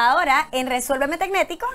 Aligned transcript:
Ahora, 0.00 0.48
en 0.52 0.68
Resuélveme 0.68 1.18
Tecnético. 1.18 1.66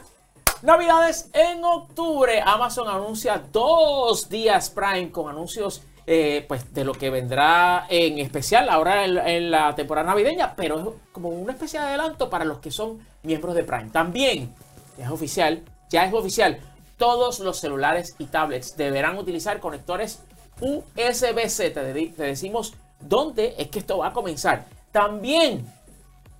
Navidades 0.62 1.30
en 1.34 1.62
octubre. 1.66 2.42
Amazon 2.42 2.88
anuncia 2.88 3.44
dos 3.52 4.30
días 4.30 4.70
Prime 4.70 5.12
con 5.12 5.28
anuncios 5.28 5.82
eh, 6.08 6.46
pues 6.48 6.74
de 6.74 6.86
lo 6.86 6.94
que 6.94 7.10
vendrá 7.10 7.86
en 7.90 8.20
especial 8.20 8.70
ahora 8.70 9.04
en, 9.04 9.52
la 9.52 9.76
temporada 9.76 10.08
navideña, 10.08 10.56
pero 10.56 10.80
es 10.80 11.12
como 11.12 11.28
un 11.28 11.50
especial 11.50 11.84
adelanto 11.84 12.30
para 12.30 12.46
los 12.46 12.60
que 12.60 12.72
son 12.72 13.06
miembros 13.24 13.56
de 13.56 13.66
Prime. 13.66 13.90
También 13.92 14.56
es 14.98 15.10
oficial, 15.10 15.62
ya 15.90 16.06
es 16.06 16.14
oficial, 16.14 16.62
todos 16.96 17.42
los 17.42 17.60
celulares 17.60 18.16
y 18.20 18.28
tablets 18.28 18.78
deberán 18.78 19.18
utilizar 19.18 19.60
conectores 19.60 20.24
USB-C. 20.62 21.72
Te 21.72 22.24
decimos 22.24 22.74
dónde 23.02 23.56
es 23.58 23.68
que 23.68 23.80
esto 23.80 23.98
va 23.98 24.08
a 24.08 24.14
comenzar. 24.14 24.64
También 24.94 25.66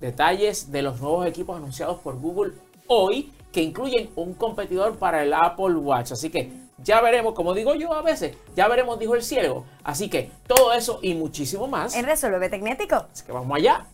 detalles 0.00 0.70
de 0.70 0.82
los 0.82 1.00
nuevos 1.00 1.26
equipos 1.26 1.56
anunciados 1.56 2.00
por 2.00 2.18
Google 2.18 2.52
hoy 2.86 3.32
que 3.52 3.62
incluyen 3.62 4.10
un 4.16 4.34
competidor 4.34 4.98
para 4.98 5.22
el 5.22 5.32
Apple 5.32 5.76
Watch. 5.76 6.12
Así 6.12 6.30
que 6.30 6.52
ya 6.78 7.00
veremos, 7.00 7.34
como 7.34 7.54
digo 7.54 7.74
yo 7.74 7.92
a 7.92 8.02
veces, 8.02 8.36
ya 8.56 8.68
veremos, 8.68 8.98
dijo 8.98 9.14
el 9.14 9.22
ciego. 9.22 9.64
Así 9.84 10.08
que 10.08 10.30
todo 10.46 10.72
eso 10.72 10.98
y 11.02 11.14
muchísimo 11.14 11.68
más. 11.68 11.94
En 11.94 12.04
Resuelve 12.04 12.48
Tecnético. 12.48 13.06
Así 13.12 13.24
que 13.24 13.32
vamos 13.32 13.56
allá. 13.56 13.86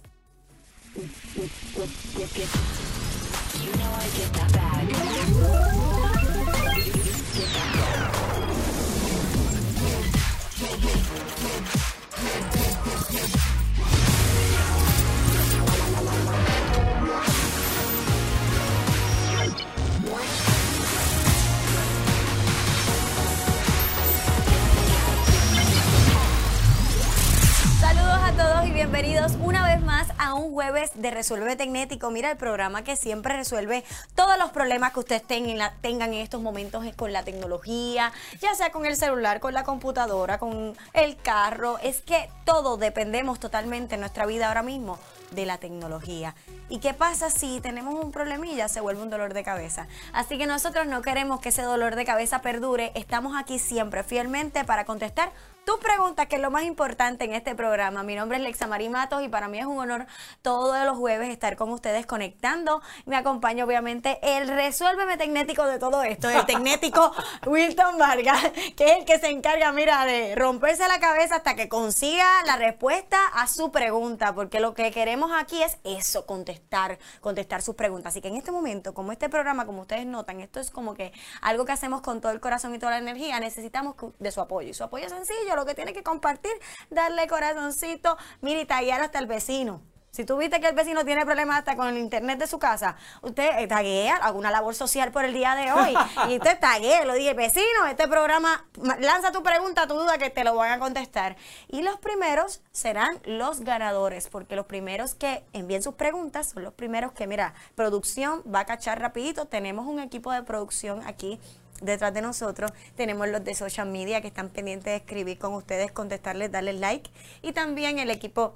Todos 28.36 28.64
y 28.64 28.70
bienvenidos 28.70 29.32
una 29.42 29.66
vez 29.66 29.82
más 29.82 30.06
a 30.16 30.34
un 30.34 30.52
jueves 30.52 30.92
de 30.95 31.10
Resuelve 31.10 31.56
Tecnético. 31.56 32.10
Mira 32.10 32.30
el 32.30 32.37
programa 32.37 32.84
que 32.84 32.95
siempre 32.95 33.37
resuelve 33.37 33.82
todos 34.14 34.38
los 34.38 34.50
problemas 34.50 34.92
que 34.92 35.00
ustedes 35.00 35.24
tengan, 35.24 35.72
tengan 35.80 36.14
en 36.14 36.20
estos 36.20 36.40
momentos 36.40 36.84
con 36.95 37.12
la 37.12 37.24
tecnología, 37.24 38.12
ya 38.40 38.54
sea 38.54 38.70
con 38.70 38.87
el 38.87 38.95
celular, 38.95 39.40
con 39.40 39.52
la 39.52 39.64
computadora, 39.64 40.38
con 40.38 40.76
el 40.92 41.16
carro. 41.16 41.78
Es 41.82 42.02
que 42.02 42.28
todo 42.45 42.76
dependemos 42.76 43.40
totalmente 43.40 43.96
en 43.96 44.00
nuestra 44.02 44.26
vida 44.26 44.46
ahora 44.46 44.62
mismo 44.62 44.98
de 45.32 45.46
la 45.46 45.59
tecnología. 45.59 46.34
¿Y 46.68 46.78
qué 46.78 46.94
pasa 46.94 47.30
si 47.30 47.60
tenemos 47.60 48.02
un 48.02 48.12
problemilla? 48.12 48.68
Se 48.68 48.80
vuelve 48.80 49.02
un 49.02 49.10
dolor 49.10 49.34
de 49.34 49.42
cabeza. 49.42 49.88
Así 50.12 50.38
que 50.38 50.46
nosotros 50.46 50.87
no 50.87 51.02
queremos 51.02 51.40
que 51.40 51.48
ese 51.48 51.62
dolor 51.62 51.96
de 51.96 52.04
cabeza 52.04 52.42
perdure. 52.42 52.92
Estamos 52.94 53.37
aquí 53.37 53.59
siempre 53.59 54.04
fielmente 54.04 54.65
para 54.65 54.84
contestar 54.84 55.32
tus 55.64 55.78
preguntas, 55.78 56.26
que 56.26 56.36
es 56.36 56.42
lo 56.42 56.50
más 56.50 56.64
importante 56.64 57.24
en 57.24 57.32
este 57.32 57.54
programa. 57.54 58.02
Mi 58.02 58.14
nombre 58.14 58.38
es 58.38 58.42
Lexa 58.42 58.66
Matos 58.66 59.22
y 59.22 59.28
para 59.28 59.48
mí 59.48 59.58
es 59.58 59.66
un 59.66 59.78
honor 59.78 60.06
todos 60.42 60.84
los 60.84 60.96
jueves 60.96 61.28
estar 61.28 61.56
con 61.56 61.70
ustedes 61.70 62.06
conectando. 62.06 62.82
Me 63.04 63.16
acompaña 63.16 63.64
obviamente 63.64 64.19
el 64.22 64.48
resuélveme 64.48 65.16
tecnético 65.16 65.66
de 65.66 65.78
todo 65.78 66.03
esto, 66.03 66.28
el 66.31 66.44
tecnético 66.47 67.12
Wilton 67.47 67.98
Vargas, 67.98 68.50
que 68.76 68.92
es 68.92 68.98
el 68.98 69.04
que 69.04 69.19
se 69.19 69.28
encarga, 69.28 69.72
mira, 69.72 70.04
de 70.06 70.34
romperse 70.34 70.86
la 70.88 70.98
cabeza 70.98 71.36
hasta 71.36 71.54
que 71.54 71.69
consiga 71.69 72.26
la 72.47 72.56
respuesta 72.56 73.19
a 73.34 73.47
su 73.47 73.70
pregunta, 73.70 74.34
porque 74.34 74.60
lo 74.60 74.75
que 74.75 74.91
queremos 74.91 75.31
aquí 75.34 75.62
es 75.62 75.78
eso, 75.84 76.26
contestar, 76.26 76.98
contestar 77.20 77.62
sus 77.62 77.75
preguntas. 77.75 78.12
Así 78.12 78.20
que 78.20 78.28
en 78.28 78.36
este 78.36 78.50
momento, 78.50 78.94
como 78.94 79.12
este 79.12 79.28
programa, 79.28 79.66
como 79.66 79.82
ustedes 79.82 80.06
notan, 80.06 80.41
esto 80.41 80.60
es 80.60 80.70
como 80.70 80.94
que 80.94 81.12
algo 81.42 81.64
que 81.64 81.72
hacemos 81.72 82.00
con 82.00 82.20
todo 82.20 82.32
el 82.32 82.41
corazón 82.41 82.75
y 82.75 82.78
toda 82.78 82.92
la 82.92 82.98
energía, 82.98 83.38
necesitamos 83.41 83.94
de 84.19 84.31
su 84.31 84.41
apoyo. 84.41 84.69
Y 84.69 84.75
su 84.75 84.84
apoyo 84.84 85.06
es 85.06 85.12
sencillo 85.12 85.50
lo 85.56 85.66
que 85.66 85.75
tiene 85.75 85.93
que 85.93 86.03
compartir, 86.03 86.53
darle 86.91 87.27
corazoncito, 87.27 88.16
mire 88.41 88.62
y 88.62 88.66
tallar 88.66 89.00
hasta 89.00 89.19
el 89.19 89.27
vecino. 89.27 89.83
Si 90.11 90.25
tú 90.25 90.37
viste 90.37 90.61
que 90.61 90.66
el 90.66 90.75
vecino 90.75 91.05
tiene 91.05 91.25
problemas 91.25 91.61
hasta 91.61 91.77
con 91.77 91.87
el 91.87 91.97
internet 91.97 92.38
de 92.41 92.49
su 92.49 92.59
casa, 92.59 92.97
usted 93.22 93.61
eh, 93.61 93.69
taguea 93.69 94.16
alguna 94.16 94.50
labor 94.50 94.75
social 94.75 95.12
por 95.12 95.25
el 95.25 95.33
día 95.33 95.55
de 95.55 95.72
hoy. 95.72 95.94
y 96.28 96.37
usted 96.37 96.59
taguea, 96.59 97.05
lo 97.05 97.15
dije, 97.15 97.33
vecino, 97.33 97.87
este 97.88 98.09
programa, 98.09 98.66
lanza 98.99 99.31
tu 99.31 99.44
pregunta, 99.44 99.87
tu 99.87 99.94
duda, 99.94 100.19
que 100.19 100.28
te 100.28 100.43
lo 100.43 100.56
van 100.56 100.72
a 100.72 100.78
contestar. 100.81 101.37
Y 101.69 101.82
los 101.82 101.99
primeros 102.00 102.61
serán 102.72 103.21
los 103.25 103.61
ganadores, 103.61 104.27
porque 104.27 104.56
los 104.56 104.67
primeros 104.67 105.15
que 105.15 105.44
envíen 105.53 105.82
sus 105.82 105.94
preguntas 105.94 106.50
son 106.50 106.65
los 106.65 106.75
primeros 106.75 107.12
que, 107.12 107.28
mira, 107.28 107.55
producción 107.77 108.43
va 108.53 108.61
a 108.61 108.67
cachar 108.67 109.00
rapidito. 109.00 109.47
Tenemos 109.47 109.87
un 109.87 110.00
equipo 110.00 110.32
de 110.32 110.43
producción 110.43 111.06
aquí 111.06 111.38
detrás 111.81 112.15
de 112.15 112.23
nosotros. 112.23 112.73
Tenemos 112.97 113.29
los 113.29 113.45
de 113.45 113.55
social 113.55 113.89
media 113.89 114.21
que 114.21 114.29
están 114.29 114.49
pendientes 114.49 114.87
de 114.87 114.97
escribir 114.97 115.39
con 115.39 115.55
ustedes, 115.55 115.93
contestarles, 115.93 116.53
darles 116.53 116.81
like. 116.81 117.11
Y 117.43 117.53
también 117.53 117.99
el 117.99 118.11
equipo 118.11 118.55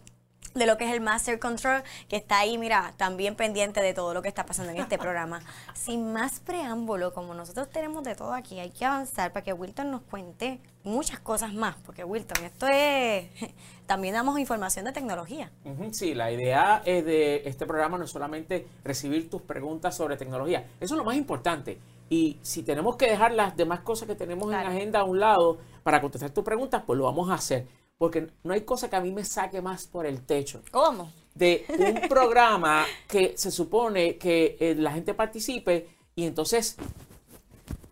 de 0.55 0.67
lo 0.67 0.79
que 0.79 0.85
es 0.85 0.93
el 0.93 1.01
Master 1.01 1.39
Control, 1.39 1.83
que 2.09 2.17
está 2.17 2.39
ahí, 2.39 2.59
mira, 2.59 2.95
también 2.97 3.35
pendiente 3.35 3.81
de 3.81 3.93
todo 3.93 4.15
lo 4.15 4.23
que 4.23 4.29
está 4.29 4.47
pasando 4.47 4.73
en 4.73 4.79
este 4.79 4.99
programa. 4.99 5.41
Sin 5.75 6.13
más 6.13 6.41
preámbulo, 6.41 7.13
como 7.13 7.35
nosotros 7.35 7.69
tenemos 7.71 8.05
de 8.05 8.15
todo 8.15 8.33
aquí, 8.33 8.61
hay 8.61 8.71
que 8.71 8.85
avanzar 8.85 9.33
para 9.33 9.43
que 9.43 9.53
Wilton 9.53 9.91
nos 9.91 10.03
cuente 10.03 10.61
muchas 10.85 11.19
cosas 11.19 11.53
más, 11.55 11.77
porque 11.85 12.05
Wilton, 12.05 12.45
esto 12.45 12.69
es, 12.69 13.27
también 13.87 14.15
damos 14.15 14.39
información 14.39 14.85
de 14.85 14.93
tecnología. 14.93 15.51
Sí, 15.93 16.15
la 16.15 16.31
idea 16.31 16.83
es 16.85 17.05
de 17.05 17.43
este 17.47 17.67
programa 17.67 17.99
no 17.99 18.05
es 18.05 18.11
solamente 18.11 18.67
recibir 18.85 19.29
tus 19.29 19.43
preguntas 19.43 19.97
sobre 19.97 20.17
tecnología, 20.17 20.67
eso 20.81 20.95
es 20.95 20.99
lo 20.99 21.05
más 21.05 21.17
importante. 21.17 21.79
Y 22.09 22.39
si 22.43 22.63
tenemos 22.63 22.97
que 22.97 23.09
dejar 23.09 23.33
las 23.33 23.57
demás 23.57 23.81
cosas 23.81 24.07
que 24.07 24.15
tenemos 24.15 24.45
en 24.45 24.53
la 24.53 24.69
agenda 24.69 25.01
a 25.01 25.05
un 25.05 25.21
lado 25.21 25.59
para 25.83 26.01
contestar 26.01 26.31
tus 26.31 26.45
preguntas, 26.45 26.83
pues 26.87 26.99
lo 26.99 27.05
vamos 27.05 27.31
a 27.31 27.35
hacer. 27.35 27.67
Porque 27.99 28.29
no 28.43 28.53
hay 28.53 28.63
cosa 28.63 28.91
que 28.91 28.97
a 28.97 29.01
mí 29.01 29.13
me 29.13 29.25
saque 29.25 29.63
más 29.63 29.87
por 29.87 30.07
el 30.07 30.23
techo. 30.23 30.63
¿Cómo? 30.71 31.13
De 31.35 31.65
un 31.79 32.09
programa 32.09 32.85
que 33.09 33.37
se 33.37 33.51
supone 33.51 34.19
que 34.19 34.57
eh, 34.61 34.75
la 34.77 34.93
gente 34.93 35.15
participe 35.15 35.89
y 36.15 36.27
entonces 36.27 36.77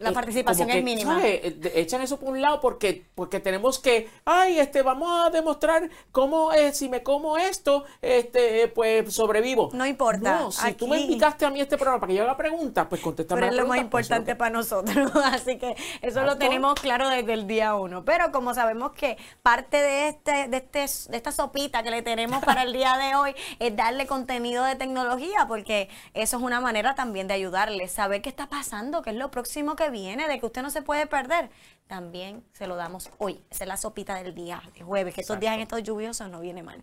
la 0.03 0.11
eh, 0.11 0.13
participación 0.13 0.71
es 0.71 0.83
mínima. 0.83 1.21
Eh, 1.25 1.59
echan 1.75 2.01
eso 2.01 2.19
por 2.19 2.31
un 2.31 2.41
lado 2.43 2.61
porque, 2.61 3.07
porque 3.15 3.41
tenemos 3.41 3.79
que, 3.79 4.09
ay, 4.25 4.59
este, 4.59 4.83
vamos 4.83 5.27
a 5.27 5.31
demostrar 5.31 5.89
cómo 6.11 6.51
si 6.73 6.89
me 6.89 7.03
como 7.03 7.37
esto, 7.37 7.85
este, 8.01 8.69
pues 8.69 9.13
sobrevivo. 9.13 9.71
No 9.73 9.87
importa. 9.87 10.41
No, 10.41 10.53
si 10.53 10.73
tú 10.75 10.89
me 10.89 11.01
invitaste 11.01 11.45
a 11.45 11.51
mí 11.51 11.61
este 11.61 11.77
programa 11.77 12.01
para 12.01 12.11
que 12.11 12.17
yo 12.17 12.23
haga 12.25 12.37
preguntas, 12.37 12.87
pues 12.89 13.01
contéstame 13.01 13.41
Pero 13.41 13.53
es 13.53 13.59
lo 13.59 13.67
más 13.67 13.77
pues, 13.77 13.83
importante 13.83 14.37
para 14.37 14.51
nosotros. 14.51 15.11
Así 15.25 15.59
que 15.59 15.77
eso 16.01 16.23
lo 16.23 16.37
tenemos 16.37 16.75
claro 16.75 17.09
desde 17.09 17.33
el 17.33 17.47
día 17.47 17.75
uno. 17.75 18.05
Pero 18.05 18.33
como 18.33 18.55
sabemos 18.55 18.93
que 18.93 19.17
parte 19.43 19.77
de 19.77 20.09
este, 20.09 20.49
de 20.49 20.57
este, 20.59 21.11
de 21.11 21.17
esta 21.17 21.33
sopita 21.33 21.83
que 21.83 21.91
le 21.91 22.03
tenemos 22.03 22.45
para 22.45 22.63
el 22.63 22.73
día 22.73 22.97
de 22.97 23.15
hoy 23.15 23.35
es 23.59 23.75
darle 23.77 24.07
contenido 24.07 24.65
de 24.65 24.77
tecnología, 24.77 25.47
porque 25.49 25.89
eso 26.15 26.37
es 26.37 26.43
una 26.43 26.61
manera 26.61 26.95
también 26.95 27.29
de 27.29 27.35
ayudarles, 27.35 27.93
saber 27.93 28.23
qué 28.23 28.29
está 28.29 28.49
pasando, 28.49 29.03
qué 29.03 29.11
es 29.11 29.17
lo 29.17 29.31
próximo 29.31 29.77
que 29.77 29.91
viene, 29.93 30.27
de 30.27 30.41
que 30.41 30.47
usted 30.47 30.63
no 30.63 30.71
se 30.71 30.83
puede 30.83 31.07
perder, 31.07 31.51
también 31.87 32.43
se 32.53 32.67
lo 32.67 32.75
damos 32.75 33.11
hoy. 33.19 33.41
Esa 33.51 33.65
es 33.65 33.69
la 33.69 33.77
sopita 33.77 34.15
del 34.17 34.35
día 34.35 34.63
de 34.75 34.83
jueves, 34.83 35.15
que 35.15 35.21
estos 35.21 35.39
días 35.39 35.55
en 35.55 35.61
estos 35.61 35.83
lluviosos 35.83 36.29
no 36.29 36.41
viene 36.41 36.63
mal. 36.63 36.83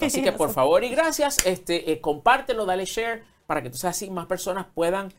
Así 0.00 0.22
que 0.22 0.32
por 0.32 0.50
favor 0.52 0.84
y 0.84 0.90
gracias, 0.90 1.44
este, 1.44 1.90
eh, 1.90 2.00
compártelo, 2.00 2.66
dale 2.66 2.84
share 2.84 3.24
para 3.46 3.62
que 3.62 3.68
entonces 3.68 3.90
así 3.90 4.10
más 4.10 4.26
personas 4.26 4.66
puedan 4.74 5.12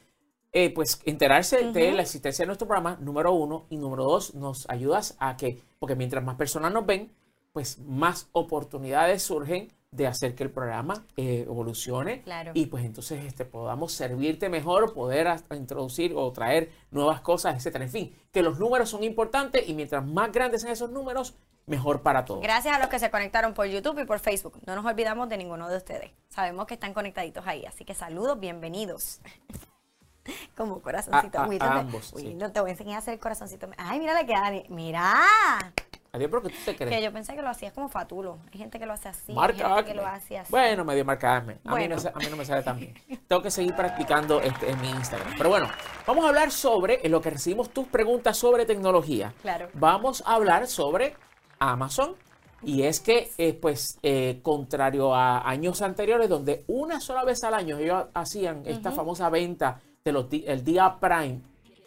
eh, 0.53 0.73
pues 0.73 1.01
enterarse 1.05 1.71
de 1.71 1.91
la 1.91 2.01
existencia 2.01 2.43
de 2.43 2.47
nuestro 2.47 2.67
programa, 2.67 2.97
número 3.01 3.33
uno, 3.33 3.65
y 3.69 3.77
número 3.77 4.05
dos, 4.05 4.33
nos 4.33 4.69
ayudas 4.69 5.15
a 5.19 5.35
que, 5.35 5.61
porque 5.77 5.95
mientras 5.95 6.23
más 6.23 6.35
personas 6.35 6.71
nos 6.71 6.85
ven, 6.85 7.11
pues 7.53 7.79
más 7.79 8.29
oportunidades 8.31 9.23
surgen 9.23 9.71
de 9.97 10.07
hacer 10.07 10.35
que 10.35 10.43
el 10.43 10.51
programa 10.51 11.03
eh, 11.17 11.43
evolucione 11.45 12.23
y 12.53 12.67
pues 12.67 12.85
entonces 12.85 13.25
este, 13.25 13.43
podamos 13.43 13.91
servirte 13.91 14.47
mejor, 14.47 14.93
poder 14.93 15.27
introducir 15.51 16.13
o 16.15 16.31
traer 16.31 16.71
nuevas 16.91 17.19
cosas, 17.21 17.55
etcétera. 17.55 17.83
En 17.83 17.91
fin, 17.91 18.15
que 18.31 18.43
los 18.43 18.59
números 18.59 18.89
son 18.89 19.03
importantes 19.03 19.67
y 19.67 19.73
mientras 19.73 20.05
más 20.05 20.31
grandes 20.31 20.61
sean 20.61 20.73
esos 20.73 20.91
números, 20.91 21.35
mejor 21.65 22.01
para 22.01 22.23
todos. 22.23 22.41
Gracias 22.41 22.75
a 22.75 22.79
los 22.79 22.87
que 22.87 22.99
se 22.99 23.09
conectaron 23.09 23.53
por 23.53 23.65
YouTube 23.65 23.99
y 23.99 24.05
por 24.05 24.19
Facebook. 24.19 24.59
No 24.65 24.75
nos 24.75 24.85
olvidamos 24.85 25.27
de 25.29 25.37
ninguno 25.37 25.67
de 25.67 25.77
ustedes. 25.77 26.11
Sabemos 26.29 26.67
que 26.67 26.75
están 26.75 26.93
conectaditos 26.93 27.45
ahí, 27.47 27.65
así 27.65 27.83
que 27.83 27.95
saludos, 27.95 28.39
bienvenidos. 28.39 29.19
Como 30.55 30.81
corazoncito. 30.81 31.39
A, 31.39 31.79
ambos. 31.79 32.13
no 32.35 32.51
te 32.51 32.59
voy 32.59 32.69
a 32.69 32.73
enseñar 32.73 32.95
a 32.95 32.99
hacer 32.99 33.15
el 33.15 33.19
corazoncito. 33.19 33.69
Ay, 33.77 33.99
mira 33.99 34.13
le 34.13 34.27
queda. 34.27 34.51
Mira. 34.69 35.73
Adiós, 36.17 36.29
pero 36.31 36.43
que 36.43 36.49
tú 36.49 36.55
te 36.65 36.75
crees. 36.75 36.95
Que 36.95 37.03
yo 37.03 37.13
pensé 37.13 37.35
que 37.35 37.41
lo 37.41 37.49
hacías 37.49 37.73
como 37.73 37.89
fatulo. 37.89 38.39
Hay 38.51 38.59
gente 38.59 38.79
que 38.79 38.85
lo 38.85 38.93
hace 38.93 39.09
así. 39.09 39.33
Marca 39.33 39.67
hay 39.67 39.75
gente 39.75 39.91
que 39.91 39.97
lo 39.97 40.05
hace 40.05 40.37
así. 40.39 40.51
Bueno, 40.51 40.83
medio 40.83 41.05
marcarme. 41.05 41.59
A, 41.63 41.75
mí 41.75 41.87
no, 41.87 41.95
a 41.95 42.19
mí 42.19 42.25
no 42.29 42.37
me 42.37 42.45
sale 42.45 42.63
tan 42.63 42.79
bien. 42.79 42.93
Tengo 43.27 43.41
que 43.41 43.51
seguir 43.51 43.75
practicando 43.75 44.41
este, 44.41 44.69
en 44.69 44.81
mi 44.81 44.89
Instagram. 44.89 45.33
Pero 45.37 45.49
bueno, 45.49 45.67
vamos 46.05 46.25
a 46.25 46.29
hablar 46.29 46.51
sobre, 46.51 47.05
en 47.05 47.11
lo 47.11 47.21
que 47.21 47.29
recibimos 47.29 47.69
tus 47.69 47.87
preguntas 47.87 48.37
sobre 48.37 48.65
tecnología. 48.65 49.33
Claro. 49.41 49.69
Vamos 49.73 50.23
a 50.25 50.33
hablar 50.33 50.67
sobre 50.67 51.15
Amazon 51.59 52.15
Y 52.63 52.83
es 52.83 52.99
que, 52.99 53.31
eh, 53.37 53.53
pues, 53.53 53.99
eh, 54.01 54.39
contrario 54.41 55.13
a 55.13 55.47
años 55.47 55.81
anteriores, 55.81 56.27
donde 56.27 56.63
una 56.67 56.99
sola 56.99 57.23
vez 57.23 57.43
al 57.43 57.53
año 57.53 57.77
ellos 57.77 58.05
hacían 58.13 58.63
esta 58.65 58.91
famosa 58.91 59.29
venta 59.29 59.79
del 60.03 60.63
día 60.63 60.97
Prime, 60.99 61.41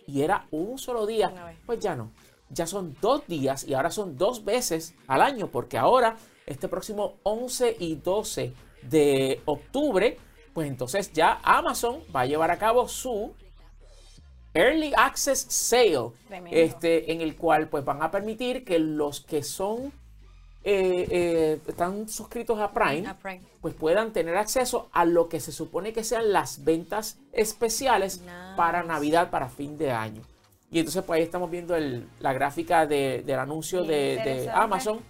y 0.06 0.22
era 0.22 0.46
un 0.50 0.78
solo 0.78 1.06
día, 1.06 1.32
pues 1.66 1.80
ya 1.80 1.94
no. 1.94 2.10
Ya 2.50 2.66
son 2.66 2.96
dos 3.00 3.26
días 3.26 3.64
y 3.64 3.74
ahora 3.74 3.90
son 3.90 4.16
dos 4.16 4.44
veces 4.44 4.94
al 5.06 5.22
año, 5.22 5.48
porque 5.48 5.78
ahora, 5.78 6.16
este 6.46 6.68
próximo 6.68 7.14
11 7.22 7.76
y 7.78 7.94
12 7.96 8.52
de 8.82 9.40
octubre, 9.44 10.18
pues 10.52 10.68
entonces 10.68 11.12
ya 11.12 11.40
Amazon 11.42 12.00
va 12.14 12.22
a 12.22 12.26
llevar 12.26 12.50
a 12.50 12.58
cabo 12.58 12.88
su 12.88 13.32
Early 14.52 14.92
Access 14.96 15.46
Sale, 15.48 16.10
este, 16.50 17.12
en 17.12 17.20
el 17.20 17.36
cual 17.36 17.68
pues 17.68 17.84
van 17.84 18.02
a 18.02 18.10
permitir 18.10 18.64
que 18.64 18.78
los 18.78 19.20
que 19.20 19.42
son 19.42 19.92
eh, 20.62 21.06
eh, 21.10 21.60
están 21.66 22.08
suscritos 22.08 22.58
a 22.58 22.72
Prime, 22.72 23.14
pues 23.60 23.74
puedan 23.74 24.12
tener 24.12 24.36
acceso 24.36 24.88
a 24.92 25.04
lo 25.04 25.28
que 25.28 25.40
se 25.40 25.52
supone 25.52 25.92
que 25.92 26.04
sean 26.04 26.32
las 26.32 26.64
ventas 26.64 27.18
especiales 27.32 28.22
para 28.56 28.82
Navidad, 28.82 29.30
para 29.30 29.48
fin 29.48 29.78
de 29.78 29.92
año. 29.92 30.22
Y 30.70 30.78
entonces 30.78 31.02
pues 31.04 31.18
ahí 31.18 31.24
estamos 31.24 31.50
viendo 31.50 31.76
la 32.20 32.32
gráfica 32.32 32.86
del 32.86 33.38
anuncio 33.38 33.82
de 33.82 34.50
Amazon 34.52 35.00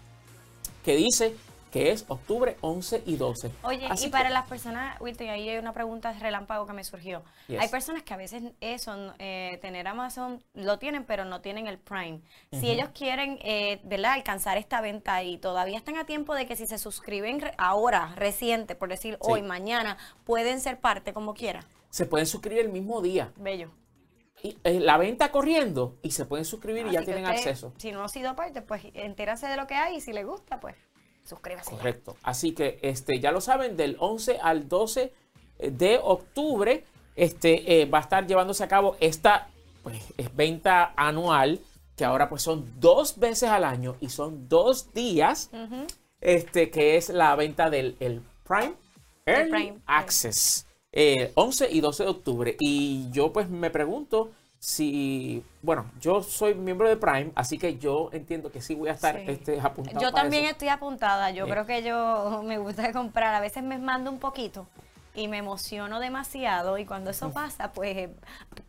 que 0.85 0.97
dice 0.97 1.35
que 1.71 1.93
es 1.93 2.05
octubre 2.09 2.57
11 2.61 3.05
y 3.07 3.17
12. 3.17 3.51
Oye, 3.63 3.89
y 4.03 4.09
para 4.09 4.29
las 4.31 4.47
personas, 4.47 5.01
Wilton, 5.01 5.29
ahí 5.29 5.49
hay 5.49 5.59
una 5.59 5.73
pregunta 5.73 6.13
relámpago 6.13 6.67
que 6.67 6.73
me 6.73 6.85
surgió. 6.85 7.23
Hay 7.59 7.69
personas 7.69 8.03
que 8.03 8.13
a 8.15 8.17
veces 8.17 8.43
eso, 8.61 9.15
eh, 9.19 9.59
tener 9.63 9.87
Amazon, 9.87 10.43
lo 10.55 10.79
tienen, 10.79 11.05
pero 11.05 11.25
no 11.25 11.41
tienen 11.41 11.67
el 11.67 11.79
Prime. 11.79 12.21
Si 12.53 12.71
ellos 12.71 12.89
quieren, 12.93 13.39
eh, 13.43 13.81
¿verdad?, 13.85 14.13
alcanzar 14.13 14.59
esta 14.59 14.81
venta 14.81 15.23
y 15.23 15.39
todavía 15.39 15.79
están 15.79 15.97
a 15.97 16.05
tiempo 16.05 16.35
de 16.35 16.47
que 16.47 16.57
si 16.57 16.67
se 16.67 16.79
suscriben 16.79 17.41
ahora, 17.57 18.15
reciente, 18.17 18.75
por 18.75 18.89
decir 18.89 19.17
hoy, 19.21 19.43
mañana, 19.43 19.97
pueden 20.25 20.61
ser 20.61 20.81
parte 20.81 21.13
como 21.13 21.35
quiera. 21.35 21.65
Se 21.91 22.07
pueden 22.07 22.27
suscribir 22.27 22.61
el 22.61 22.71
mismo 22.71 23.01
día. 23.01 23.33
Bello. 23.37 23.71
Eh, 24.43 24.81
la 24.81 24.97
venta 24.97 25.31
corriendo 25.31 25.99
y 26.03 26.13
se 26.13 26.25
pueden 26.25 26.45
suscribir 26.45 26.87
y 26.87 26.93
ya 26.93 27.03
tienen 27.03 27.27
acceso. 27.27 27.73
Si 27.77 27.93
no 27.93 28.03
ha 28.03 28.09
sido 28.09 28.35
parte, 28.37 28.63
pues 28.63 28.83
entérase 28.95 29.47
de 29.47 29.57
lo 29.57 29.67
que 29.67 29.75
hay 29.75 29.97
y 29.97 30.01
si 30.01 30.13
le 30.13 30.25
gusta, 30.25 30.61
pues 30.61 30.77
suscríbase. 31.25 31.71
Correcto. 31.71 32.17
Así 32.23 32.53
que 32.53 32.79
este, 32.83 33.21
ya 33.21 33.33
lo 33.33 33.41
saben, 33.41 33.77
del 33.77 33.97
11 33.99 34.39
al 34.41 34.69
12 34.69 35.13
de 35.59 36.01
octubre 36.03 36.85
este, 37.17 37.83
eh, 37.83 37.85
va 37.85 37.99
a 37.99 38.03
estar 38.03 38.27
llevándose 38.27 38.65
a 38.65 38.69
cabo 38.69 38.97
esta 39.01 39.49
pues, 39.83 40.03
venta 40.35 40.95
anual, 40.97 41.61
que 41.97 42.05
ahora 42.05 42.29
pues 42.29 42.43
son 42.43 42.81
dos 42.81 43.19
veces 43.19 43.51
al 43.51 43.65
año 43.65 43.97
y 44.01 44.09
son 44.09 44.49
dos 44.49 44.93
días, 44.95 45.51
este, 46.21 46.71
que 46.71 46.97
es 46.97 47.11
la 47.11 47.37
venta 47.37 47.69
del 47.69 47.97
el 48.01 48.23
Prime 48.45 48.75
Early 49.27 49.75
Access. 49.87 50.67
11 50.93 51.69
y 51.71 51.81
12 51.81 52.05
de 52.05 52.09
octubre. 52.09 52.57
Y 52.61 53.11
yo 53.11 53.33
pues 53.33 53.49
me 53.49 53.71
pregunto 53.71 54.31
si, 54.59 55.43
bueno, 55.63 55.91
yo 56.01 56.23
soy 56.23 56.55
miembro 56.55 56.87
de 56.89 56.97
Prime, 56.97 57.33
así 57.35 57.57
que 57.57 57.79
yo 57.79 58.11
entiendo 58.13 58.53
que 58.53 58.61
sí 58.61 58.75
voy 58.75 58.91
a 58.91 58.93
estar 58.93 59.17
este, 59.17 59.59
apuntada. 59.59 59.99
Yo 59.99 60.13
también 60.13 60.45
estoy 60.45 60.69
apuntada, 60.69 61.31
yo 61.31 61.49
creo 61.49 61.65
que 61.65 61.83
yo 61.83 62.43
me 62.45 62.59
gusta 62.59 62.93
comprar, 62.93 63.35
a 63.35 63.41
veces 63.41 63.63
me 63.63 63.79
mando 63.79 64.11
un 64.11 64.19
poquito 64.19 64.67
y 65.15 65.29
me 65.29 65.39
emociono 65.39 65.99
demasiado 65.99 66.79
y 66.79 66.87
cuando 66.87 67.11
eso 67.11 67.33
pasa, 67.33 67.73
pues 67.73 68.11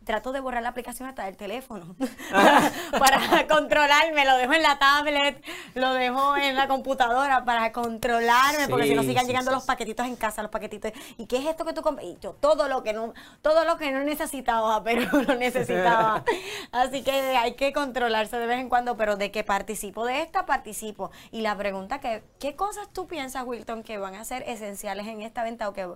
trato 0.04 0.32
de 0.32 0.40
borrar 0.40 0.62
la 0.62 0.70
aplicación 0.70 1.08
hasta 1.08 1.24
del 1.24 1.36
teléfono 1.36 1.94
para 2.98 3.46
controlarme, 3.46 4.24
lo 4.24 4.36
dejo 4.36 4.52
en 4.52 4.62
la 4.62 4.78
tablet, 4.78 5.42
lo 5.74 5.94
dejo 5.94 6.36
en 6.36 6.56
la 6.56 6.66
computadora 6.66 7.44
para 7.44 7.72
controlarme, 7.72 8.68
porque 8.68 8.86
si 8.86 8.94
no 8.94 9.02
sigan 9.02 9.26
llegando 9.26 9.50
los 9.50 9.64
paquetitos 9.64 10.06
en 10.06 10.16
casa, 10.16 10.42
los 10.42 10.50
paquetitos. 10.50 10.92
¿Y 11.16 11.26
qué 11.26 11.38
es 11.38 11.46
esto 11.46 11.64
que 11.64 11.72
tú 11.72 11.82
compras? 11.82 12.06
Y 12.06 12.18
yo 12.20 12.32
todo 12.32 12.68
lo 12.68 12.82
que 12.82 12.92
no 12.92 13.14
todo 13.40 13.64
lo 13.64 13.76
que 13.76 13.92
no 13.92 14.00
necesitaba, 14.00 14.82
pero 14.84 15.22
lo 15.22 15.36
necesitaba. 15.36 16.24
Así 16.72 17.02
que 17.02 17.12
hay 17.12 17.54
que 17.54 17.72
controlarse 17.72 18.38
de 18.38 18.46
vez 18.46 18.58
en 18.58 18.68
cuando, 18.68 18.96
pero 18.96 19.16
de 19.16 19.30
que 19.30 19.44
participo 19.44 20.04
de 20.04 20.22
esta, 20.22 20.46
participo. 20.46 21.10
Y 21.30 21.42
la 21.42 21.56
pregunta 21.56 22.00
que 22.00 22.24
¿qué 22.38 22.56
cosas 22.56 22.88
tú 22.92 23.06
piensas, 23.06 23.44
Wilton, 23.44 23.82
que 23.82 23.98
van 23.98 24.14
a 24.14 24.24
ser 24.24 24.42
esenciales 24.48 25.06
en 25.06 25.22
esta 25.22 25.44
venta 25.44 25.68
o 25.68 25.72
que 25.72 25.88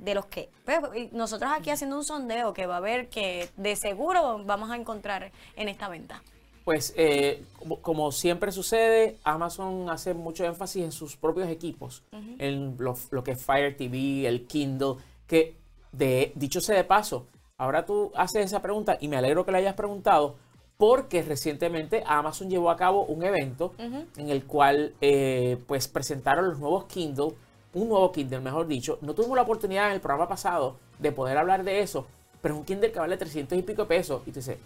de 0.00 0.14
los 0.14 0.26
que 0.26 0.50
pues, 0.64 1.12
nosotros 1.12 1.50
aquí 1.54 1.70
haciendo 1.70 1.96
un 1.96 2.04
sondeo 2.04 2.52
que 2.52 2.66
va 2.66 2.74
a 2.74 2.78
haber 2.78 3.08
que 3.08 3.48
de 3.56 3.76
seguro 3.76 4.42
vamos 4.44 4.70
a 4.70 4.76
encontrar 4.76 5.30
en 5.56 5.68
esta 5.68 5.88
venta. 5.88 6.22
Pues 6.64 6.92
eh, 6.96 7.42
como, 7.82 8.12
siempre 8.12 8.52
sucede, 8.52 9.16
Amazon 9.24 9.88
hace 9.88 10.14
mucho 10.14 10.44
énfasis 10.44 10.84
en 10.84 10.92
sus 10.92 11.16
propios 11.16 11.48
equipos, 11.48 12.04
en 12.38 12.76
lo, 12.78 12.94
que 13.24 13.32
es 13.32 13.42
Fire 13.42 13.76
TV, 13.76 14.26
el 14.26 14.46
Kindle, 14.46 14.96
que 15.26 15.56
de 15.92 16.32
dicho 16.34 16.60
sea 16.60 16.76
de 16.76 16.84
paso, 16.84 17.26
ahora 17.56 17.84
tú 17.84 18.12
haces 18.14 18.44
esa 18.44 18.62
pregunta 18.62 18.98
y 19.00 19.08
me 19.08 19.16
alegro 19.16 19.44
que 19.44 19.52
la 19.52 19.58
hayas 19.58 19.74
preguntado 19.74 20.36
porque 20.76 21.22
recientemente 21.22 22.02
Amazon 22.06 22.48
llevó 22.48 22.70
a 22.70 22.76
cabo 22.76 23.04
un 23.04 23.22
evento 23.22 23.74
en 23.78 24.30
el 24.30 24.44
cual 24.44 24.94
eh, 25.00 25.58
pues 25.66 25.88
presentaron 25.88 26.48
los 26.48 26.58
nuevos 26.58 26.84
Kindle 26.84 27.32
un 27.72 27.88
nuevo 27.88 28.10
Kindle, 28.12 28.40
mejor 28.40 28.66
dicho. 28.66 28.98
No 29.02 29.14
tuvimos 29.14 29.36
la 29.36 29.42
oportunidad 29.42 29.86
en 29.88 29.92
el 29.92 30.00
programa 30.00 30.28
pasado 30.28 30.78
de 30.98 31.12
poder 31.12 31.38
hablar 31.38 31.64
de 31.64 31.80
eso, 31.80 32.06
pero 32.42 32.54
es 32.54 32.60
un 32.60 32.64
Kindle 32.64 32.92
que 32.92 32.98
vale 32.98 33.16
300 33.16 33.58
y 33.58 33.62
pico 33.62 33.82
de 33.82 33.88
pesos. 33.88 34.22
Y 34.26 34.32
tú 34.32 34.40
dices, 34.40 34.58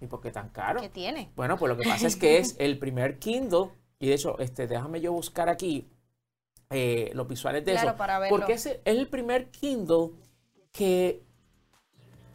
¿y 0.00 0.06
por 0.06 0.20
qué 0.20 0.30
tan 0.30 0.48
caro? 0.50 0.80
¿Qué 0.80 0.88
tiene? 0.88 1.30
Bueno, 1.34 1.56
pues 1.56 1.70
lo 1.70 1.76
que 1.76 1.88
pasa 1.88 2.06
es 2.06 2.16
que 2.16 2.38
es 2.38 2.56
el 2.58 2.78
primer 2.78 3.18
Kindle, 3.18 3.70
y 3.98 4.08
de 4.08 4.14
hecho, 4.14 4.38
este, 4.38 4.66
déjame 4.66 5.00
yo 5.00 5.12
buscar 5.12 5.48
aquí 5.48 5.88
eh, 6.70 7.10
los 7.14 7.28
visuales 7.28 7.64
de 7.64 7.74
eso. 7.74 7.96
Para 7.96 8.18
verlo. 8.18 8.36
Porque 8.36 8.54
es, 8.54 8.78
el 8.84 9.08
primer 9.08 9.50
Kindle 9.50 10.10
que 10.72 11.22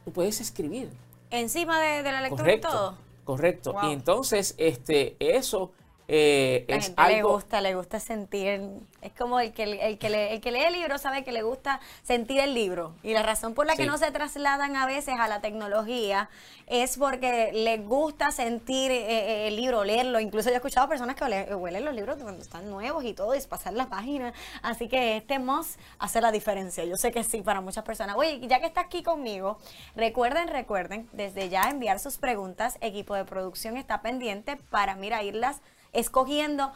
tú 0.06 0.12
puedes 0.12 0.40
escribir. 0.42 0.90
Encima 1.30 1.82
de, 1.82 2.04
la 2.04 2.22
lectura 2.22 2.54
y 2.54 2.62
todo. 2.62 2.98
Correcto. 3.24 3.76
Y 3.84 3.92
entonces, 3.92 4.56
este, 4.58 5.18
eso 5.20 5.72
eh, 6.10 6.66
la 6.70 6.82
gente 6.82 7.04
le 7.08 7.24
gusta, 7.24 7.60
le 7.60 7.76
gusta 7.76 8.00
sentir, 8.00 8.62
es 9.02 9.12
como 9.18 9.42
el 9.42 9.52
que, 9.52 9.64
el, 9.64 9.98
que 9.98 10.08
el 10.34 10.40
que 10.40 10.52
lee 10.52 10.64
el 10.64 10.74
libro 10.74 10.98
sabe 10.98 11.26
que 11.26 11.34
le 11.34 11.42
gusta 11.42 11.82
sentir 12.02 12.40
el 12.40 12.54
libro. 12.54 12.94
Y 13.04 13.14
la 13.14 13.24
razón 13.24 13.54
por 13.54 13.66
la 13.66 13.76
que 13.76 13.86
no 13.86 13.98
se 13.98 14.10
trasladan 14.12 14.78
a 14.78 14.86
veces 14.86 15.20
a 15.20 15.28
la 15.28 15.42
tecnología 15.42 16.30
es 16.68 16.98
porque 16.98 17.52
les 17.54 17.86
gusta 17.86 18.32
sentir 18.32 18.90
eh, 18.92 19.06
eh, 19.10 19.48
el 19.50 19.58
libro, 19.58 19.84
leerlo. 19.84 20.22
Incluso 20.22 20.48
yo 20.48 20.54
he 20.54 20.58
escuchado 20.58 20.88
personas 20.88 21.16
que 21.16 21.26
huelen 21.56 21.84
los 21.84 21.94
libros 21.94 22.18
cuando 22.22 22.42
están 22.42 22.70
nuevos 22.70 23.04
y 23.04 23.14
todo, 23.14 23.36
y 23.36 23.42
pasar 23.42 23.74
la 23.74 23.88
página. 23.88 24.34
Así 24.62 24.88
que 24.88 25.18
este 25.18 25.40
must 25.40 25.78
hace 26.00 26.22
la 26.22 26.32
diferencia. 26.32 26.86
Yo 26.86 26.96
sé 26.96 27.12
que 27.12 27.24
sí 27.26 27.42
para 27.42 27.60
muchas 27.60 27.84
personas. 27.84 28.16
Oye, 28.16 28.40
ya 28.48 28.62
que 28.62 28.68
está 28.68 28.82
aquí 28.82 29.04
conmigo, 29.04 29.58
recuerden, 29.96 30.48
recuerden, 30.48 31.10
desde 31.12 31.50
ya 31.50 31.64
enviar 31.64 32.00
sus 32.00 32.18
preguntas. 32.18 32.78
Equipo 32.80 33.14
de 33.14 33.26
producción 33.26 33.76
está 33.76 34.02
pendiente 34.02 34.56
para, 34.56 34.96
mira, 34.96 35.22
irlas 35.22 35.62
escogiendo. 35.94 36.72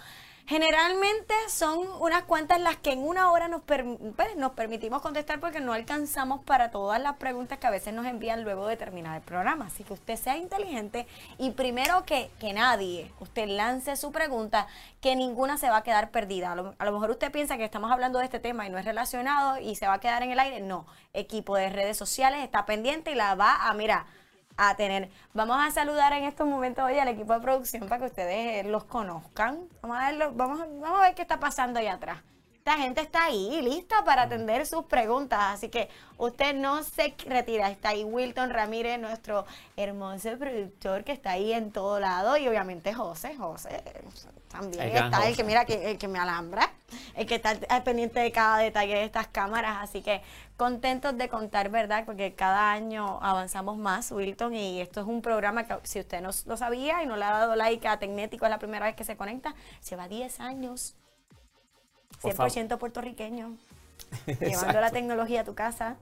Generalmente 0.47 1.33
son 1.47 1.87
unas 2.01 2.23
cuantas 2.23 2.59
las 2.59 2.75
que 2.75 2.91
en 2.91 2.99
una 2.99 3.31
hora 3.31 3.47
nos, 3.47 3.61
pues, 3.61 4.35
nos 4.35 4.51
permitimos 4.51 5.01
contestar 5.01 5.39
porque 5.39 5.61
no 5.61 5.71
alcanzamos 5.71 6.43
para 6.43 6.71
todas 6.71 7.01
las 7.01 7.15
preguntas 7.17 7.57
que 7.57 7.67
a 7.67 7.69
veces 7.69 7.93
nos 7.93 8.05
envían 8.05 8.43
luego 8.43 8.67
de 8.67 8.75
terminar 8.75 9.15
el 9.15 9.21
programa. 9.21 9.67
Así 9.67 9.83
que 9.83 9.93
usted 9.93 10.17
sea 10.17 10.37
inteligente 10.37 11.07
y 11.37 11.51
primero 11.51 12.03
que, 12.05 12.31
que 12.39 12.53
nadie, 12.53 13.13
usted 13.19 13.47
lance 13.47 13.95
su 13.95 14.11
pregunta, 14.11 14.67
que 14.99 15.15
ninguna 15.15 15.57
se 15.57 15.69
va 15.69 15.77
a 15.77 15.83
quedar 15.83 16.11
perdida. 16.11 16.55
Lo, 16.55 16.75
a 16.77 16.85
lo 16.85 16.91
mejor 16.91 17.11
usted 17.11 17.31
piensa 17.31 17.57
que 17.57 17.63
estamos 17.63 17.91
hablando 17.91 18.19
de 18.19 18.25
este 18.25 18.39
tema 18.39 18.67
y 18.67 18.69
no 18.69 18.77
es 18.77 18.83
relacionado 18.85 19.57
y 19.57 19.75
se 19.75 19.87
va 19.87 19.93
a 19.93 19.99
quedar 19.99 20.23
en 20.23 20.31
el 20.31 20.39
aire. 20.39 20.59
No, 20.59 20.85
equipo 21.13 21.55
de 21.55 21.69
redes 21.69 21.97
sociales 21.97 22.43
está 22.43 22.65
pendiente 22.65 23.11
y 23.11 23.15
la 23.15 23.35
va 23.35 23.69
a 23.69 23.73
mirar 23.73 24.05
a 24.57 24.75
tener. 24.75 25.09
Vamos 25.33 25.57
a 25.59 25.71
saludar 25.71 26.13
en 26.13 26.23
estos 26.23 26.47
momentos 26.47 26.83
hoy 26.83 26.97
al 26.99 27.07
equipo 27.07 27.33
de 27.33 27.39
producción 27.39 27.87
para 27.87 27.99
que 27.99 28.05
ustedes 28.07 28.65
los 28.65 28.83
conozcan. 28.83 29.59
Vamos 29.81 29.97
a, 29.97 30.09
verlo, 30.09 30.31
vamos, 30.33 30.59
vamos 30.59 30.99
a 30.99 31.03
ver 31.03 31.15
qué 31.15 31.21
está 31.21 31.39
pasando 31.39 31.79
allá 31.79 31.93
atrás. 31.93 32.19
Esta 32.61 32.77
gente 32.77 33.01
está 33.01 33.25
ahí 33.25 33.59
lista 33.63 34.03
para 34.05 34.21
atender 34.21 34.67
sus 34.67 34.85
preguntas, 34.85 35.39
así 35.41 35.69
que 35.69 35.89
usted 36.19 36.53
no 36.53 36.83
se 36.83 37.15
retira. 37.25 37.71
Está 37.71 37.89
ahí 37.89 38.03
Wilton 38.03 38.51
Ramírez, 38.51 38.99
nuestro 38.99 39.47
hermoso 39.75 40.37
productor 40.37 41.03
que 41.03 41.11
está 41.11 41.31
ahí 41.31 41.53
en 41.53 41.71
todo 41.71 41.99
lado 41.99 42.37
y 42.37 42.47
obviamente 42.47 42.93
José, 42.93 43.35
José 43.35 43.81
también 44.51 44.95
está 44.95 45.27
el 45.27 45.35
que 45.35 45.43
mira 45.43 45.65
que 45.65 45.89
el 45.89 45.97
que 45.97 46.07
me 46.07 46.19
alambra, 46.19 46.71
el 47.15 47.25
que 47.25 47.35
está 47.35 47.55
pendiente 47.83 48.19
de 48.19 48.31
cada 48.31 48.59
detalle 48.59 48.93
de 48.93 49.05
estas 49.05 49.25
cámaras, 49.25 49.77
así 49.81 50.03
que 50.03 50.21
contentos 50.61 51.17
de 51.17 51.27
contar, 51.27 51.71
¿verdad? 51.71 52.05
Porque 52.05 52.35
cada 52.35 52.71
año 52.71 53.17
avanzamos 53.23 53.79
más, 53.79 54.11
Wilton, 54.11 54.53
y 54.53 54.79
esto 54.79 55.01
es 55.01 55.07
un 55.07 55.23
programa 55.23 55.65
que 55.65 55.75
si 55.81 55.99
usted 55.99 56.21
no 56.21 56.29
lo 56.45 56.55
sabía 56.55 57.01
y 57.01 57.07
no 57.07 57.17
le 57.17 57.25
ha 57.25 57.31
dado 57.31 57.55
like 57.55 57.87
a 57.87 57.97
Tecnético, 57.97 58.45
es 58.45 58.51
la 58.51 58.59
primera 58.59 58.85
vez 58.85 58.95
que 58.95 59.03
se 59.03 59.17
conecta, 59.17 59.55
lleva 59.89 60.07
10 60.07 60.39
años 60.39 60.93
100% 62.21 62.77
puertorriqueño, 62.77 63.57
llevando 64.39 64.79
la 64.79 64.91
tecnología 64.91 65.41
a 65.41 65.45
tu 65.45 65.55
casa. 65.55 65.95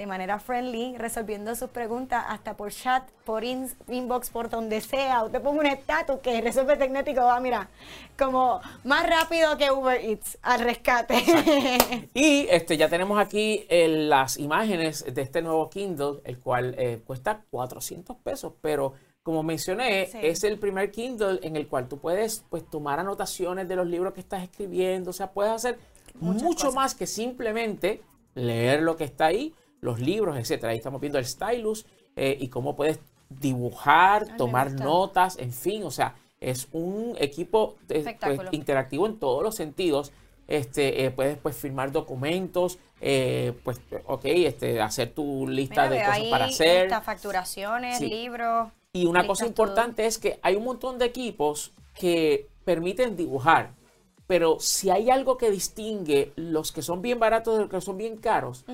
De 0.00 0.06
manera 0.06 0.38
friendly, 0.38 0.96
resolviendo 0.96 1.54
sus 1.54 1.68
preguntas 1.68 2.24
hasta 2.26 2.56
por 2.56 2.72
chat, 2.72 3.06
por 3.26 3.44
inbox, 3.44 4.30
por 4.30 4.48
donde 4.48 4.80
sea. 4.80 5.24
Usted 5.24 5.42
ponga 5.42 5.60
un 5.60 5.66
estatus 5.66 6.20
que 6.20 6.40
resuelve 6.40 6.78
tecnético 6.78 7.20
va, 7.20 7.38
mira, 7.38 7.68
como 8.18 8.62
más 8.84 9.06
rápido 9.06 9.58
que 9.58 9.70
Uber 9.70 10.02
Eats 10.02 10.38
al 10.40 10.60
rescate. 10.60 11.22
y 12.14 12.46
este 12.48 12.78
ya 12.78 12.88
tenemos 12.88 13.20
aquí 13.20 13.66
eh, 13.68 13.88
las 13.88 14.38
imágenes 14.38 15.04
de 15.04 15.20
este 15.20 15.42
nuevo 15.42 15.68
Kindle, 15.68 16.22
el 16.24 16.38
cual 16.38 16.74
eh, 16.78 17.02
cuesta 17.06 17.44
400 17.50 18.16
pesos, 18.16 18.54
pero 18.62 18.94
como 19.22 19.42
mencioné, 19.42 20.08
es 20.22 20.44
el 20.44 20.58
primer 20.58 20.90
Kindle 20.90 21.40
en 21.42 21.56
el 21.56 21.68
cual 21.68 21.88
tú 21.88 21.98
puedes 21.98 22.42
pues 22.48 22.64
tomar 22.64 23.00
anotaciones 23.00 23.68
de 23.68 23.76
los 23.76 23.86
libros 23.86 24.14
que 24.14 24.20
estás 24.20 24.42
escribiendo, 24.42 25.10
o 25.10 25.12
sea, 25.12 25.30
puedes 25.30 25.52
hacer 25.52 25.78
mucho 26.14 26.72
más 26.72 26.94
que 26.94 27.06
simplemente 27.06 28.00
leer 28.34 28.80
lo 28.80 28.96
que 28.96 29.04
está 29.04 29.26
ahí 29.26 29.54
los 29.80 30.00
libros, 30.00 30.36
etcétera. 30.36 30.72
Ahí 30.72 30.78
estamos 30.78 31.00
viendo 31.00 31.18
el 31.18 31.24
stylus 31.24 31.86
eh, 32.16 32.36
y 32.40 32.48
cómo 32.48 32.76
puedes 32.76 33.00
dibujar, 33.28 34.36
tomar 34.36 34.72
notas, 34.72 35.38
en 35.38 35.52
fin, 35.52 35.84
o 35.84 35.90
sea, 35.90 36.16
es 36.40 36.68
un 36.72 37.14
equipo 37.18 37.76
pues, 37.86 38.06
interactivo 38.50 39.06
en 39.06 39.18
todos 39.18 39.42
los 39.42 39.54
sentidos. 39.54 40.12
Este, 40.48 41.04
eh, 41.04 41.10
puedes 41.12 41.38
pues 41.38 41.56
firmar 41.56 41.92
documentos, 41.92 42.78
eh, 43.00 43.52
pues, 43.62 43.80
ok, 44.06 44.22
este, 44.24 44.80
hacer 44.80 45.12
tu 45.14 45.46
lista 45.46 45.88
de 45.88 46.02
cosas 46.02 46.22
para 46.28 46.44
hacer. 46.46 46.90
facturaciones, 47.02 48.00
libros. 48.00 48.68
Y 48.92 49.06
una 49.06 49.24
cosa 49.24 49.46
importante 49.46 50.06
es 50.06 50.18
que 50.18 50.40
hay 50.42 50.56
un 50.56 50.64
montón 50.64 50.98
de 50.98 51.04
equipos 51.04 51.72
que 51.94 52.48
permiten 52.64 53.16
dibujar, 53.16 53.74
pero 54.26 54.58
si 54.58 54.90
hay 54.90 55.10
algo 55.10 55.38
que 55.38 55.52
distingue 55.52 56.32
los 56.34 56.72
que 56.72 56.82
son 56.82 57.00
bien 57.00 57.20
baratos 57.20 57.54
de 57.54 57.60
los 57.60 57.70
que 57.70 57.80
son 57.80 57.96
bien 57.96 58.16
caros, 58.16 58.64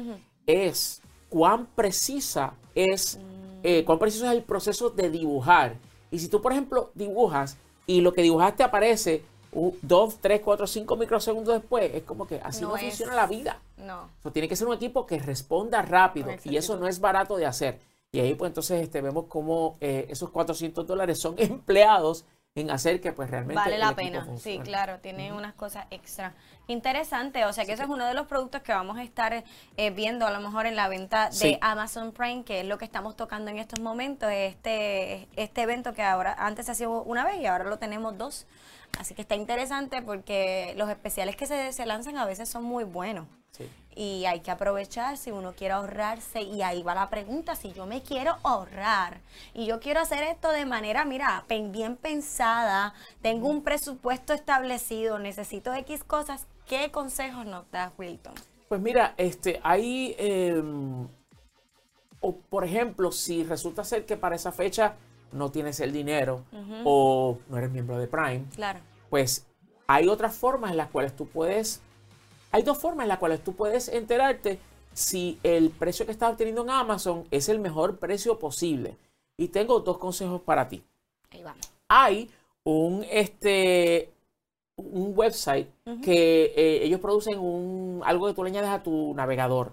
es 0.47 1.03
cuán 1.29 1.67
precisa 1.67 2.55
es, 2.75 3.19
eh, 3.63 3.85
cuán 3.85 3.99
preciso 3.99 4.27
es 4.27 4.33
el 4.33 4.43
proceso 4.43 4.91
de 4.91 5.11
dibujar. 5.11 5.77
Y 6.11 6.19
si 6.19 6.29
tú, 6.29 6.41
por 6.41 6.53
ejemplo, 6.53 6.91
dibujas 6.95 7.57
y 7.87 8.01
lo 8.01 8.13
que 8.13 8.23
dibujaste 8.23 8.63
aparece 8.63 9.23
2, 9.53 10.19
3, 10.21 10.41
4, 10.45 10.67
5 10.67 10.97
microsegundos 10.97 11.55
después, 11.55 11.91
es 11.95 12.03
como 12.03 12.27
que 12.27 12.41
así 12.43 12.63
no, 12.63 12.77
funciona 12.77 13.15
la 13.15 13.27
vida. 13.27 13.61
No. 13.77 14.09
tiene 14.33 14.49
que 14.49 14.57
ser 14.57 14.67
un 14.67 14.75
equipo 14.75 15.07
que 15.07 15.19
responda 15.19 15.83
rápido 15.83 16.29
y 16.45 16.57
eso 16.57 16.77
no 16.77 16.87
es 16.87 17.01
barato 17.01 17.37
de 17.37 17.47
hacer. 17.47 17.81
Y 18.13 18.21
ahí 18.21 18.35
pues 18.35 18.51
entonces 18.51 18.83
este, 18.83 19.01
vemos 19.01 19.27
cómo 19.29 19.77
eh, 19.81 20.07
esos 20.09 20.31
400 20.31 20.87
dólares 20.87 21.19
son 21.19 21.35
empleados 21.39 22.25
en 22.57 22.71
hacer 22.71 23.01
que 23.01 23.13
pues 23.13 23.31
realmente 23.31 23.63
vale 23.63 23.79
la 23.79 23.95
pena. 23.95 24.27
Sí 24.39 24.59
claro 24.65 24.99
tiene 24.99 25.33
unas 25.33 25.55
cosas 25.55 25.87
extra. 25.91 26.35
Interesante 26.67 27.45
o 27.45 27.53
sea 27.53 27.65
que 27.65 27.73
eso 27.73 27.83
es 27.83 27.89
uno 27.89 28.07
de 28.07 28.15
los 28.15 28.27
productos 28.27 28.63
que 28.63 28.73
vamos 28.73 28.99
a 28.99 29.03
estar 29.03 29.45
eh, 29.77 29.91
viendo 29.91 30.27
a 30.27 30.31
lo 30.31 30.41
mejor 30.41 30.67
en 30.67 30.75
la 30.75 30.89
venta 30.89 31.31
de 31.31 31.59
Amazon 31.61 32.13
Prime 32.13 32.45
que 32.45 32.61
es 32.61 32.67
lo 32.67 32.79
que 32.79 32.85
estamos 32.85 33.17
tocando 33.17 33.51
en 33.51 33.59
estos 33.59 33.81
momentos 33.81 34.31
este 34.33 35.29
este 35.37 35.63
evento 35.63 35.93
que 35.93 36.03
ahora 36.03 36.35
antes 36.39 36.67
se 36.67 36.73
hacía 36.73 36.89
una 36.89 37.25
vez 37.25 37.41
y 37.41 37.47
ahora 37.47 37.65
lo 37.65 37.79
tenemos 37.79 38.17
dos. 38.19 38.47
Así 38.99 39.15
que 39.15 39.23
está 39.23 39.35
interesante 39.35 40.01
porque 40.01 40.73
los 40.77 40.89
especiales 40.89 41.37
que 41.37 41.47
se, 41.47 41.73
se 41.73 41.85
lanzan 41.85 42.17
a 42.17 42.25
veces 42.25 42.49
son 42.49 42.65
muy 42.65 42.85
buenos 42.85 43.27
y 43.97 44.27
hay 44.27 44.41
que 44.41 44.51
aprovechar 44.51 45.17
si 45.17 45.31
uno 45.33 45.55
quiere 45.55 45.75
ahorrarse. 45.75 46.43
Y 46.43 46.63
ahí 46.63 46.83
va 46.83 46.95
la 46.95 47.09
pregunta, 47.09 47.57
si 47.57 47.73
yo 47.73 47.87
me 47.87 48.03
quiero 48.03 48.37
ahorrar 48.45 49.21
y 49.55 49.67
yo 49.67 49.81
quiero 49.81 50.01
hacer 50.01 50.23
esto 50.23 50.53
de 50.53 50.67
manera, 50.67 51.05
mira, 51.05 51.45
bien 51.49 51.97
pensada, 51.97 52.95
tengo 53.23 53.49
un 53.49 53.63
presupuesto 53.63 54.35
establecido, 54.35 55.19
necesito 55.19 55.73
X 55.75 56.05
cosas, 56.05 56.47
¿qué 56.67 56.91
consejos 56.91 57.47
nos 57.47 57.69
da 57.71 57.91
Wilton? 57.97 58.35
Pues 58.69 58.81
mira, 58.81 59.15
este, 59.17 59.61
ahí, 59.63 60.15
em, 60.19 61.09
o 62.21 62.37
por 62.37 62.65
ejemplo, 62.65 63.11
si 63.13 63.45
resulta 63.45 63.83
ser 63.83 64.05
que 64.05 64.17
para 64.17 64.37
esa 64.37 64.53
fecha 64.53 64.97
no 65.33 65.51
tienes 65.51 65.81
el 65.81 65.93
dinero 65.93 66.45
o 66.85 67.39
no 67.49 67.59
eres 67.59 67.71
miembro 67.71 67.99
de 67.99 68.09
Prime, 68.09 68.45
claro. 68.55 68.81
pues 69.09 69.47
hay 69.87 70.09
otras 70.09 70.35
formas 70.35 70.73
en 70.73 70.77
las 70.77 70.91
cuales 70.91 71.15
tú 71.15 71.27
puedes 71.29 71.81
hay 72.57 72.63
dos 72.63 72.79
formas 72.79 73.05
en 73.05 73.09
las 73.09 73.19
cuales 73.19 73.45
tú 73.45 73.55
puedes 73.55 73.89
enterarte 73.89 74.59
si 74.95 75.39
el 75.43 75.69
precio 75.69 76.07
que 76.07 76.13
estás 76.13 76.33
obteniendo 76.33 76.63
en 76.63 76.71
Amazon 76.71 77.27
es 77.31 77.51
el 77.51 77.59
mejor 77.59 77.99
precio 77.99 78.39
posible. 78.39 78.97
Y 79.37 79.49
tengo 79.49 79.81
dos 79.81 79.99
consejos 79.99 80.41
para 80.41 80.67
ti. 80.67 80.83
Ahí 81.31 81.43
vamos. 81.43 81.71
Hay 81.87 82.31
un, 82.65 83.05
este, 83.11 84.11
un 84.77 85.13
website 85.15 85.69
que 86.03 86.55
eh, 86.57 86.85
ellos 86.85 86.99
producen 86.99 87.39
un, 87.39 88.01
algo 88.07 88.27
que 88.27 88.33
tú 88.33 88.43
le 88.43 88.49
añades 88.49 88.71
a 88.71 88.83
tu 88.83 89.13
navegador. 89.13 89.73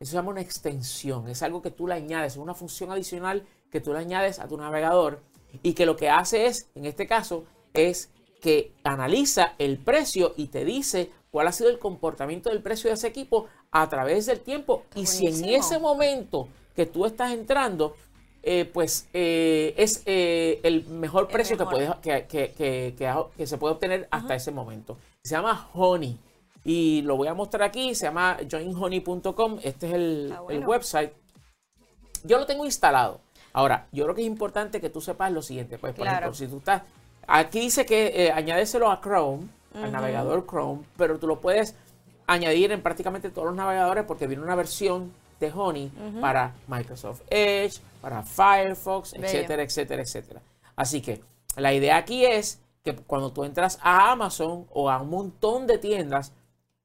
Eso 0.00 0.12
se 0.12 0.16
llama 0.16 0.30
una 0.30 0.40
extensión. 0.40 1.28
Es 1.28 1.42
algo 1.42 1.60
que 1.60 1.70
tú 1.70 1.86
le 1.86 1.92
añades, 1.92 2.32
es 2.32 2.38
una 2.38 2.54
función 2.54 2.90
adicional 2.90 3.46
que 3.70 3.82
tú 3.82 3.92
le 3.92 3.98
añades 3.98 4.38
a 4.38 4.48
tu 4.48 4.56
navegador 4.56 5.20
y 5.62 5.74
que 5.74 5.84
lo 5.84 5.96
que 5.96 6.08
hace 6.08 6.46
es, 6.46 6.70
en 6.74 6.86
este 6.86 7.06
caso, 7.06 7.44
es 7.74 8.10
que 8.42 8.74
analiza 8.82 9.54
el 9.58 9.78
precio 9.78 10.34
y 10.36 10.48
te 10.48 10.64
dice 10.64 11.10
cuál 11.30 11.46
ha 11.46 11.52
sido 11.52 11.70
el 11.70 11.78
comportamiento 11.78 12.50
del 12.50 12.60
precio 12.60 12.90
de 12.90 12.94
ese 12.94 13.06
equipo 13.06 13.46
a 13.70 13.88
través 13.88 14.26
del 14.26 14.40
tiempo. 14.40 14.82
y 14.96 15.06
si 15.06 15.28
en 15.28 15.44
ese 15.44 15.78
momento 15.78 16.48
que 16.74 16.84
tú 16.84 17.06
estás 17.06 17.30
entrando, 17.30 17.94
eh, 18.42 18.64
pues 18.64 19.08
eh, 19.12 19.72
es 19.76 20.02
eh, 20.06 20.58
el 20.64 20.84
mejor 20.86 21.28
precio 21.28 21.56
Que, 21.56 21.64
puedes, 21.64 21.94
que, 22.00 23.46
se 23.46 23.58
puede 23.58 23.74
obtener 23.74 24.08
hasta 24.10 24.34
ese 24.34 24.50
momento. 24.50 24.98
Se 25.22 25.36
llama 25.36 25.70
Honey. 25.72 26.18
Y 26.64 27.02
lo 27.02 27.16
voy 27.16 27.28
a 27.28 27.34
mostrar 27.34 27.62
aquí, 27.62 27.94
se 27.94 28.06
llama 28.06 28.38
joinhoney.com, 28.48 29.58
este 29.62 29.88
es 29.88 29.94
el, 29.94 30.64
website. 30.66 31.12
Yo 32.24 32.38
lo 32.38 32.46
tengo 32.46 32.64
instalado. 32.64 33.20
Ahora, 33.52 33.88
yo 33.92 34.04
creo 34.04 34.14
que 34.14 34.22
es 34.22 34.26
importante 34.26 34.80
que 34.80 34.90
tú 34.90 35.00
sepas 35.00 35.30
lo 35.30 35.42
siguiente. 35.42 35.78
Pues, 35.78 35.94
por 35.94 36.06
ejemplo, 36.06 36.34
si 36.34 36.46
tú 36.46 36.58
estás, 36.58 36.82
aquí 37.26 37.60
dice 37.60 37.86
que 37.86 38.32
añádeselo 38.34 38.90
a 38.90 39.00
Chrome, 39.00 39.48
al 39.74 39.92
navegador 39.92 40.46
Chrome, 40.46 40.82
pero 40.96 41.18
tú 41.18 41.26
lo 41.26 41.40
puedes 41.40 41.74
añadir 42.26 42.72
en 42.72 42.82
prácticamente 42.82 43.30
todos 43.30 43.46
los 43.46 43.56
navegadores 43.56 44.04
porque 44.04 44.26
viene 44.26 44.42
una 44.42 44.54
versión 44.54 45.12
de 45.40 45.50
Honey 45.52 45.90
para 46.20 46.54
Microsoft 46.68 47.22
Edge, 47.28 47.80
para 48.00 48.22
Firefox, 48.22 49.14
etcétera, 49.14 49.62
etcétera, 49.62 50.02
etcétera. 50.02 50.40
Así 50.76 51.00
que 51.02 51.20
la 51.56 51.72
idea 51.72 51.96
aquí 51.96 52.24
es 52.24 52.60
que 52.84 52.94
cuando 52.94 53.32
tú 53.32 53.44
entras 53.44 53.78
a 53.82 54.12
Amazon 54.12 54.66
o 54.72 54.90
a 54.90 55.00
un 55.00 55.10
montón 55.10 55.66
de 55.66 55.78
tiendas, 55.78 56.32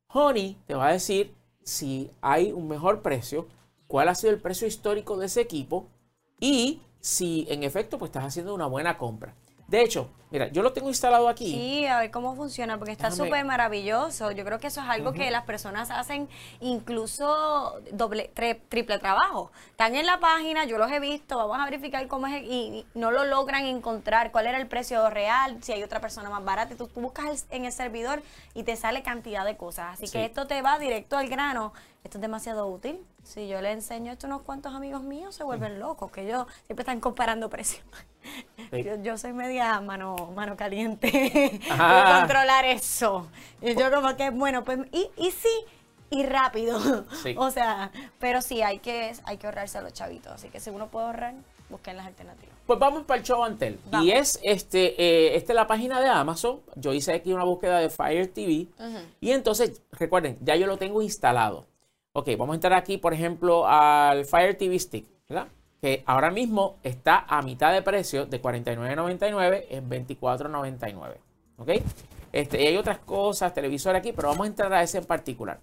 Honey 0.08 0.58
te 0.66 0.74
va 0.74 0.88
a 0.88 0.94
decir 0.94 1.34
si 1.64 2.10
hay 2.22 2.52
un 2.52 2.68
mejor 2.68 3.02
precio, 3.02 3.48
cuál 3.88 4.10
ha 4.10 4.16
sido 4.16 4.34
el 4.34 4.42
precio 4.42 4.68
histórico 4.68 5.18
de 5.18 5.26
ese 5.28 5.42
equipo 5.42 5.88
y 6.40 6.82
si 7.00 7.46
en 7.50 7.64
efecto 7.64 7.98
pues 7.98 8.10
estás 8.10 8.26
haciendo 8.26 8.54
una 8.54 8.68
buena 8.68 8.98
compra. 8.98 9.34
De 9.68 9.82
hecho, 9.82 10.10
mira, 10.32 10.48
yo 10.48 10.62
lo 10.62 10.72
tengo 10.72 10.88
instalado 10.88 11.28
aquí. 11.28 11.52
Sí, 11.52 11.86
a 11.88 12.00
ver 12.00 12.10
cómo 12.10 12.36
funciona, 12.36 12.78
porque 12.78 12.94
está 12.94 13.12
súper 13.12 13.44
maravilloso. 13.44 14.32
Yo 14.32 14.46
creo 14.46 14.60
que 14.60 14.68
eso 14.68 14.82
es 14.82 14.88
algo 14.88 15.12
que 15.12 15.30
las 15.30 15.44
personas 15.44 15.92
hacen 15.92 16.30
incluso 16.62 17.82
doble, 17.92 18.32
triple 18.70 18.98
trabajo. 18.98 19.52
Están 19.72 19.96
en 19.96 20.06
la 20.06 20.20
página, 20.20 20.64
yo 20.66 20.78
los 20.78 20.90
he 20.90 21.02
visto, 21.02 21.38
vamos 21.38 21.60
a 21.60 21.66
verificar 21.66 22.08
cómo 22.08 22.28
es 22.28 22.44
y, 22.44 22.86
no 22.94 23.12
lo 23.12 23.26
logran 23.26 23.66
encontrar, 23.66 24.32
cuál 24.32 24.48
era 24.48 24.58
el 24.58 24.68
precio 24.68 25.10
real, 25.10 25.58
si 25.62 25.74
hay 25.74 25.84
otra 25.84 26.00
persona 26.00 26.30
más 26.30 26.44
barata. 26.46 26.76
Tú, 26.76 26.88
tú 26.88 27.02
buscas 27.02 27.46
en 27.50 27.66
el 27.66 27.72
servidor 27.74 28.24
y 28.54 28.64
te 28.64 28.78
sale 28.78 29.04
cantidad 29.04 29.44
de 29.44 29.58
cosas. 29.58 29.94
Así 29.94 30.10
que 30.10 30.24
esto 30.24 30.48
te 30.48 30.62
va 30.62 30.80
directo 30.80 31.18
al 31.18 31.28
grano. 31.28 31.74
Esto 32.06 32.20
es 32.20 32.22
demasiado 32.22 32.68
útil. 32.68 33.06
Si 33.24 33.50
yo 33.50 33.60
le 33.60 33.74
enseño 33.74 34.14
esto 34.14 34.28
a 34.28 34.30
unos 34.30 34.44
cuantos 34.44 34.74
amigos 34.74 35.04
míos, 35.04 35.36
se 35.36 35.44
vuelven 35.44 35.78
locos, 35.78 36.10
que 36.10 36.22
ellos 36.22 36.48
siempre 36.66 36.84
están 36.84 37.02
comparando 37.02 37.50
precios. 37.50 37.84
Yo, 39.04 39.18
soy 39.18 39.34
media 39.34 39.80
mano, 39.80 40.32
mano 40.36 40.58
caliente 40.58 41.60
controlar 41.70 42.66
eso. 42.66 43.28
Y 43.62 43.76
yo 43.76 43.92
como 43.92 44.16
que, 44.18 44.30
bueno, 44.30 44.64
pues, 44.64 44.80
y, 44.92 45.10
y 45.18 45.32
sí, 45.32 45.66
y 46.10 46.24
rápido. 46.24 47.06
o 47.38 47.52
sea, 47.52 47.92
pero 48.20 48.42
sí, 48.42 48.62
hay 48.62 48.80
que, 48.80 49.14
hay 49.24 49.38
que 49.38 49.48
ahorrarse 49.48 49.78
a 49.78 49.82
los 49.82 49.94
chavitos. 49.94 50.34
Así 50.34 50.50
que 50.50 50.60
si 50.60 50.70
uno 50.70 50.88
puede 50.88 51.08
ahorrar, 51.08 51.34
busquen 51.70 51.98
las 51.98 52.08
alternativas. 52.08 52.56
Pues 52.66 52.80
vamos 52.80 53.04
para 53.04 53.20
el 53.20 53.26
show 53.26 53.44
Antel. 53.44 53.80
Y 54.02 54.12
es 54.12 54.40
este, 54.44 55.02
eh, 55.02 55.36
esta 55.38 55.54
es 55.54 55.56
la 55.56 55.68
página 55.68 56.02
de 56.02 56.10
Amazon. 56.10 56.60
Yo 56.76 56.94
hice 56.94 57.14
aquí 57.14 57.32
una 57.32 57.46
búsqueda 57.46 57.80
de 57.80 57.90
Fire 57.90 58.28
TV. 58.28 58.68
Y 59.22 59.32
entonces, 59.32 59.82
recuerden, 59.92 60.38
ya 60.42 60.56
yo 60.56 60.68
lo 60.68 60.78
tengo 60.78 61.02
instalado. 61.02 61.66
Ok, 62.12 62.30
vamos 62.38 62.54
a 62.54 62.56
entrar 62.56 62.74
aquí, 62.74 62.98
por 62.98 63.14
ejemplo, 63.14 63.68
al 63.68 64.26
Fire 64.26 64.58
TV 64.58 64.78
Stick, 64.80 65.06
¿verdad? 65.30 65.48
Que 65.82 66.04
ahora 66.06 66.32
mismo 66.32 66.78
está 66.84 67.26
a 67.28 67.42
mitad 67.42 67.72
de 67.72 67.82
precio 67.82 68.26
de 68.26 68.42
$49.99 68.42 69.66
en 69.70 69.90
$24.99. 69.90 71.16
¿Ok? 71.58 71.70
Este, 72.32 72.62
y 72.62 72.68
hay 72.68 72.78
otras 72.78 73.00
cosas, 73.00 73.54
televisor 73.54 73.96
aquí, 73.96 74.12
pero 74.12 74.30
vamos 74.30 74.46
a 74.46 74.48
entrar 74.48 74.74
a 74.74 74.84
ese 74.84 74.98
en 74.98 75.06
particular. 75.06 75.60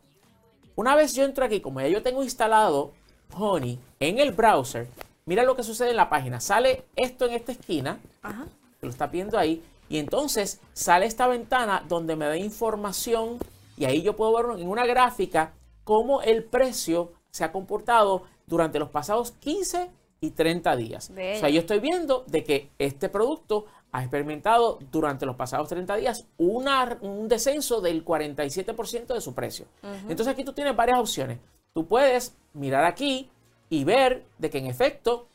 Una 0.77 0.97
vez 0.97 1.15
yo 1.15 1.25
entro 1.25 1.45
aquí, 1.45 1.61
como 1.61 1.81
ya 1.81 1.89
yo 1.89 2.03
tengo 2.03 2.23
instalado 2.23 2.93
Honey 3.37 3.79
en 4.01 4.19
el 4.19 4.33
browser, 4.33 4.89
mira 5.25 5.45
lo 5.45 5.57
que 5.57 5.63
sucede 5.63 5.91
en 5.91 5.97
la 5.97 6.09
página. 6.09 6.41
Sale 6.41 6.85
esto 6.97 7.27
en 7.27 7.33
esta 7.35 7.53
esquina, 7.53 7.99
Ajá. 8.23 8.47
lo 8.81 8.91
está 8.91 9.07
viendo 9.07 9.39
ahí, 9.39 9.63
y 9.89 9.99
entonces 9.99 10.61
sale 10.73 11.07
esta 11.07 11.27
ventana 11.29 11.85
donde 11.89 12.17
me 12.17 12.27
da 12.27 12.37
información 12.37 13.39
y 13.77 13.85
ahí 13.85 14.03
yo 14.03 14.17
puedo 14.17 14.35
ver 14.35 14.61
en 14.61 14.69
una 14.69 14.87
gráfica 14.87 15.53
cómo 15.85 16.23
el 16.23 16.45
precio 16.45 17.13
se 17.31 17.45
ha 17.45 17.53
comportado 17.53 18.23
durante 18.47 18.79
los 18.79 18.91
pasados 18.91 19.33
15 19.33 19.91
y 20.25 20.31
30 20.31 20.77
días. 20.77 21.11
O 21.37 21.41
sea, 21.41 21.49
yo 21.49 21.61
estoy 21.61 21.81
viendo 21.81 22.25
de 22.27 22.45
que 22.45 22.71
este 22.79 23.09
producto 23.09 23.67
ha 23.93 24.01
experimentado 24.03 24.79
durante 24.91 25.25
los 25.27 25.37
pasados 25.37 25.69
30 25.69 25.97
días 25.97 26.27
una- 26.39 26.99
un 27.01 27.29
descenso 27.29 27.81
del 27.81 28.05
47% 28.05 29.15
de 29.15 29.21
su 29.21 29.35
precio. 29.35 29.67
Entonces 30.09 30.29
aquí 30.29 30.45
tú 30.45 30.53
tienes 30.53 30.75
varias 30.75 30.99
opciones. 30.99 31.39
Tú 31.73 31.87
puedes 31.87 32.35
mirar 32.55 32.85
aquí 32.85 33.29
y 33.71 33.85
ver 33.85 34.25
de 34.39 34.51
que 34.51 34.59
en 34.59 34.67
efecto 34.67 35.27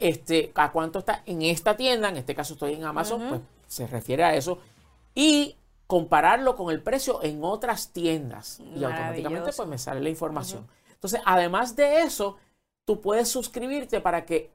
este, 0.00 0.52
a 0.54 0.70
cuánto 0.70 1.00
está 1.00 1.22
en 1.26 1.42
esta 1.42 1.76
tienda, 1.76 2.08
en 2.08 2.16
este 2.18 2.34
caso 2.34 2.54
estoy 2.54 2.74
en 2.74 2.84
Amazon, 2.84 3.20
pues 3.28 3.40
se 3.66 3.86
refiere 3.86 4.22
a 4.24 4.34
eso, 4.34 4.58
y 5.14 5.56
compararlo 5.88 6.54
con 6.54 6.70
el 6.70 6.80
precio 6.82 7.22
en 7.22 7.42
otras 7.42 7.88
tiendas. 7.88 8.60
Y 8.60 8.78
automáticamente 8.84 9.50
pues 9.56 9.68
me 9.68 9.78
sale 9.78 10.00
la 10.00 10.08
información. 10.10 10.66
Entonces, 10.92 11.20
además 11.24 11.74
de 11.76 12.02
eso, 12.02 12.36
tú 12.88 13.02
puedes 13.02 13.28
suscribirte 13.28 14.00
para 14.00 14.24
que 14.24 14.50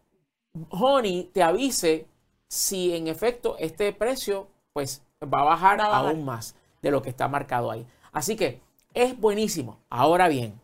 Honey 0.71 1.29
te 1.31 1.43
avise 1.43 2.07
si 2.47 2.95
en 2.95 3.07
efecto 3.07 3.57
este 3.59 3.93
precio 3.93 4.47
pues 4.73 5.03
va 5.21 5.41
a 5.41 5.43
bajar, 5.43 5.79
Va 5.79 5.85
a 5.85 5.89
bajar. 5.89 6.05
aún 6.07 6.25
más 6.25 6.55
de 6.81 6.89
lo 6.89 7.03
que 7.03 7.11
está 7.11 7.27
marcado 7.27 7.69
ahí. 7.69 7.85
Así 8.11 8.35
que 8.35 8.59
es 8.95 9.15
buenísimo. 9.19 9.77
Ahora 9.87 10.29
bien, 10.29 10.59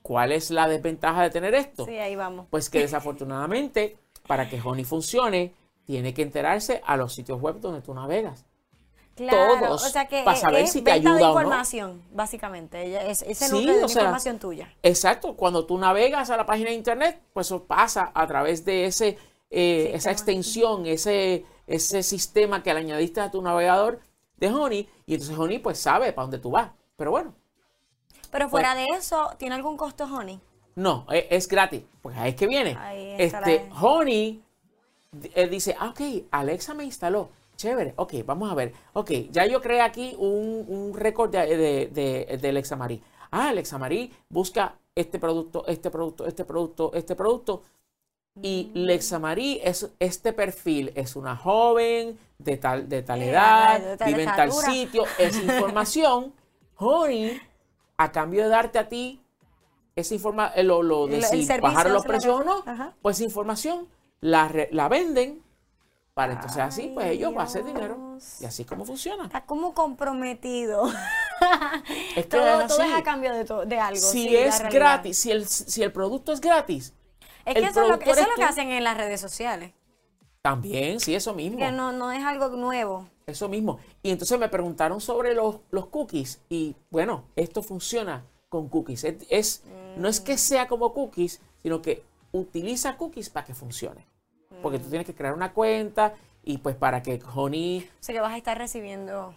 ¿cuál 0.00 0.32
es 0.32 0.50
la 0.50 0.66
desventaja 0.68 1.22
de 1.22 1.28
tener 1.28 1.54
esto? 1.54 1.84
Sí, 1.84 1.98
ahí 1.98 2.16
vamos. 2.16 2.46
Pues 2.48 2.70
que 2.70 2.80
desafortunadamente, 2.80 3.98
para 4.26 4.48
que 4.48 4.58
Honey 4.58 4.84
funcione, 4.84 5.52
tiene 5.84 6.14
que 6.14 6.22
enterarse 6.22 6.80
a 6.86 6.96
los 6.96 7.12
sitios 7.12 7.38
web 7.42 7.60
donde 7.60 7.82
tú 7.82 7.92
navegas. 7.92 8.46
Claro, 9.16 9.58
todos 9.66 9.84
o 9.84 9.88
sea 9.88 10.06
que 10.08 10.22
para 10.22 10.36
es- 10.36 10.40
saber 10.42 10.60
es 10.64 10.72
si 10.72 10.82
te 10.82 10.90
de 10.90 10.96
ayuda 10.96 11.14
o 11.14 11.34
no. 11.34 11.40
información, 11.40 12.02
básicamente. 12.12 12.82
Ella- 12.84 13.06
Es, 13.06 13.22
ese 13.22 13.48
Sí, 13.48 13.64
de 13.66 13.82
o 13.84 13.88
sea, 13.88 14.02
información 14.02 14.38
tuya. 14.38 14.72
Exacto, 14.82 15.34
cuando 15.36 15.64
tú 15.64 15.78
navegas 15.78 16.28
a 16.30 16.36
la 16.36 16.44
página 16.44 16.68
de 16.70 16.76
internet, 16.76 17.20
pues 17.32 17.46
eso 17.46 17.64
pasa 17.64 18.10
a 18.14 18.26
través 18.26 18.64
de 18.66 18.84
ese, 18.84 19.16
eh, 19.50 19.90
esa 19.94 20.10
extensión, 20.10 20.86
ese, 20.86 21.44
ese 21.66 22.02
sistema 22.02 22.62
que 22.62 22.74
le 22.74 22.80
añadiste 22.80 23.20
a 23.20 23.30
tu 23.30 23.40
navegador 23.40 24.00
de 24.36 24.48
Honey, 24.52 24.88
y 25.06 25.14
entonces 25.14 25.38
Honey 25.38 25.60
pues 25.60 25.78
sabe 25.78 26.12
para 26.12 26.24
dónde 26.24 26.38
tú 26.38 26.50
vas. 26.50 26.70
Pero 26.96 27.10
bueno, 27.10 27.34
Pero 28.30 28.48
fuera 28.50 28.74
de 28.74 28.84
eso, 28.98 29.30
¿tiene 29.38 29.54
algún 29.54 29.76
costo, 29.78 30.04
Honey? 30.04 30.38
no, 30.74 31.06
e- 31.10 31.26
es, 31.30 31.48
gratis. 31.48 31.82
Pues 32.02 32.18
ahí 32.18 32.30
es 32.30 32.36
que 32.36 32.46
viene. 32.46 32.76
Ahí 32.78 33.14
Este, 33.18 33.70
Honey 33.80 34.42
eh, 35.34 35.48
dice, 35.48 35.74
ah, 35.78 35.88
ok, 35.88 36.26
Alexa 36.30 36.74
me 36.74 36.84
instaló. 36.84 37.30
Chévere, 37.56 37.94
ok, 37.96 38.14
vamos 38.24 38.50
a 38.50 38.54
ver. 38.54 38.72
Ok, 38.92 39.10
ya 39.30 39.46
yo 39.46 39.60
creé 39.62 39.80
aquí 39.80 40.14
un, 40.18 40.64
un 40.68 40.94
récord 40.94 41.30
de, 41.30 41.46
de, 41.56 41.86
de- 42.26 42.38
de 42.38 42.48
Alexa 42.48 42.76
Marie. 42.76 43.00
Ah, 43.30 43.48
Alexa 43.48 43.78
Marie 43.78 44.10
busca 44.28 44.74
este 44.94 45.18
producto, 45.18 45.66
este 45.66 45.90
producto, 45.90 46.26
este 46.26 46.44
producto, 46.44 46.90
este 46.94 47.14
producto. 47.16 47.62
Y 48.42 48.70
Mm. 48.74 48.78
Alexa 48.82 49.18
Marie 49.18 49.60
es 49.64 49.88
este 49.98 50.34
perfil, 50.34 50.92
es 50.94 51.16
una 51.16 51.34
joven 51.36 52.18
de 52.38 52.58
tal, 52.58 52.86
de 52.86 53.02
tal 53.02 53.22
Eh, 53.22 53.30
edad, 53.30 53.98
vive 54.04 54.24
en 54.24 54.36
tal 54.36 54.52
sitio, 54.52 55.04
es 55.18 55.36
información. 55.42 56.34
Honey, 56.76 57.40
a 57.96 58.12
cambio 58.12 58.42
de 58.42 58.50
darte 58.50 58.78
a 58.78 58.88
ti 58.90 59.22
esa 59.94 60.12
información, 60.14 60.66
lo, 60.66 60.82
lo 60.82 61.06
de 61.06 61.16
El- 61.18 61.24
si 61.24 61.46
bajaron 61.60 61.94
los 61.94 62.04
precios 62.04 62.40
o 62.40 62.44
no, 62.44 62.62
Ajá. 62.66 62.94
pues 63.00 63.22
información 63.22 63.88
la, 64.20 64.52
la 64.70 64.88
venden 64.90 65.40
para 66.16 66.32
entonces 66.32 66.56
así, 66.62 66.90
pues 66.94 67.08
ellos 67.08 67.30
van 67.34 67.42
a 67.42 67.44
hacer 67.44 67.62
dinero. 67.62 67.94
Dios. 68.12 68.40
Y 68.40 68.46
así 68.46 68.62
es 68.62 68.68
como 68.68 68.86
funciona. 68.86 69.24
Está 69.26 69.44
como 69.44 69.74
comprometido. 69.74 70.88
Es 70.88 72.14
que 72.14 72.22
todo, 72.24 72.60
es 72.62 72.68
todo 72.68 72.82
es 72.82 72.94
a 72.94 73.02
cambio 73.02 73.34
de, 73.34 73.44
de 73.66 73.78
algo. 73.78 74.00
Si 74.00 74.26
sí, 74.28 74.34
es 74.34 74.62
gratis, 74.70 75.18
si 75.18 75.30
el, 75.30 75.46
si 75.46 75.82
el 75.82 75.92
producto 75.92 76.32
es 76.32 76.40
gratis, 76.40 76.94
Es 77.44 77.54
que 77.54 77.60
eso 77.60 77.82
es 77.82 77.88
lo, 77.88 77.98
que- 77.98 78.06
producto 78.06 78.10
eso 78.12 78.12
es 78.12 78.18
eres 78.18 78.28
lo 78.28 78.34
que 78.36 78.42
tú. 78.44 78.48
hacen 78.48 78.70
en 78.72 78.82
las 78.82 78.96
redes 78.96 79.20
sociales. 79.20 79.74
también, 80.40 81.00
sí, 81.00 81.14
eso 81.14 81.34
mismo. 81.34 81.58
Que 81.58 81.70
no, 81.70 81.92
no 81.92 82.10
es 82.12 82.24
algo 82.24 82.48
nuevo. 82.48 83.06
Eso 83.26 83.48
mismo. 83.50 83.78
Y 84.02 84.10
entonces 84.10 84.38
me 84.38 84.48
preguntaron 84.48 85.02
sobre 85.02 85.34
los, 85.34 85.56
los 85.70 85.86
cookies. 85.88 86.40
Y 86.48 86.76
bueno, 86.90 87.24
esto 87.36 87.62
funciona 87.62 88.24
con 88.48 88.68
cookies. 88.70 89.04
Es, 89.04 89.16
es- 89.28 89.62
No 89.98 90.08
es 90.08 90.20
Mm. 90.22 90.24
que 90.24 90.38
sea 90.38 90.66
como 90.66 90.94
cookies, 90.94 91.40
sino 91.62 91.82
que 91.82 92.02
utiliza 92.32 92.96
cookies 92.96 93.28
para 93.28 93.44
que 93.44 93.52
funcione. 93.54 94.06
Porque 94.62 94.78
tú 94.78 94.88
tienes 94.88 95.06
que 95.06 95.14
crear 95.14 95.34
una 95.34 95.52
cuenta 95.52 96.14
y 96.44 96.58
pues 96.58 96.76
para 96.76 97.02
que 97.02 97.20
Honey... 97.34 97.88
O 98.00 98.04
sea 98.04 98.14
que 98.14 98.20
vas 98.20 98.32
a 98.32 98.36
estar 98.36 98.56
recibiendo. 98.56 99.34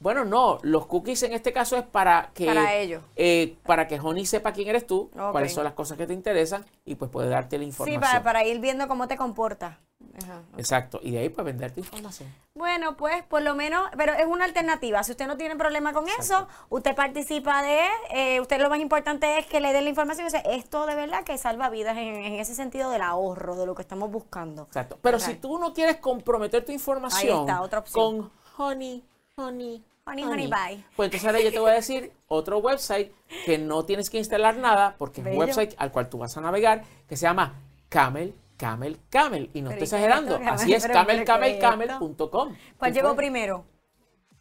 Bueno, 0.00 0.24
no, 0.24 0.58
los 0.62 0.86
cookies 0.86 1.22
en 1.24 1.32
este 1.32 1.52
caso 1.52 1.76
es 1.76 1.82
para 1.84 2.30
que... 2.34 2.46
Para 2.46 2.74
ellos. 2.74 3.02
eh, 3.16 3.56
para 3.64 3.88
que 3.88 3.98
Honey 3.98 4.26
sepa 4.26 4.52
quién 4.52 4.68
eres 4.68 4.86
tú, 4.86 5.10
cuáles 5.32 5.52
son 5.52 5.64
las 5.64 5.72
cosas 5.72 5.98
que 5.98 6.06
te 6.06 6.14
interesan 6.14 6.64
y 6.84 6.94
pues 6.94 7.10
puede 7.10 7.28
darte 7.28 7.58
la 7.58 7.62
Sí, 7.64 7.68
información. 7.68 8.00
para, 8.00 8.22
para 8.22 8.44
ir 8.44 8.60
viendo 8.60 8.86
cómo 8.86 9.08
te 9.08 9.16
comportas. 9.16 9.76
Ajá. 10.22 10.42
Exacto. 10.56 11.00
Y 11.02 11.10
de 11.10 11.18
ahí 11.18 11.28
pues 11.28 11.44
venderte 11.44 11.80
información. 11.80 12.32
Bueno, 12.54 12.96
pues 12.96 13.24
por 13.24 13.42
lo 13.42 13.56
menos, 13.56 13.88
pero 13.96 14.12
es 14.12 14.26
una 14.26 14.44
alternativa. 14.44 15.02
Si 15.02 15.10
usted 15.12 15.26
no 15.26 15.36
tiene 15.36 15.56
problema 15.56 15.92
con 15.92 16.06
eso, 16.08 16.46
usted 16.68 16.94
participa 16.94 17.62
de, 17.62 17.80
eh, 18.10 18.40
usted 18.40 18.60
lo 18.60 18.70
más 18.70 18.78
importante 18.78 19.38
es 19.38 19.46
que 19.46 19.58
le 19.60 19.72
dé 19.72 19.80
la 19.82 19.88
información. 19.88 20.26
O 20.26 20.30
sea, 20.30 20.40
esto 20.40 20.86
de 20.86 20.94
verdad 20.94 21.24
que 21.24 21.36
salva 21.38 21.68
vidas 21.70 21.96
en, 21.96 22.14
en 22.14 22.34
ese 22.34 22.54
sentido 22.54 22.90
del 22.90 23.02
ahorro, 23.02 23.56
de 23.56 23.66
lo 23.66 23.74
que 23.74 23.82
estamos 23.82 24.10
buscando. 24.12 24.62
Exacto. 24.62 24.98
Pero 25.02 25.18
si 25.18 25.34
tú 25.34 25.58
no 25.58 25.72
quieres 25.74 25.96
comprometer 25.96 26.64
tu 26.64 26.70
información 26.70 27.40
está, 27.40 27.60
otra 27.62 27.80
opción. 27.80 28.30
con 28.56 28.66
Honey, 28.66 29.04
Honey, 29.36 29.84
Honey, 30.08 30.24
honey, 30.24 30.46
bye. 30.46 30.84
Pues 30.96 31.06
entonces 31.08 31.26
ahora 31.26 31.40
yo 31.40 31.50
te 31.52 31.58
voy 31.58 31.70
a 31.70 31.74
decir 31.74 32.12
otro 32.28 32.58
website 32.58 33.12
que 33.44 33.58
no 33.58 33.84
tienes 33.84 34.08
que 34.10 34.18
instalar 34.18 34.56
nada 34.56 34.94
porque 34.98 35.20
es 35.20 35.26
un 35.26 35.30
Bello. 35.32 35.40
website 35.40 35.74
al 35.78 35.92
cual 35.92 36.08
tú 36.08 36.18
vas 36.18 36.36
a 36.36 36.40
navegar 36.40 36.84
que 37.08 37.16
se 37.16 37.22
llama 37.26 37.54
Camel, 37.88 38.34
Camel, 38.56 38.98
Camel. 39.10 39.50
Y 39.52 39.60
no 39.62 39.70
Pero 39.70 39.84
estoy 39.84 39.98
¿y 39.98 40.00
qué 40.02 40.06
es 40.06 40.10
exagerando. 40.10 40.36
esto? 40.36 40.50
Así 40.50 40.72
es, 40.74 40.82
Pero, 40.82 40.94
camel, 40.94 41.06
pero, 41.16 41.20
¿qué 41.20 41.58
camel, 41.58 41.90
es 41.90 41.96
camel.com. 41.98 42.56
¿Cuál 42.78 42.92
llegó 42.94 43.14
primero? 43.14 43.64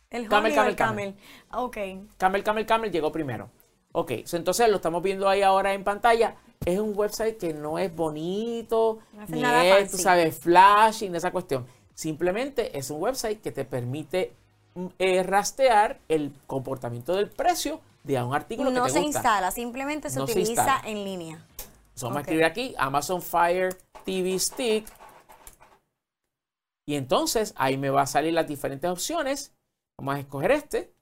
El 0.10 0.30
Camel, 0.30 0.54
camel, 0.56 0.76
camel. 0.76 1.16
Ok. 1.52 1.78
Camel, 2.18 2.44
Camel, 2.44 2.66
Camel 2.66 2.92
llegó 2.92 3.12
primero. 3.12 3.50
Ok, 3.92 4.12
entonces 4.32 4.70
lo 4.70 4.78
estamos 4.78 5.04
viendo 5.04 5.28
ahí 5.28 5.42
ahora 5.42 5.74
en 5.74 5.84
pantalla. 5.84 6.36
Es 6.66 6.80
un 6.80 6.94
website 6.98 7.38
que 7.38 7.54
no 7.54 7.78
es 7.78 7.94
bonito, 7.94 9.00
No 9.14 9.26
ni 9.28 9.42
nada 9.42 9.66
es, 9.66 9.76
fancy. 9.76 9.98
tú 9.98 10.04
sabes, 10.04 10.40
flash 10.40 11.04
y 11.04 11.16
esa 11.16 11.32
cuestión. 11.32 11.66
Simplemente 11.94 12.78
es 12.78 12.90
un 12.90 13.02
website 13.02 13.42
que 13.42 13.52
te 13.52 13.66
permite 13.66 14.34
eh, 15.00 15.24
rastrear 15.24 16.00
el 16.08 16.34
comportamiento 16.48 17.16
del 17.16 17.30
precio 17.30 17.82
de 18.04 18.22
un 18.22 18.34
artículo 18.34 18.70
No 18.72 18.84
que 18.84 18.88
te 18.88 18.94
se 18.94 19.02
gusta. 19.02 19.20
instala, 19.20 19.52
simplemente 19.52 20.10
se 20.10 20.20
No 20.20 20.26
utiliza 20.26 20.82
en 20.86 21.04
línea. 21.04 21.46
Vamos 22.02 22.18
a 22.18 22.22
escribir 22.22 22.46
aquí 22.46 22.76
Amazon 22.78 23.22
Fire 23.22 23.76
TV 24.06 24.38
Stick. 24.40 24.86
Y 26.86 26.96
entonces 26.96 27.54
ahí 27.58 27.78
me 27.78 27.90
va 27.90 28.04
a 28.04 28.08
salir 28.08 28.34
las 28.34 28.48
diferentes 28.48 28.90
opciones. 28.90 29.54
Vamos 29.98 30.16
a 30.16 30.20
escoger 30.20 30.52
este. 30.52 30.94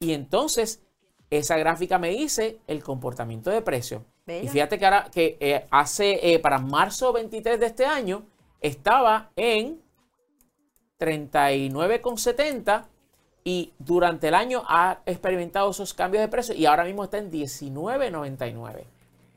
Y 0.00 0.12
entonces 0.12 0.82
esa 1.30 1.56
gráfica 1.56 1.98
me 1.98 2.10
dice 2.10 2.60
el 2.66 2.82
comportamiento 2.82 3.50
de 3.50 3.62
precio. 3.62 4.04
Y 4.26 4.48
fíjate 4.48 4.78
que 4.78 4.84
ahora 4.84 5.08
que 5.10 5.38
eh, 5.40 5.66
hace 5.70 6.34
eh, 6.34 6.38
para 6.38 6.58
marzo 6.58 7.12
23 7.14 7.58
de 7.58 7.66
este 7.66 7.86
año 7.86 8.26
estaba 8.60 9.30
en 9.36 9.80
39,70 10.98 12.84
y 13.44 13.72
durante 13.78 14.28
el 14.28 14.34
año 14.34 14.62
ha 14.66 14.98
experimentado 15.06 15.70
esos 15.70 15.94
cambios 15.94 16.20
de 16.20 16.28
precio 16.28 16.54
y 16.54 16.66
ahora 16.66 16.84
mismo 16.84 17.04
está 17.04 17.18
en 17.18 17.30
19,99. 17.30 18.84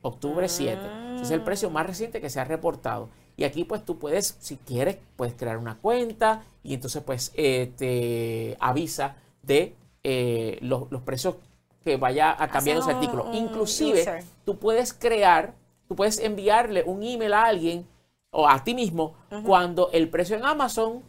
Octubre 0.01 0.49
7. 0.49 0.81
Ese 1.15 1.23
es 1.23 1.31
el 1.31 1.43
precio 1.43 1.69
más 1.69 1.85
reciente 1.85 2.19
que 2.19 2.29
se 2.29 2.39
ha 2.39 2.43
reportado. 2.43 3.09
Y 3.37 3.43
aquí 3.43 3.63
pues 3.63 3.85
tú 3.85 3.99
puedes, 3.99 4.35
si 4.39 4.57
quieres, 4.57 4.97
puedes 5.15 5.35
crear 5.35 5.57
una 5.57 5.77
cuenta 5.77 6.43
y 6.63 6.73
entonces 6.73 7.03
pues 7.03 7.31
eh, 7.35 7.71
te 7.77 8.57
avisa 8.59 9.15
de 9.43 9.75
eh, 10.03 10.57
los, 10.61 10.91
los 10.91 11.01
precios 11.03 11.35
que 11.83 11.97
vaya 11.97 12.35
a 12.37 12.47
cambiar 12.49 12.77
ese 12.77 12.91
artículo. 12.91 13.25
un 13.25 13.35
Inclusive 13.35 14.01
user. 14.01 14.23
tú 14.45 14.57
puedes 14.57 14.93
crear, 14.93 15.53
tú 15.87 15.95
puedes 15.95 16.19
enviarle 16.19 16.83
un 16.83 17.03
email 17.03 17.33
a 17.33 17.43
alguien 17.43 17.87
o 18.31 18.47
a 18.47 18.63
ti 18.63 18.73
mismo 18.73 19.15
cuando 19.45 19.89
el 19.91 20.09
precio 20.09 20.35
en 20.35 20.45
Amazon 20.45 21.03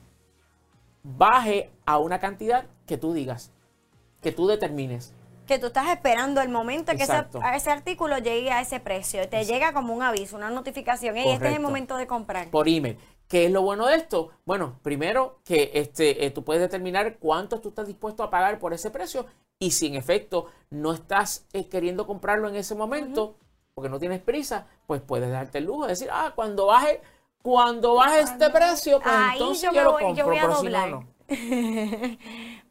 baje 1.02 1.70
a 1.86 1.98
una 1.98 2.20
cantidad 2.20 2.66
que 2.86 2.96
tú 2.96 3.12
digas, 3.12 3.52
que 4.20 4.32
tú 4.32 4.46
determines. 4.46 5.14
Que 5.46 5.58
tú 5.58 5.66
estás 5.66 5.88
esperando 5.88 6.40
el 6.40 6.48
momento 6.48 6.92
en 6.92 6.98
que 6.98 7.04
ese, 7.04 7.26
ese 7.54 7.70
artículo 7.70 8.18
llegue 8.18 8.50
a 8.50 8.60
ese 8.60 8.80
precio. 8.80 9.28
Te 9.28 9.44
llega 9.44 9.72
como 9.72 9.92
un 9.92 10.02
aviso, 10.02 10.36
una 10.36 10.50
notificación. 10.50 11.16
Ey, 11.16 11.30
este 11.30 11.48
es 11.48 11.56
el 11.56 11.60
momento 11.60 11.96
de 11.96 12.06
comprar. 12.06 12.50
por 12.50 12.68
email. 12.68 12.96
¿Qué 13.28 13.46
es 13.46 13.50
lo 13.50 13.62
bueno 13.62 13.86
de 13.86 13.96
esto? 13.96 14.30
Bueno, 14.44 14.78
primero 14.82 15.40
que 15.44 15.70
este, 15.74 16.26
eh, 16.26 16.30
tú 16.30 16.44
puedes 16.44 16.60
determinar 16.60 17.16
cuánto 17.18 17.60
tú 17.60 17.70
estás 17.70 17.86
dispuesto 17.86 18.22
a 18.22 18.30
pagar 18.30 18.58
por 18.58 18.74
ese 18.74 18.90
precio 18.90 19.26
y 19.58 19.70
si 19.70 19.86
en 19.86 19.94
efecto 19.94 20.46
no 20.70 20.92
estás 20.92 21.46
eh, 21.52 21.66
queriendo 21.68 22.06
comprarlo 22.06 22.48
en 22.48 22.56
ese 22.56 22.74
momento 22.74 23.36
porque 23.74 23.88
no 23.88 23.98
tienes 23.98 24.20
prisa, 24.20 24.66
pues 24.86 25.00
puedes 25.00 25.30
darte 25.30 25.58
el 25.58 25.64
lujo 25.64 25.84
de 25.84 25.90
decir, 25.90 26.08
ah, 26.12 26.32
cuando 26.34 26.66
baje, 26.66 27.00
cuando 27.42 27.94
baje 27.94 28.20
este 28.20 28.50
precio, 28.50 29.00
pues 29.00 29.14
Ahí 29.14 29.38
entonces 29.38 29.62
yo, 29.62 29.72
yo, 29.72 29.78
me 29.78 29.84
lo 29.84 29.92
voy, 29.92 30.02
compro, 30.02 30.24
yo 30.24 30.26
voy 30.26 30.38
a 30.38 30.40
pero 30.42 30.54
si 30.54 30.64
no, 30.66 30.70
doblar. 30.70 30.90
no. 30.90 31.12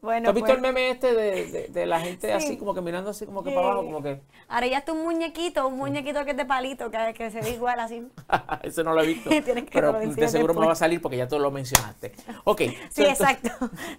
Bueno, 0.02 0.24
¿Tú 0.24 0.30
has 0.30 0.34
visto 0.34 0.46
pues. 0.46 0.56
el 0.56 0.62
meme 0.62 0.90
este 0.90 1.14
de, 1.14 1.68
de, 1.68 1.86
la 1.86 2.00
gente 2.00 2.32
así 2.32 2.56
como 2.56 2.74
que 2.74 2.80
mirando 2.80 3.10
así 3.10 3.24
como 3.24 3.44
que 3.44 3.52
para 3.52 3.68
abajo, 3.68 3.84
como 3.84 4.02
que... 4.02 4.20
Ahora 4.48 4.66
ya 4.66 4.78
está 4.78 4.90
un 4.90 5.04
muñequito, 5.04 5.68
un 5.68 5.78
muñequito 5.78 6.24
que 6.24 6.32
es 6.32 6.36
de 6.36 6.44
palito, 6.44 6.90
que, 6.90 7.14
que 7.14 7.30
se 7.30 7.40
ve 7.40 7.50
igual 7.54 7.78
así. 7.78 8.08
Ese 8.64 8.82
no 8.82 8.94
lo 8.94 9.02
he 9.02 9.06
visto. 9.06 9.30
Que 9.30 9.42
pero 9.72 9.92
de 9.92 10.28
seguro 10.28 10.54
me 10.54 10.66
va 10.66 10.72
a 10.72 10.74
salir 10.74 11.00
porque 11.00 11.16
ya 11.16 11.28
tú 11.28 11.38
lo 11.38 11.52
mencionaste. 11.52 12.14
Ok. 12.42 12.62
Sí, 12.90 13.04
exacto. 13.04 13.50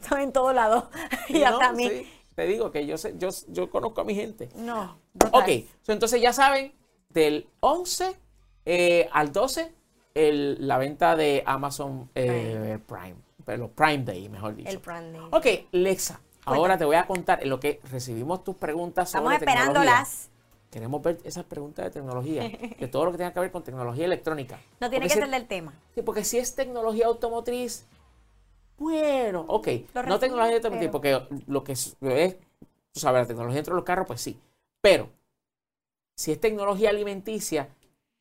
Estoy 0.02 0.24
en 0.24 0.34
todos 0.34 0.54
lados. 0.54 0.84
y 1.30 1.42
hasta 1.44 1.70
a 1.70 1.72
mí. 1.72 2.06
Te 2.36 2.48
digo 2.48 2.70
que 2.70 2.86
yo 2.86 2.98
sé, 2.98 3.14
yo, 3.18 3.30
yo 3.48 3.70
conozco 3.70 4.02
a 4.02 4.04
mi 4.04 4.14
gente. 4.14 4.50
No. 4.56 4.98
Ok. 5.32 5.48
entonces 5.88 6.22
ya 6.22 6.34
saben, 6.34 6.74
del 7.08 7.48
11 7.62 8.14
eh, 8.66 9.08
al 9.14 9.32
12, 9.32 9.74
el, 10.13 10.67
la 10.67 10.78
venta 10.78 11.15
de 11.15 11.43
Amazon 11.45 12.10
eh, 12.15 12.80
Prime. 12.88 13.15
Pero 13.45 13.69
Prime 13.69 14.04
Day, 14.04 14.30
mejor 14.30 14.56
dicho. 14.56 14.69
El 14.69 14.80
Prime 14.80 15.12
Day. 15.12 15.28
Ok, 15.32 15.67
Lexa. 15.71 16.21
Ahora 16.45 16.78
te 16.78 16.86
voy 16.86 16.95
a 16.95 17.06
contar 17.06 17.41
en 17.41 17.49
lo 17.49 17.60
que 17.60 17.80
recibimos 17.91 18.43
tus 18.43 18.56
preguntas 18.56 19.10
sobre 19.12 19.36
Estamos 19.36 19.41
esperándolas. 19.41 20.30
Queremos 20.69 21.02
ver 21.04 21.19
esas 21.23 21.45
preguntas 21.45 21.86
de 21.86 21.91
tecnología, 21.91 22.49
de 22.80 22.88
todo 22.88 23.06
lo 23.06 23.12
que 23.12 23.17
tenga 23.17 23.32
que 23.32 23.39
ver 23.39 23.52
con 23.52 23.63
tecnología 23.63 24.06
electrónica. 24.06 24.60
No 24.80 24.89
tiene 24.89 25.08
que 25.08 25.13
ser 25.13 25.30
del 25.30 25.47
tema. 25.47 25.73
Sí, 25.93 26.02
porque 26.02 26.23
si 26.23 26.39
es 26.39 26.56
tecnología 26.56 27.06
automotriz, 27.06 27.86
bueno, 28.78 29.45
ok. 29.47 29.67
No 30.08 30.19
tecnología 30.19 30.56
automotriz, 30.56 30.89
porque 30.89 31.21
lo 31.45 31.63
que 31.63 31.73
es, 31.73 31.95
tú 31.99 32.99
sabes, 32.99 33.21
la 33.21 33.28
tecnología 33.28 33.58
dentro 33.58 33.76
de 33.76 33.78
los 33.78 33.86
carros, 33.86 34.08
pues 34.08 34.19
sí. 34.19 34.39
Pero 34.82 35.10
si 36.15 36.32
es 36.32 36.39
tecnología 36.41 36.89
alimenticia, 36.89 37.69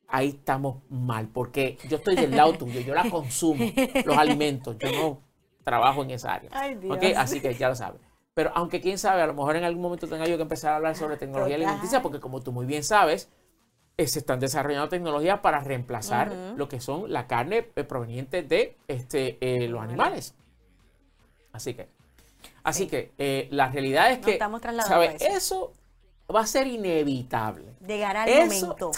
ahí 0.07 0.29
estamos 0.29 0.83
mal, 0.89 1.27
porque 1.27 1.77
yo 1.89 1.97
estoy 1.97 2.15
del 2.15 2.35
lado 2.35 2.53
tuyo, 2.53 2.79
yo 2.81 2.93
la 2.93 3.09
consumo, 3.09 3.65
los 4.05 4.17
alimentos, 4.17 4.77
yo 4.77 4.91
no 4.91 5.21
trabajo 5.63 6.03
en 6.03 6.11
esa 6.11 6.33
área. 6.33 6.49
Ay, 6.53 6.75
Dios. 6.75 6.97
Así 7.17 7.41
que 7.41 7.53
ya 7.55 7.69
lo 7.69 7.75
sabes. 7.75 8.01
Pero 8.33 8.51
aunque 8.55 8.81
quién 8.81 8.97
sabe, 8.97 9.21
a 9.21 9.27
lo 9.27 9.33
mejor 9.33 9.55
en 9.55 9.63
algún 9.63 9.81
momento 9.81 10.07
tenga 10.07 10.25
yo 10.27 10.37
que 10.37 10.43
empezar 10.43 10.73
a 10.73 10.75
hablar 10.77 10.95
sobre 10.95 11.17
tecnología 11.17 11.55
alimenticia, 11.55 12.01
porque 12.01 12.19
como 12.19 12.41
tú 12.41 12.51
muy 12.51 12.65
bien 12.65 12.83
sabes, 12.83 13.29
eh, 13.95 14.07
se 14.07 14.19
están 14.19 14.39
desarrollando 14.39 14.89
tecnologías 14.89 15.39
para 15.41 15.59
reemplazar 15.59 16.33
lo 16.55 16.67
que 16.67 16.81
son 16.81 17.13
la 17.13 17.27
carne 17.27 17.69
eh, 17.75 17.83
proveniente 17.83 18.41
de 18.41 18.75
este, 18.87 19.37
eh, 19.39 19.67
los 19.67 19.81
animales. 19.81 20.33
Así 21.51 21.75
que, 21.75 21.87
así 22.63 22.87
que 22.87 23.47
la 23.51 23.69
realidad 23.69 24.11
es 24.11 24.19
que, 24.19 24.39
¿sabes? 24.83 25.21
Eso. 25.21 25.73
va 26.33 26.41
a 26.41 26.47
ser 26.47 26.65
inevitable. 26.65 27.75
Llegará 27.85 28.25
el 28.25 28.49
momento. 28.49 28.91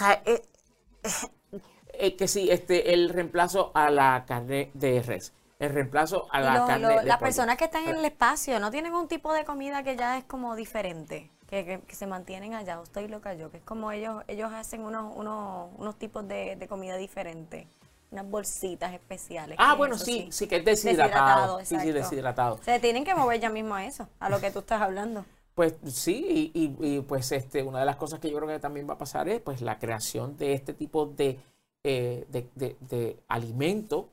Que 2.18 2.28
sí, 2.28 2.50
este, 2.52 2.94
el 2.94 3.10
reemplazo 3.10 3.72
a 3.74 3.89
la 3.89 4.26
carne 4.28 4.72
de 4.74 5.02
res 5.02 5.34
el 5.60 5.74
reemplazo 5.74 6.28
a 6.32 6.41
la 6.41 6.65
carne. 6.65 7.04
las 7.04 7.20
personas 7.20 7.58
que 7.58 7.65
están 7.65 7.88
en 7.88 7.96
el 7.96 8.06
espacio 8.06 8.60
no 8.60 8.72
tienen 8.72 8.94
un 8.94 9.08
tipo 9.08 9.34
de 9.34 9.46
comida 9.46 9.84
que 9.84 9.96
ya 9.96 10.18
es 10.18 10.26
como 10.26 10.56
diferente, 10.56 11.32
que, 11.48 11.82
se 11.88 12.08
mantienen 12.08 12.54
allá. 12.54 12.80
Estoy 12.84 13.08
loca 13.08 13.34
yo, 13.34 13.52
que 13.52 13.58
es 13.58 13.63
como 13.63 13.91
ellos 13.91 14.24
ellos 14.28 14.52
hacen 14.52 14.82
unos, 14.82 15.13
unos, 15.15 15.70
unos 15.78 15.98
tipos 15.98 16.28
de, 16.28 16.63
comida 16.68 16.98
diferentes. 16.98 17.68
Unas 18.12 18.30
bolsitas 18.30 18.94
especiales. 18.94 19.58
Ah, 19.60 19.74
bueno, 19.74 19.98
sí, 19.98 20.30
sí, 20.32 20.48
que 20.48 20.58
es 20.58 20.65
deshidratado. 20.65 21.60
sí, 21.65 21.78
sí, 21.80 21.91
deshidratado. 21.91 22.60
Se 22.63 22.80
tienen 22.80 23.04
que 23.04 23.13
mover 23.13 23.41
ya 23.41 23.50
mismo 23.50 23.76
a 23.76 23.84
eso, 23.84 24.08
a 24.20 24.30
lo 24.30 24.39
que 24.39 24.52
tú 24.52 24.60
estás 24.60 24.82
hablando. 24.82 25.26
Pues 25.56 25.76
sí, 25.86 26.52
y, 26.54 27.00
pues 27.02 27.32
este, 27.32 27.63
una 27.63 27.80
de 27.80 27.86
las 27.86 27.96
cosas 27.96 28.20
que 28.20 28.30
yo 28.30 28.36
creo 28.36 28.50
que 28.50 28.60
también 28.60 28.89
va 28.89 28.96
a 28.96 28.98
pasar 28.98 29.30
es 29.30 29.39
pues 29.39 29.62
la 29.62 29.80
creación 29.80 30.36
de 30.36 30.52
este 30.52 30.74
tipo 30.74 31.06
de, 31.06 31.39
eh, 31.82 32.26
de, 32.30 32.50
de, 32.56 32.76
de 32.82 33.20
alimento 33.30 34.10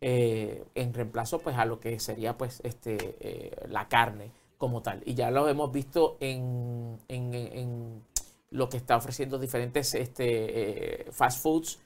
eh, 0.00 0.64
en 0.76 0.94
reemplazo 0.94 1.40
pues 1.40 1.56
a 1.56 1.64
lo 1.64 1.80
que 1.80 1.98
sería 1.98 2.38
pues 2.38 2.60
este 2.62 3.16
eh, 3.18 3.66
la 3.68 3.88
carne 3.88 4.30
como 4.56 4.82
tal. 4.82 5.02
Y 5.04 5.14
ya 5.14 5.32
lo 5.32 5.48
hemos 5.48 5.72
visto 5.72 6.16
en, 6.20 6.96
en, 7.08 8.04
lo 8.50 8.68
que 8.68 8.76
está 8.76 8.96
ofreciendo 8.96 9.36
diferentes 9.40 9.94
este, 9.94 11.08
fast 11.10 11.42
foods 11.42 11.80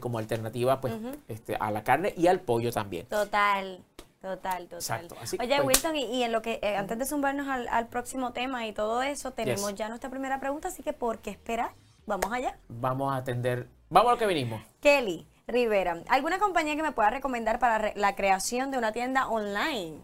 como 0.00 0.18
alternativa 0.18 0.80
pues 0.80 0.94
este, 1.28 1.54
a 1.54 1.70
la 1.70 1.84
carne 1.84 2.14
y 2.16 2.28
al 2.28 2.40
pollo 2.40 2.72
también. 2.72 3.04
Total 3.08 3.84
Total, 4.24 4.66
total. 4.68 5.06
Oye, 5.38 5.56
pues 5.56 5.66
Wilton, 5.66 5.96
y, 5.96 6.22
en 6.22 6.32
lo 6.32 6.40
que 6.40 6.58
antes 6.78 6.98
de 6.98 7.04
zumbarnos 7.04 7.46
al, 7.46 7.88
próximo 7.88 8.32
tema 8.32 8.66
y 8.66 8.72
todo 8.72 9.02
eso, 9.02 9.32
tenemos 9.32 9.74
ya 9.74 9.90
nuestra 9.90 10.08
primera 10.08 10.40
pregunta, 10.40 10.68
así 10.68 10.82
que 10.82 10.94
¿por 10.94 11.18
qué 11.18 11.28
esperar? 11.28 11.72
Vamos 12.06 12.32
allá. 12.32 12.56
Vamos 12.68 13.12
a 13.12 13.16
atender, 13.16 13.68
vamos 13.90 14.08
a 14.08 14.12
lo 14.14 14.18
que 14.18 14.24
venimos. 14.24 14.62
Kelly, 14.80 15.26
Rivera, 15.46 16.02
¿alguna 16.08 16.38
compañía 16.38 16.74
que 16.74 16.82
me 16.82 16.92
pueda 16.92 17.10
recomendar 17.10 17.58
para 17.58 17.92
la 17.96 18.16
creación 18.16 18.70
de 18.70 18.78
una 18.78 18.92
tienda 18.92 19.28
online? 19.28 19.98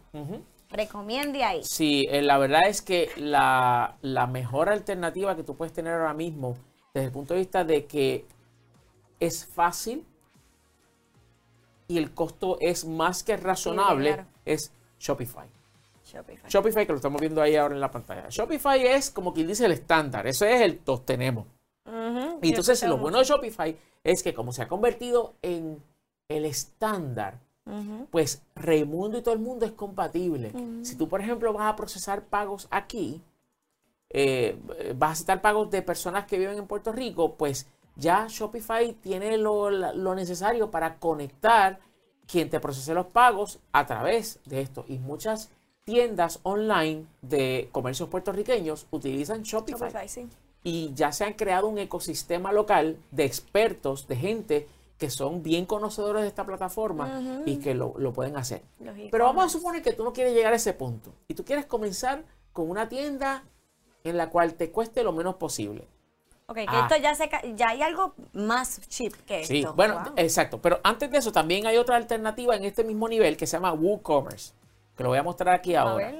Recomiende 0.69 1.43
ahí. 1.43 1.63
Sí, 1.65 2.07
eh, 2.11 2.21
la 2.21 2.37
verdad 2.37 2.69
es 2.69 2.83
que 2.83 3.09
la, 3.17 3.97
mejor 4.31 4.69
alternativa 4.69 5.35
que 5.35 5.45
tú 5.45 5.57
puedes 5.57 5.73
tener 5.73 5.95
ahora 5.95 6.13
mismo, 6.13 6.59
desde 6.93 7.07
el 7.07 7.13
punto 7.13 7.33
de 7.33 7.41
vista 7.41 7.65
de 7.65 7.87
que 7.87 8.27
es 9.19 9.47
fácil 9.47 10.05
y 11.91 11.99
el 11.99 12.13
costo 12.13 12.57
es 12.61 12.85
más 12.85 13.25
que 13.25 13.37
razonable, 13.37 14.25
es 14.45 14.71
Shopify. 15.01 15.49
Shopify. 16.05 16.49
Shopify, 16.49 16.87
que 16.87 16.93
lo 16.93 16.97
estamos 16.99 17.21
viendo 17.21 17.43
ahí 17.43 17.57
ahora 17.57 17.75
en 17.75 17.81
la 17.81 17.91
pantalla. 17.91 18.27
Shopify 18.29 18.81
es 18.87 19.11
como 19.11 19.35
quien 19.35 19.49
dice 19.49 19.67
el 19.67 19.73
estándar, 19.73 20.25
eso 20.29 20.45
es 20.45 20.61
el 20.61 20.79
todos 20.79 21.05
tenemos. 21.05 21.49
y 22.43 22.51
entonces 22.51 22.81
lo 22.85 22.97
bueno 22.97 23.19
de 23.19 23.25
Shopify 23.25 23.77
es 24.05 24.23
que 24.23 24.33
como 24.33 24.53
se 24.53 24.63
ha 24.63 24.69
convertido 24.69 25.35
en 25.43 25.83
el 26.29 26.45
estándar, 26.45 27.41
pues 28.13 28.41
Raimundo 28.55 29.19
y 29.19 29.23
todo 29.23 29.35
el 29.35 29.41
mundo 29.41 29.67
es 29.67 29.73
compatible. 29.73 30.53
Si 30.83 30.95
tú, 30.95 31.09
por 31.09 31.21
ejemplo, 31.21 31.53
vas 31.53 31.73
a 31.73 31.75
procesar 31.75 32.23
pagos 32.23 32.69
aquí, 32.71 33.21
eh, 34.11 34.57
vas 34.95 35.09
a 35.09 35.13
aceptar 35.15 35.43
pagos 35.43 35.73
de 35.73 35.83
personas 35.83 36.27
que 36.27 36.39
viven 36.39 36.57
en 36.57 36.69
Puerto 36.69 36.93
Rico, 36.93 37.35
pues 37.35 37.67
ya 38.01 38.27
Shopify 38.29 38.93
tiene 38.95 39.37
lo, 39.37 39.71
necesario 40.15 40.71
para 40.71 40.97
conectar 40.97 41.79
quien 42.27 42.49
te 42.49 42.59
procese 42.59 42.95
los 42.95 43.07
pagos 43.07 43.61
a 43.73 43.87
través 43.87 44.41
de 44.47 44.63
esto. 44.63 44.85
Y 44.89 44.99
muchas 44.99 45.51
tiendas 45.85 46.41
online 46.43 47.05
de 47.21 47.69
comercios 47.71 48.09
puertorriqueños 48.09 48.87
utilizan 48.91 49.43
Shopify. 49.43 49.93
Shopify 49.93 50.29
y 50.63 50.93
ya 50.95 51.13
se 51.13 51.25
han 51.25 51.35
creado 51.35 51.69
un 51.69 51.79
ecosistema 51.79 52.53
local 52.53 52.99
de 53.11 53.25
expertos, 53.25 54.09
de 54.09 54.17
gente 54.17 54.69
que 54.99 55.09
son 55.09 55.43
bien 55.43 55.65
conocedores 55.65 56.23
de 56.23 56.29
esta 56.29 56.45
plataforma 56.45 57.43
y 57.47 57.57
que 57.57 57.75
lo, 57.75 57.95
pueden 58.13 58.37
hacer. 58.37 58.63
Pero 59.11 59.25
vamos 59.25 59.47
a 59.47 59.49
suponer 59.49 59.83
que 59.83 59.95
tú 59.95 60.05
no 60.05 60.13
quieres 60.13 60.35
llegar 60.35 60.53
a 60.53 60.57
ese 60.57 60.75
punto 60.75 61.15
y 61.29 61.35
tú 61.35 61.45
quieres 61.45 61.65
comenzar 61.65 62.25
con 62.53 62.69
una 62.69 62.89
tienda 62.89 63.45
en 64.05 64.17
la 64.17 64.31
cual 64.31 64.55
te 64.55 64.71
cueste 64.71 65.03
lo 65.03 65.13
menos 65.13 65.37
posible. 65.37 65.87
Ok, 66.51 66.57
que 66.57 66.67
ah. 66.67 66.89
esto 66.91 67.01
ya, 67.01 67.15
se, 67.15 67.31
ya 67.55 67.69
hay 67.69 67.81
algo 67.81 68.13
más 68.33 68.81
cheap 68.89 69.13
que 69.25 69.45
sí, 69.45 69.65
bueno, 69.77 70.03
exacto. 70.17 70.61
Pero 70.61 70.81
antes 70.83 71.09
de 71.09 71.19
eso 71.19 71.31
también 71.31 71.65
hay 71.69 71.77
otra 71.77 71.95
alternativa 71.95 72.57
en 72.57 72.65
este 72.65 72.83
mismo 72.83 73.09
nivel 73.09 73.37
que 73.37 73.47
se 73.47 73.57
llama 73.57 73.73
WooCommerce, 73.73 74.53
que 74.97 75.05
lo 75.05 75.11
voy 75.11 75.19
a 75.19 75.23
mostrar 75.23 75.55
aquí 75.55 75.77
ahora. 75.77 76.13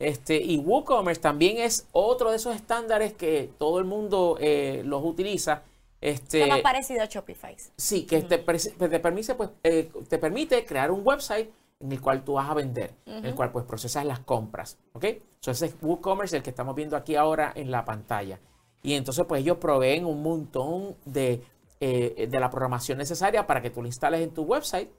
Este, 0.00 0.34
y 0.34 0.58
WooCommerce 0.58 1.20
también 1.20 1.58
es 1.58 1.86
otro 1.92 2.30
de 2.30 2.38
esos 2.38 2.56
estándares 2.56 3.12
que 3.12 3.52
todo 3.56 3.78
el 3.78 3.84
mundo 3.84 4.36
eh, 4.40 4.82
los 4.84 5.04
utiliza. 5.04 5.62
Este, 6.00 6.44
más 6.48 6.58
parecido 6.58 7.00
a 7.00 7.06
Shopify. 7.06 7.56
Sí, 7.76 8.02
que 8.02 8.22
te, 8.22 8.38
te, 8.38 8.98
permite, 8.98 9.36
pues, 9.36 9.50
eh, 9.62 9.92
te 10.08 10.18
permite 10.18 10.66
crear 10.66 10.90
un 10.90 11.06
website 11.06 11.48
en 11.78 11.92
el 11.92 12.00
cual 12.00 12.24
tú 12.24 12.32
vas 12.32 12.50
a 12.50 12.54
vender, 12.54 12.94
en 13.06 13.24
el 13.26 13.36
cual 13.36 13.52
pues 13.52 13.64
procesas 13.64 14.04
las 14.04 14.18
compras. 14.18 14.76
¿Ok? 14.92 15.04
Entonces 15.04 15.70
es 15.70 15.76
WooCommerce 15.80 16.36
el 16.36 16.42
que 16.42 16.50
estamos 16.50 16.74
viendo 16.74 16.96
aquí 16.96 17.14
ahora 17.14 17.52
en 17.54 17.70
la 17.70 17.84
pantalla. 17.84 18.40
Y 18.82 18.94
entonces 18.94 19.24
pues 19.26 19.42
ellos 19.42 19.58
proveen 19.58 20.04
un 20.04 20.22
montón 20.22 20.96
de, 21.04 21.42
eh, 21.80 22.28
de 22.30 22.40
la 22.40 22.50
programación 22.50 22.98
necesaria 22.98 23.46
para 23.46 23.62
que 23.62 23.70
tú 23.70 23.80
lo 23.80 23.86
instales 23.86 24.20
en 24.20 24.30
tu 24.30 24.42
website. 24.42 24.90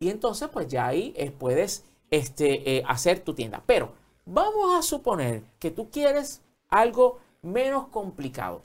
Y 0.00 0.10
entonces 0.10 0.48
pues 0.48 0.68
ya 0.68 0.86
ahí 0.86 1.14
puedes 1.38 1.84
este, 2.10 2.82
hacer 2.86 3.20
tu 3.20 3.34
tienda. 3.34 3.62
Pero 3.64 3.92
Vamos 4.26 4.74
a 4.74 4.82
suponer 4.82 5.42
que 5.58 5.70
tú 5.70 5.90
quieres 5.90 6.40
algo 6.70 7.20
menos 7.42 7.88
complicado. 7.88 8.62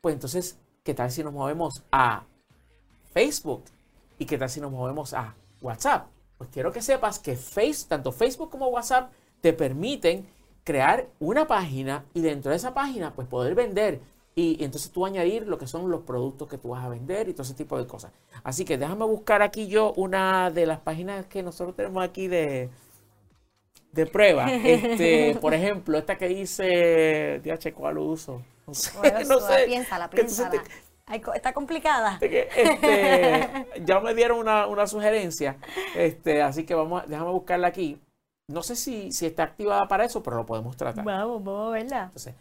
Pues 0.00 0.14
entonces, 0.14 0.56
¿qué 0.84 0.94
tal 0.94 1.10
si 1.10 1.24
nos 1.24 1.32
movemos 1.32 1.82
a 1.90 2.24
Facebook? 3.12 3.64
¿Y 4.18 4.26
qué 4.26 4.38
tal 4.38 4.48
si 4.48 4.60
nos 4.60 4.70
movemos 4.70 5.12
a 5.12 5.34
WhatsApp? 5.60 6.06
Pues 6.38 6.48
quiero 6.50 6.70
que 6.70 6.80
sepas 6.80 7.18
que 7.18 7.34
face, 7.34 7.86
tanto 7.88 8.12
Facebook 8.12 8.50
como 8.50 8.68
WhatsApp 8.68 9.10
te 9.40 9.52
permiten 9.52 10.28
crear 10.64 11.08
una 11.18 11.46
página 11.46 12.04
y 12.14 12.20
dentro 12.20 12.50
de 12.50 12.56
esa 12.56 12.74
página 12.74 13.12
pues 13.14 13.26
poder 13.26 13.54
vender 13.54 14.00
y, 14.34 14.62
entonces 14.64 14.90
tú 14.90 15.04
añadir 15.04 15.46
lo 15.46 15.58
que 15.58 15.66
son 15.66 15.90
los 15.90 16.02
productos 16.02 16.48
que 16.48 16.56
tú 16.56 16.68
vas 16.70 16.84
a 16.84 16.88
vender 16.88 17.28
y 17.28 17.32
todo 17.32 17.42
ese 17.42 17.54
tipo 17.54 17.76
de 17.76 17.86
cosas. 17.86 18.12
Así 18.44 18.64
que 18.64 18.78
déjame 18.78 19.04
buscar 19.04 19.42
aquí 19.42 19.66
yo 19.66 19.92
una 19.96 20.50
de 20.50 20.66
las 20.66 20.78
páginas 20.80 21.26
que 21.26 21.42
nosotros 21.42 21.76
tenemos 21.76 22.02
aquí 22.02 22.28
de, 22.28 22.70
de 23.92 24.06
prueba. 24.06 24.50
Este, 24.52 25.36
por 25.40 25.54
ejemplo, 25.54 25.98
esta 25.98 26.16
que 26.16 26.28
dice, 26.28 27.40
DH, 27.44 27.74
¿cuál 27.74 27.98
uso? 27.98 28.42
No 28.66 28.74
sé, 28.74 28.92
no 29.28 29.40
sé. 29.40 29.64
Piénsala, 29.66 30.08
piénsala. 30.08 30.62
Está 31.34 31.52
complicada. 31.52 32.18
Este, 32.20 33.66
ya 33.84 33.98
me 34.00 34.14
dieron 34.14 34.38
una, 34.38 34.86
sugerencia, 34.86 35.56
este, 35.96 36.40
así 36.40 36.64
que 36.64 36.74
vamos, 36.74 37.02
déjame 37.08 37.30
buscarla 37.32 37.66
aquí. 37.66 38.00
No 38.50 38.62
sé 38.62 38.76
si, 38.76 39.12
si 39.12 39.26
está 39.26 39.44
activada 39.44 39.86
para 39.88 40.04
eso, 40.04 40.22
pero 40.22 40.36
lo 40.36 40.46
podemos 40.46 40.76
tratar. 40.76 41.04
Vamos, 41.04 41.42
vamos 41.42 41.68
a 41.68 41.70
verla. 41.70 42.02
Entonces, 42.04 42.34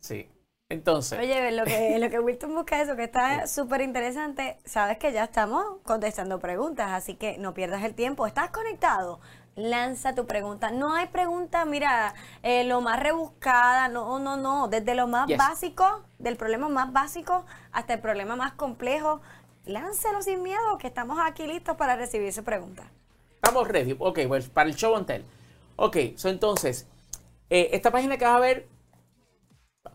sí. 0.00 0.28
Entonces, 0.68 1.18
Oye, 1.18 1.52
lo 1.52 1.64
que, 1.64 1.98
lo 2.00 2.08
que 2.08 2.18
Wilton 2.18 2.54
busca 2.54 2.80
eso, 2.80 2.96
que 2.96 3.04
está 3.04 3.46
súper 3.46 3.82
interesante, 3.82 4.56
sabes 4.64 4.96
que 4.98 5.12
ya 5.12 5.24
estamos 5.24 5.64
contestando 5.82 6.38
preguntas, 6.38 6.90
así 6.92 7.14
que 7.14 7.36
no 7.38 7.52
pierdas 7.52 7.84
el 7.84 7.94
tiempo. 7.94 8.26
¿Estás 8.26 8.50
conectado? 8.50 9.20
Lanza 9.54 10.14
tu 10.14 10.26
pregunta. 10.26 10.70
No 10.70 10.94
hay 10.94 11.08
pregunta, 11.08 11.66
mira, 11.66 12.14
eh, 12.42 12.64
lo 12.64 12.80
más 12.80 12.98
rebuscada, 13.00 13.88
no, 13.88 14.18
no, 14.18 14.38
no. 14.38 14.68
Desde 14.68 14.94
lo 14.94 15.06
más 15.06 15.26
Yes. 15.28 15.36
básico, 15.36 16.04
del 16.18 16.36
problema 16.36 16.70
más 16.70 16.90
básico 16.90 17.44
hasta 17.70 17.92
el 17.92 18.00
problema 18.00 18.34
más 18.34 18.52
complejo. 18.52 19.20
Láncelo 19.66 20.22
sin 20.22 20.42
miedo, 20.42 20.78
que 20.78 20.86
estamos 20.86 21.18
aquí 21.22 21.46
listos 21.46 21.76
para 21.76 21.96
recibir 21.96 22.32
su 22.32 22.44
pregunta. 22.44 22.84
estamos 23.34 23.68
ready. 23.68 23.94
Ok, 23.98 24.20
pues 24.26 24.48
para 24.48 24.70
el 24.70 24.74
show 24.74 24.96
and 24.96 25.06
tell. 25.06 25.22
Ok, 25.76 25.96
so 26.16 26.28
entonces, 26.28 26.86
eh, 27.50 27.70
esta 27.72 27.90
página 27.90 28.16
que 28.16 28.24
vas 28.24 28.36
a 28.36 28.40
ver, 28.40 28.68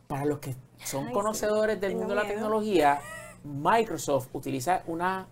para 0.08 0.26
los 0.26 0.40
que 0.40 0.56
son 0.84 1.08
Ay, 1.08 1.14
conocedores 1.14 1.76
sí, 1.76 1.82
del 1.82 1.96
mundo 1.96 2.10
de 2.10 2.16
la 2.16 2.28
tecnología, 2.28 3.00
Microsoft 3.44 4.30
utiliza 4.34 4.84
una, 4.88 5.28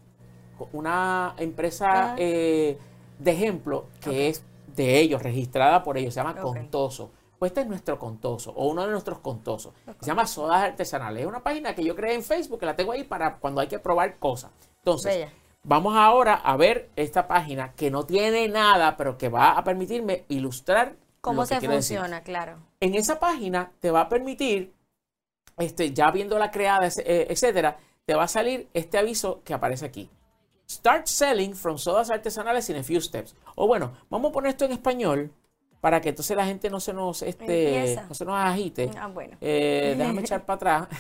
una 0.74 1.36
empresa 1.38 1.90
Ajá. 1.90 2.16
eh, 2.18 2.78
de 3.20 3.32
ejemplo 3.32 3.86
que 4.02 4.30
es 4.30 4.44
de 4.76 5.00
ellos, 5.00 5.22
registrada 5.22 5.84
por 5.84 5.98
ellos, 5.98 6.14
se 6.14 6.20
llama. 6.20 6.36
Contoso. 6.36 7.12
Pues 7.40 7.52
este 7.52 7.62
es 7.62 7.68
nuestro 7.68 8.00
Contoso, 8.00 8.52
o 8.52 8.68
uno 8.68 8.86
de 8.86 8.92
nuestros 8.92 9.20
Contosos. 9.20 9.74
Se 10.00 10.06
llama 10.06 10.26
Sodas 10.26 10.64
Artesanales. 10.64 11.22
Es 11.22 11.28
una 11.28 11.44
página 11.44 11.76
que 11.76 11.84
yo 11.84 11.96
creé 11.96 12.16
en 12.16 12.24
Facebook, 12.24 12.60
que 12.60 12.66
la 12.66 12.76
tengo 12.76 12.92
ahí 12.94 13.04
para 13.04 13.38
cuando 13.38 13.62
hay 13.62 13.68
que 13.68 13.78
probar 13.80 14.18
cosas. 14.20 14.52
Entonces, 14.80 15.16
Bella. 15.16 15.34
Vamos 15.68 15.96
ahora 15.98 16.36
a 16.36 16.56
ver 16.58 16.92
esta 16.96 17.28
página 17.28 17.74
que 17.74 17.90
no 17.90 18.06
tiene 18.06 18.48
nada, 18.48 18.96
pero 18.98 19.18
que 19.18 19.30
va 19.30 19.58
a 19.58 19.64
permitirme 19.64 20.24
ilustrar 20.30 20.96
¿Cómo 21.22 21.42
lo 21.42 21.48
que 21.48 21.56
se 21.56 21.56
decir. 21.56 21.70
funciona? 21.72 22.22
Claro. 22.22 22.58
En 22.80 22.94
esa 22.94 23.20
página 23.20 23.72
te 23.80 23.90
va 23.90 24.02
a 24.02 24.10
permitir, 24.10 24.76
este, 25.58 25.92
ya 25.92 26.12
viéndola 26.12 26.52
creada, 26.52 26.88
eh, 26.88 27.26
etcétera, 27.32 27.80
te 28.06 28.14
va 28.14 28.26
a 28.26 28.28
salir 28.28 28.70
este 28.76 29.00
aviso 29.00 29.42
que 29.44 29.56
aparece 29.56 29.86
aquí. 29.86 30.08
Start 30.70 31.08
selling 31.08 31.56
from 31.56 31.80
sodas 31.80 32.12
artesanales 32.12 32.70
in 32.70 32.76
a 32.76 32.84
few 32.84 33.02
steps. 33.02 33.36
O 33.56 33.66
bueno, 33.66 33.92
vamos 34.12 34.30
a 34.30 34.34
poner 34.34 34.52
esto 34.52 34.66
en 34.66 34.74
español 34.74 35.32
para 35.82 36.00
que 36.00 36.10
entonces 36.10 36.38
la 36.38 36.46
gente 36.46 36.70
no 36.70 36.80
se 36.80 36.94
nos, 36.94 37.24
este, 37.24 38.04
no 38.08 38.14
se 38.14 38.26
nos 38.26 38.36
agite. 38.36 38.92
Ah, 39.00 39.08
bueno. 39.08 39.36
Eh, 39.42 39.96
déjame 39.98 40.22
echar 40.22 40.46
para 40.46 40.56
atrás. 40.56 41.00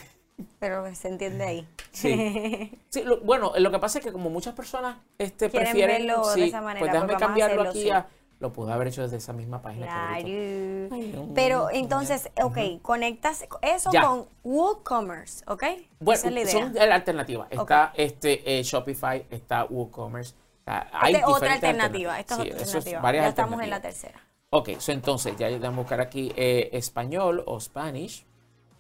Pero 0.59 0.93
se 0.95 1.07
entiende 1.07 1.43
ahí. 1.45 1.67
Sí. 1.91 2.71
Sí, 2.89 3.03
lo- 3.03 3.19
bueno, 3.21 3.51
lo 3.57 3.71
que 3.71 3.79
pasa 3.79 3.99
es 3.99 4.05
que 4.05 4.11
como 4.11 4.29
muchas 4.29 4.53
personas 4.53 4.97
este, 5.17 5.49
Quieren 5.49 5.71
prefieren, 5.71 6.07
verlo 6.07 6.27
de 6.29 6.33
sí, 6.35 6.43
esa 6.43 6.61
manera, 6.61 6.79
pues 6.79 6.91
déjame 6.93 7.15
cambiarlo 7.17 7.61
hacerlo, 7.61 7.69
aquí. 7.71 7.81
sí. 7.83 7.89
a- 7.89 8.07
lo 8.39 8.51
pude 8.51 8.73
haber 8.73 8.89
hecho 8.89 9.01
desde 9.01 9.15
esa 9.17 9.31
misma 9.31 9.61
página. 9.61 9.85
Claro. 9.87 11.33
Pero 11.33 11.69
entonces, 11.71 12.29
ok, 12.43 12.57
conectas 12.81 13.45
eso 13.61 13.89
Ya. 13.93 14.05
con 14.07 14.27
WooCommerce, 14.43 15.43
¿ok? 15.47 15.63
Bueno, 16.01 16.17
Esa 16.19 16.27
es 16.27 16.33
la 16.33 16.41
idea. 16.41 16.51
son 16.51 16.73
la 16.73 16.95
alternativa. 16.95 17.47
Está 17.49 17.93
este 17.95 18.59
eh, 18.59 18.63
Shopify, 18.63 19.25
está 19.29 19.63
WooCommerce. 19.65 20.35
está- 20.59 20.89
hay 20.91 21.13
Esta 21.13 21.25
es 21.27 21.33
otra 21.33 21.53
alternativa. 21.53 22.19
Esta 22.19 22.33
es 22.35 22.39
otra 22.41 22.57
es 22.61 22.75
alternativa. 22.75 23.13
ya 23.13 23.27
estamos 23.29 23.61
en 23.61 23.69
la 23.69 23.81
tercera. 23.81 24.19
Ok, 24.49 24.69
so 24.79 24.91
entonces 24.91 25.35
ya 25.37 25.49
vamos 25.51 25.65
a 25.79 25.81
buscar 25.81 26.01
aquí 26.01 26.31
eh, 26.35 26.69
español 26.73 27.41
o 27.45 27.59
Spanish. 27.59 28.25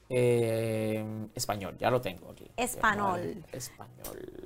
Eh, 0.09 1.27
español, 1.33 1.77
ya 1.79 1.89
lo 1.89 1.99
tengo 2.01 2.31
aquí. 2.31 2.49
Español. 2.55 3.43
Español. 3.51 4.41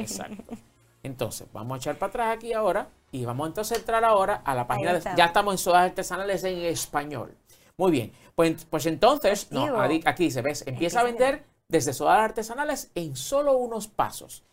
Exacto. 0.00 0.54
Entonces, 1.02 1.48
vamos 1.52 1.74
a 1.74 1.78
echar 1.78 1.96
para 1.96 2.10
atrás 2.10 2.36
aquí 2.36 2.52
ahora 2.52 2.88
y 3.10 3.24
vamos 3.24 3.48
entonces 3.48 3.76
a 3.76 3.80
entrar 3.80 4.04
ahora 4.04 4.42
a 4.44 4.54
la 4.54 4.66
página 4.66 4.94
de, 4.94 5.00
ya 5.16 5.26
estamos 5.26 5.54
en 5.54 5.58
sodas 5.58 5.84
artesanales 5.84 6.44
en 6.44 6.58
español. 6.58 7.34
Muy 7.76 7.90
bien. 7.90 8.12
Pues, 8.34 8.64
pues 8.66 8.86
entonces, 8.86 9.50
no, 9.50 9.80
aquí, 9.80 10.24
dice, 10.24 10.42
ves, 10.42 10.64
empieza 10.66 11.00
a 11.00 11.04
vender 11.04 11.44
desde 11.68 11.92
sodas 11.92 12.20
artesanales 12.20 12.90
en 12.94 13.16
solo 13.16 13.56
unos 13.56 13.88
pasos. 13.88 14.44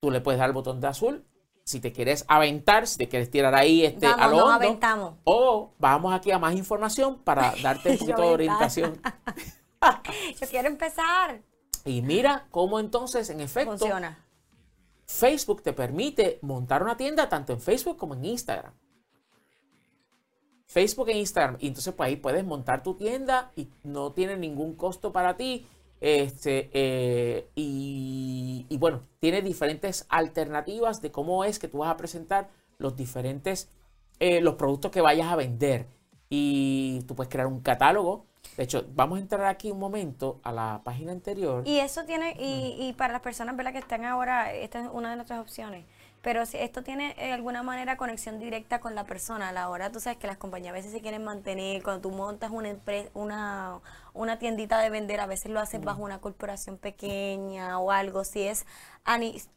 Tú 0.00 0.10
le 0.10 0.20
puedes 0.20 0.38
dar 0.38 0.48
el 0.48 0.54
botón 0.54 0.80
de 0.80 0.86
azul 0.86 1.24
si 1.68 1.80
te 1.80 1.92
quieres 1.92 2.24
aventar, 2.28 2.86
si 2.86 2.96
te 2.96 3.08
quieres 3.10 3.30
tirar 3.30 3.54
ahí 3.54 3.84
este, 3.84 4.06
Vamos, 4.06 4.24
a 4.24 4.28
lo 4.28 4.36
hondo. 4.38 4.52
aventamos. 4.52 5.14
O 5.24 5.72
vamos 5.78 6.14
aquí 6.14 6.30
a 6.30 6.38
más 6.38 6.54
información 6.54 7.18
para 7.18 7.52
darte 7.62 7.90
un 7.90 7.98
poquito 7.98 8.22
de 8.22 8.28
orientación. 8.28 9.02
Yo 10.40 10.46
quiero 10.48 10.68
empezar. 10.68 11.42
Y 11.84 12.02
mira 12.02 12.46
cómo 12.50 12.80
entonces, 12.80 13.30
en 13.30 13.40
efecto, 13.40 13.78
Funciona. 13.78 14.24
Facebook 15.06 15.62
te 15.62 15.72
permite 15.72 16.38
montar 16.42 16.82
una 16.82 16.96
tienda 16.96 17.28
tanto 17.28 17.52
en 17.52 17.60
Facebook 17.60 17.96
como 17.96 18.14
en 18.14 18.24
Instagram. 18.24 18.74
Facebook 20.66 21.08
e 21.08 21.18
Instagram. 21.18 21.56
Y 21.60 21.68
entonces 21.68 21.94
pues 21.94 22.08
ahí 22.08 22.16
puedes 22.16 22.44
montar 22.44 22.82
tu 22.82 22.94
tienda 22.94 23.50
y 23.56 23.68
no 23.84 24.12
tiene 24.12 24.36
ningún 24.36 24.74
costo 24.74 25.12
para 25.12 25.36
ti. 25.36 25.66
Este, 26.00 26.70
eh, 26.72 27.48
y, 27.56 28.66
y 28.68 28.76
bueno, 28.76 29.02
tiene 29.18 29.42
diferentes 29.42 30.06
alternativas 30.10 31.00
de 31.00 31.10
cómo 31.10 31.44
es 31.44 31.58
que 31.58 31.68
tú 31.68 31.78
vas 31.78 31.90
a 31.90 31.96
presentar 31.96 32.50
los 32.76 32.94
diferentes, 32.94 33.70
eh, 34.20 34.40
los 34.40 34.54
productos 34.54 34.90
que 34.90 35.00
vayas 35.00 35.28
a 35.28 35.36
vender. 35.36 35.86
Y 36.28 37.00
tú 37.08 37.16
puedes 37.16 37.32
crear 37.32 37.46
un 37.46 37.60
catálogo. 37.60 38.26
De 38.58 38.64
hecho, 38.64 38.84
vamos 38.96 39.18
a 39.18 39.22
entrar 39.22 39.44
aquí 39.44 39.70
un 39.70 39.78
momento 39.78 40.40
a 40.42 40.50
la 40.50 40.80
página 40.82 41.12
anterior. 41.12 41.62
Y 41.64 41.78
eso 41.78 42.04
tiene, 42.04 42.34
y, 42.40 42.76
y 42.76 42.92
para 42.92 43.12
las 43.12 43.22
personas 43.22 43.56
¿verdad? 43.56 43.70
que 43.72 43.78
están 43.78 44.04
ahora, 44.04 44.52
esta 44.52 44.80
es 44.80 44.88
una 44.92 45.10
de 45.10 45.14
nuestras 45.16 45.38
opciones. 45.38 45.84
Pero 46.22 46.44
si 46.44 46.56
esto 46.56 46.82
tiene 46.82 47.14
de 47.14 47.32
alguna 47.32 47.62
manera 47.62 47.96
conexión 47.96 48.40
directa 48.40 48.80
con 48.80 48.96
la 48.96 49.04
persona 49.04 49.50
a 49.50 49.52
la 49.52 49.68
hora, 49.68 49.92
tú 49.92 50.00
sabes 50.00 50.18
que 50.18 50.26
las 50.26 50.38
compañías 50.38 50.72
a 50.72 50.74
veces 50.74 50.90
se 50.90 51.00
quieren 51.00 51.22
mantener, 51.22 51.84
cuando 51.84 52.00
tú 52.00 52.10
montas 52.10 52.50
una 52.50 52.68
empresa, 52.68 53.08
una, 53.14 53.78
una 54.12 54.40
tiendita 54.40 54.80
de 54.80 54.90
vender, 54.90 55.20
a 55.20 55.26
veces 55.26 55.52
lo 55.52 55.60
haces 55.60 55.80
bajo 55.80 56.02
una 56.02 56.20
corporación 56.20 56.78
pequeña 56.78 57.78
o 57.78 57.92
algo, 57.92 58.24
si 58.24 58.42
es, 58.42 58.66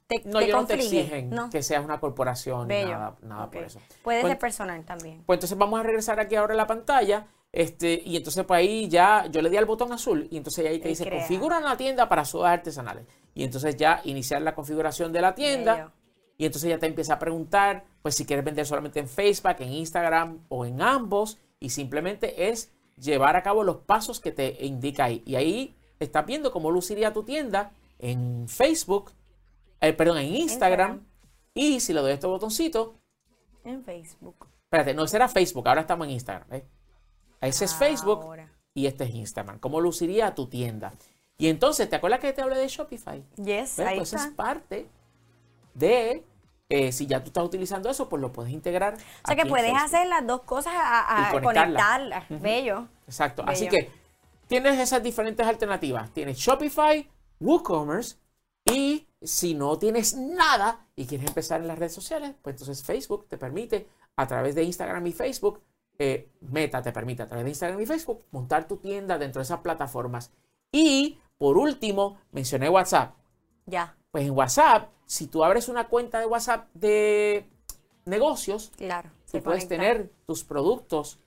te, 0.05 0.21
No, 0.25 0.37
te 0.37 0.45
ellos 0.45 0.61
no 0.61 0.67
te 0.67 0.75
exigen 0.75 1.31
¿no? 1.31 1.49
que 1.49 1.63
seas 1.63 1.83
una 1.83 1.99
corporación 1.99 2.67
ni 2.67 2.75
Bello. 2.75 2.91
nada, 2.91 3.15
nada 3.23 3.49
por 3.49 3.63
eso. 3.63 3.79
Puede 4.03 4.21
Pues- 4.21 4.31
ser 4.33 4.37
personal 4.39 4.85
también. 4.85 5.23
Pues 5.25 5.37
entonces 5.37 5.57
vamos 5.57 5.79
a 5.79 5.83
regresar 5.83 6.19
aquí 6.19 6.35
ahora 6.35 6.53
a 6.53 6.57
la 6.57 6.67
pantalla. 6.67 7.25
Este, 7.53 8.01
y 8.05 8.15
entonces 8.15 8.45
pues 8.45 8.59
ahí 8.59 8.87
ya 8.87 9.27
yo 9.27 9.41
le 9.41 9.49
di 9.49 9.57
al 9.57 9.65
botón 9.65 9.91
azul 9.91 10.27
y 10.31 10.37
entonces 10.37 10.65
ahí 10.65 10.79
te 10.79 10.87
dice 10.87 11.03
crea. 11.03 11.19
configura 11.19 11.57
una 11.57 11.75
tienda 11.75 12.07
para 12.07 12.23
sodas 12.23 12.53
artesanales. 12.53 13.05
Y 13.33 13.43
entonces 13.43 13.75
ya 13.75 14.01
iniciar 14.05 14.41
la 14.41 14.55
configuración 14.55 15.11
de 15.11 15.21
la 15.21 15.35
tienda. 15.35 15.75
Bello. 15.75 15.91
Y 16.37 16.45
entonces 16.45 16.69
ya 16.69 16.79
te 16.79 16.87
empieza 16.87 17.15
a 17.15 17.19
preguntar, 17.19 17.85
pues 18.01 18.15
si 18.15 18.25
quieres 18.25 18.43
vender 18.43 18.65
solamente 18.65 18.99
en 18.99 19.07
Facebook, 19.07 19.57
en 19.59 19.73
Instagram 19.73 20.39
o 20.49 20.65
en 20.65 20.81
ambos. 20.81 21.37
Y 21.59 21.69
simplemente 21.69 22.49
es 22.49 22.71
llevar 22.97 23.35
a 23.35 23.43
cabo 23.43 23.63
los 23.63 23.77
pasos 23.77 24.19
que 24.19 24.31
te 24.31 24.65
indica 24.65 25.05
ahí. 25.05 25.21
Y 25.25 25.35
ahí 25.35 25.75
estás 25.99 26.25
viendo 26.25 26.51
cómo 26.51 26.71
luciría 26.71 27.13
tu 27.13 27.23
tienda 27.23 27.73
en 27.99 28.47
Facebook, 28.47 29.11
eh, 29.81 29.93
perdón, 29.93 30.17
en 30.17 30.35
Instagram. 30.35 30.91
Instagram. 30.91 31.07
Y 31.53 31.79
si 31.79 31.93
le 31.93 32.01
doy 32.01 32.11
a 32.11 32.13
este 32.15 32.27
botoncito, 32.27 32.95
En 33.63 33.83
Facebook. 33.83 34.47
espérate, 34.63 34.93
no, 34.93 35.03
ese 35.03 35.17
era 35.17 35.27
Facebook, 35.27 35.67
ahora 35.67 35.81
estamos 35.81 36.07
en 36.07 36.13
Instagram. 36.13 36.49
¿ves? 36.49 36.63
Ese 37.41 37.65
es 37.65 37.75
Facebook 37.75 38.21
Ahora. 38.23 38.49
y 38.73 38.85
este 38.85 39.03
es 39.05 39.09
Instagram. 39.15 39.59
¿Cómo 39.59 39.81
luciría 39.81 40.33
tu 40.35 40.47
tienda? 40.47 40.93
Y 41.37 41.47
entonces, 41.47 41.89
¿te 41.89 41.95
acuerdas 41.95 42.19
que 42.19 42.31
te 42.33 42.41
hablé 42.41 42.57
de 42.57 42.67
Shopify? 42.67 43.23
Yes, 43.37 43.77
¿Ves? 43.77 43.79
ahí 43.79 43.97
Pues 43.97 44.13
está. 44.13 44.27
es 44.27 44.33
parte 44.33 44.87
de, 45.73 46.23
eh, 46.69 46.91
si 46.91 47.07
ya 47.07 47.19
tú 47.23 47.27
estás 47.27 47.43
utilizando 47.43 47.89
eso, 47.89 48.07
pues 48.07 48.21
lo 48.21 48.31
puedes 48.31 48.53
integrar. 48.53 48.93
O 48.93 49.27
sea 49.27 49.35
que 49.35 49.45
puedes 49.47 49.65
Facebook. 49.71 49.83
hacer 49.83 50.07
las 50.07 50.25
dos 50.27 50.41
cosas 50.43 50.73
a, 50.75 51.29
a 51.29 51.31
conectarlas. 51.41 52.25
Bello. 52.29 52.87
Exacto. 53.07 53.43
Así 53.47 53.67
que 53.67 53.89
tienes 54.47 54.79
esas 54.79 55.01
diferentes 55.01 55.45
alternativas. 55.45 56.11
Tienes 56.13 56.37
Shopify, 56.37 57.09
WooCommerce 57.39 58.17
y 58.71 59.07
si 59.21 59.53
no 59.55 59.77
tienes 59.79 60.13
nada 60.15 60.85
y 60.95 61.07
quieres 61.07 61.27
empezar 61.27 61.61
en 61.61 61.67
las 61.67 61.79
redes 61.79 61.93
sociales, 61.93 62.35
pues 62.41 62.55
entonces 62.55 62.83
Facebook 62.85 63.27
te 63.27 63.37
permite 63.37 63.87
a 64.15 64.27
través 64.27 64.53
de 64.55 64.63
Instagram 64.63 65.05
y 65.07 65.13
Facebook, 65.13 65.61
eh, 66.03 66.29
Meta 66.41 66.81
te 66.81 66.91
permite 66.91 67.21
a 67.23 67.27
través 67.27 67.43
de 67.45 67.51
Instagram 67.51 67.79
y 67.81 67.85
Facebook 67.85 68.25
montar 68.31 68.67
tu 68.67 68.77
tienda 68.77 69.17
dentro 69.19 69.39
de 69.39 69.43
esas 69.43 69.59
plataformas. 69.59 70.31
Y 70.71 71.19
por 71.37 71.57
último, 71.57 72.17
mencioné 72.31 72.69
WhatsApp. 72.69 73.13
Ya, 73.67 73.95
Pues 74.11 74.25
en 74.25 74.31
WhatsApp, 74.31 74.89
si 75.05 75.27
tú 75.27 75.43
abres 75.43 75.69
una 75.69 75.87
cuenta 75.87 76.19
de 76.19 76.25
WhatsApp 76.25 76.67
de 76.73 77.45
negocios, 78.05 78.71
claro. 78.77 79.09
tú 79.31 79.41
puedes 79.43 79.65
conecta. 79.65 79.67
tener 79.69 80.09
tus 80.25 80.43
productos 80.43 81.19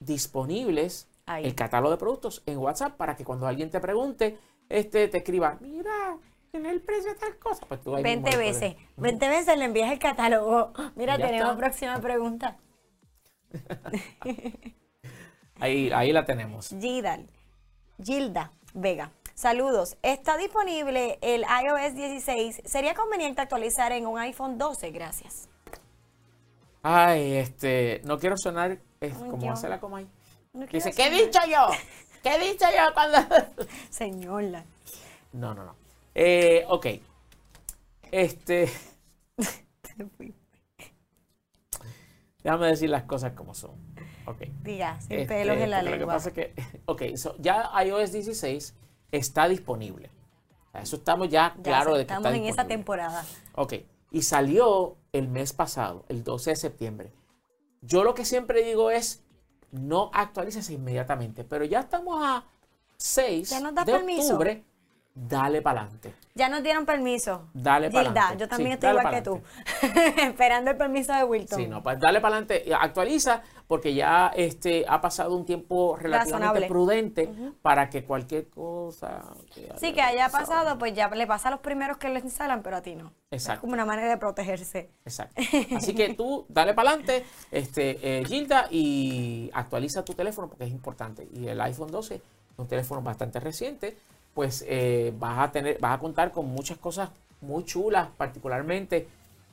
disponibles, 0.00 1.08
Ahí. 1.26 1.44
el 1.44 1.54
catálogo 1.54 1.90
de 1.92 1.98
productos 1.98 2.42
en 2.46 2.58
WhatsApp 2.58 2.96
para 2.96 3.14
que 3.16 3.24
cuando 3.24 3.46
alguien 3.46 3.70
te 3.70 3.80
pregunte, 3.80 4.38
este 4.68 5.08
te 5.08 5.18
escriba, 5.18 5.58
mira, 5.60 6.16
tiene 6.50 6.70
el 6.70 6.80
precio 6.80 7.12
de 7.12 7.18
tal 7.18 7.36
cosa. 7.38 7.64
Pues 7.66 7.80
tú 7.82 7.94
ahí 7.94 8.02
mismo 8.02 8.22
20 8.24 8.30
le 8.30 8.36
puedes- 8.36 8.60
veces. 8.60 8.76
20 8.96 9.28
veces 9.28 9.58
le 9.58 9.64
envías 9.66 9.92
el 9.92 9.98
catálogo. 9.98 10.72
Mira, 10.96 11.16
Ya 11.18 11.26
tenemos 11.26 11.50
está. 11.52 11.58
próxima 11.58 12.00
pregunta. 12.00 12.56
Ahí, 15.60 15.90
ahí 15.92 16.12
la 16.12 16.24
tenemos. 16.24 16.70
Gildal. 16.70 17.28
Gilda 18.02 18.50
Vega. 18.74 19.12
Saludos. 19.34 19.96
Está 20.02 20.36
disponible 20.36 21.18
el 21.22 21.42
iOS 21.42 21.94
16. 21.94 22.62
¿Sería 22.64 22.94
conveniente 22.94 23.40
actualizar 23.42 23.92
en 23.92 24.06
un 24.06 24.18
iPhone 24.18 24.58
12? 24.58 24.90
Gracias. 24.90 25.48
Ay, 26.82 27.34
este, 27.34 28.00
no 28.04 28.18
quiero 28.18 28.36
sonar 28.36 28.78
Es 29.00 29.14
Ay, 29.14 29.30
como 29.30 29.46
yo- 29.46 29.52
hace 29.52 29.68
la 29.68 29.78
coma 29.78 29.98
ahí. 29.98 30.08
No 30.52 30.66
Dice, 30.66 30.92
¿qué 30.92 31.06
he 31.06 31.10
dicho 31.10 31.38
yo? 31.48 31.68
¿Qué 32.24 32.34
he 32.34 32.50
dicho 32.50 32.64
yo 32.76 32.92
cuando.? 32.92 33.18
Señora. 33.90 34.64
No, 35.32 35.54
no, 35.54 35.64
no. 35.64 35.76
Eh, 36.14 36.64
ok. 36.68 36.86
Este. 38.10 38.68
Déjame 42.42 42.66
decir 42.66 42.90
las 42.90 43.04
cosas 43.04 43.32
como 43.32 43.54
son. 43.54 43.72
Ok. 44.26 44.42
Diga, 44.62 45.00
sin 45.00 45.12
Este, 45.20 45.26
pelos 45.34 45.56
en 45.56 45.70
la 45.70 45.78
porque 45.78 45.90
Lo 45.90 45.92
que 45.92 45.98
lengua. 45.98 46.14
pasa 46.14 46.28
es 46.30 46.34
que, 46.34 46.54
ok, 46.86 47.02
so, 47.16 47.36
ya 47.38 47.70
iOS 47.84 48.12
16 48.12 48.74
está 49.10 49.48
disponible. 49.48 50.10
Eso 50.74 50.96
estamos 50.96 51.28
ya 51.28 51.54
Ya 51.56 51.62
claro 51.62 51.90
de 51.92 51.96
que 51.98 52.00
estamos 52.02 52.26
está 52.26 52.36
en 52.36 52.44
esa 52.44 52.66
temporada. 52.66 53.24
Ok, 53.54 53.74
y 54.10 54.22
salió 54.22 54.96
el 55.12 55.28
mes 55.28 55.52
pasado, 55.52 56.04
el 56.08 56.24
12 56.24 56.50
de 56.50 56.56
septiembre. 56.56 57.12
Yo 57.82 58.04
lo 58.04 58.14
que 58.14 58.24
siempre 58.24 58.62
digo 58.64 58.90
es, 58.90 59.22
no 59.70 60.10
actualices 60.14 60.70
inmediatamente, 60.70 61.44
pero 61.44 61.64
ya 61.64 61.80
estamos 61.80 62.22
a 62.24 62.44
6 62.96 63.50
¿Ya 63.50 63.60
nos 63.60 63.74
das 63.74 63.84
de 63.86 63.92
permiso? 63.92 64.32
octubre, 64.34 64.64
dale 65.14 65.62
para 65.62 65.82
adelante. 65.82 66.14
Ya 66.34 66.48
nos 66.48 66.62
dieron 66.62 66.86
permiso. 66.86 67.50
Dale 67.52 67.90
Gilda, 67.90 68.12
pa'lante. 68.14 68.38
yo 68.38 68.48
también 68.48 68.70
Sí, 68.70 68.74
estoy 68.74 68.90
igual 68.90 69.14
que 69.14 69.22
tú. 69.22 69.42
Esperando 70.22 70.70
el 70.70 70.76
permiso 70.78 71.12
de 71.12 71.24
Wilton. 71.24 71.58
Sí, 71.58 71.66
no, 71.66 71.82
pues 71.82 72.00
dale 72.00 72.20
para 72.22 72.36
adelante, 72.36 72.62
y 72.66 72.72
actualiza, 72.72 73.42
porque 73.68 73.92
ya 73.92 74.32
este, 74.34 74.86
ha 74.88 75.00
pasado 75.02 75.36
un 75.36 75.44
tiempo 75.44 75.96
relativamente 75.96 76.38
Razonable. 76.46 76.68
prudente 76.68 77.30
para 77.60 77.90
que 77.90 78.04
cualquier 78.04 78.48
cosa... 78.48 79.22
Sí, 79.76 79.92
que 79.92 80.00
haya 80.00 80.30
pasado, 80.30 80.78
pues 80.78 80.94
ya 80.94 81.08
le 81.08 81.26
pasa 81.26 81.48
a 81.48 81.50
los 81.50 81.60
primeros 81.60 81.98
que 81.98 82.08
lo 82.08 82.18
instalan, 82.18 82.62
pero 82.62 82.76
a 82.76 82.82
ti 82.82 82.94
no. 82.94 83.12
Exacto. 83.30 83.54
Es 83.54 83.60
como 83.60 83.74
una 83.74 83.84
manera 83.84 84.08
de 84.08 84.16
protegerse. 84.16 84.90
Exacto. 85.04 85.42
Así 85.76 85.94
que 85.94 86.14
tú 86.14 86.46
dale 86.48 86.72
para 86.72 86.90
adelante, 86.90 87.26
este, 87.50 87.98
eh, 88.20 88.24
Gilda, 88.24 88.68
y 88.70 89.50
actualiza 89.52 90.02
tu 90.02 90.14
teléfono 90.14 90.48
porque 90.48 90.64
es 90.64 90.70
importante. 90.70 91.28
Y 91.34 91.46
el 91.48 91.60
iPhone 91.60 91.90
12 91.90 92.14
es 92.14 92.22
un 92.56 92.68
teléfono 92.68 93.02
bastante 93.02 93.38
reciente, 93.38 93.98
pues 94.34 94.64
eh, 94.68 95.12
vas 95.18 95.38
a 95.38 95.52
tener, 95.52 95.78
vas 95.80 95.94
a 95.96 95.98
contar 96.00 96.32
con 96.32 96.46
muchas 96.46 96.78
cosas 96.78 97.10
muy 97.40 97.64
chulas, 97.64 98.08
particularmente 98.16 99.08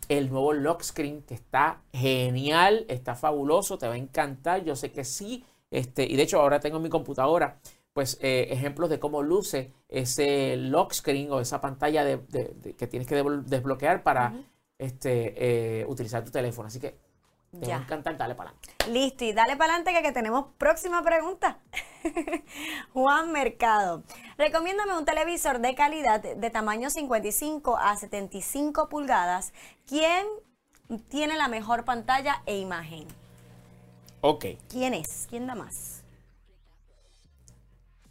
el 0.07 0.29
nuevo 0.29 0.53
lock 0.53 0.81
screen 0.83 1.21
que 1.23 1.33
está 1.35 1.81
genial, 1.93 2.85
está 2.87 3.15
fabuloso, 3.15 3.77
te 3.77 3.87
va 3.87 3.93
a 3.93 3.97
encantar, 3.97 4.63
yo 4.63 4.75
sé 4.75 4.91
que 4.91 5.03
sí. 5.03 5.43
Este, 5.71 6.03
y 6.05 6.15
de 6.15 6.23
hecho 6.23 6.39
ahora 6.39 6.59
tengo 6.59 6.77
en 6.77 6.83
mi 6.83 6.89
computadora 6.89 7.59
pues 7.93 8.17
eh, 8.21 8.47
ejemplos 8.51 8.89
de 8.89 8.99
cómo 8.99 9.21
luce 9.23 9.71
ese 9.89 10.55
lock 10.55 10.93
screen 10.93 11.31
o 11.31 11.39
esa 11.41 11.59
pantalla 11.59 12.03
de- 12.05 12.17
de- 12.17 12.53
de- 12.55 12.73
que 12.75 12.87
tienes 12.87 13.07
que 13.07 13.15
desbloquear 13.45 14.03
para 14.03 14.33
este, 14.77 15.81
eh, 15.81 15.85
utilizar 15.87 16.23
tu 16.23 16.31
teléfono. 16.31 16.67
Así 16.67 16.79
que 16.79 16.95
te 17.51 17.69
va 17.69 17.77
encantar, 17.77 18.17
dale 18.17 18.35
para 18.35 18.51
adelante. 18.51 18.91
Listo, 18.91 19.25
y 19.25 19.33
dale 19.33 19.57
para 19.57 19.73
adelante 19.73 19.93
que, 19.93 20.07
que 20.07 20.11
tenemos 20.11 20.47
próxima 20.57 21.01
pregunta. 21.03 21.59
Juan 22.93 23.31
Mercado. 23.31 24.03
Recomiéndame 24.37 24.97
un 24.97 25.05
televisor 25.05 25.59
de 25.59 25.75
calidad 25.75 26.21
de 26.21 26.49
tamaño 26.49 26.89
55 26.89 27.77
a 27.77 27.95
75 27.97 28.89
pulgadas. 28.89 29.53
¿Quién 29.87 30.25
tiene 31.09 31.37
la 31.37 31.47
mejor 31.47 31.85
pantalla 31.85 32.41
e 32.45 32.57
imagen? 32.57 33.07
Ok, 34.21 34.45
¿Quién 34.67 34.93
es? 34.93 35.27
¿Quién 35.29 35.47
da 35.47 35.55
más? 35.55 35.99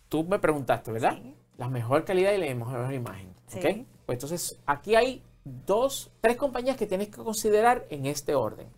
tú 0.08 0.24
me 0.24 0.38
preguntaste, 0.38 0.92
¿verdad? 0.92 1.18
Sí. 1.22 1.34
La 1.56 1.68
mejor 1.68 2.04
calidad 2.04 2.32
y 2.32 2.38
la 2.38 2.54
mejor 2.54 2.92
imagen. 2.92 3.34
Sí. 3.46 3.58
¿ok? 3.58 3.86
Pues 4.06 4.16
entonces, 4.16 4.58
aquí 4.66 4.94
hay 4.94 5.22
dos, 5.44 6.10
tres 6.20 6.36
compañías 6.36 6.76
que 6.76 6.86
tienes 6.86 7.08
que 7.08 7.22
considerar 7.22 7.86
en 7.90 8.06
este 8.06 8.34
orden. 8.34 8.68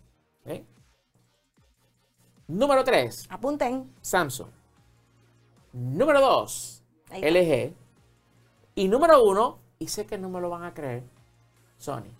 ¿Ok? 0.45 0.63
Número 2.47 2.83
3, 2.83 3.27
Apunten. 3.29 3.93
Samsung. 4.01 4.49
Número 5.73 6.19
2, 6.19 6.83
Ahí 7.11 7.23
está. 7.23 7.39
LG. 7.39 7.73
Y 8.75 8.87
número 8.87 9.23
1, 9.23 9.59
y 9.79 9.87
sé 9.87 10.05
que 10.05 10.17
no 10.17 10.29
me 10.29 10.41
lo 10.41 10.49
van 10.49 10.63
a 10.63 10.73
creer, 10.73 11.03
Sony. 11.77 12.11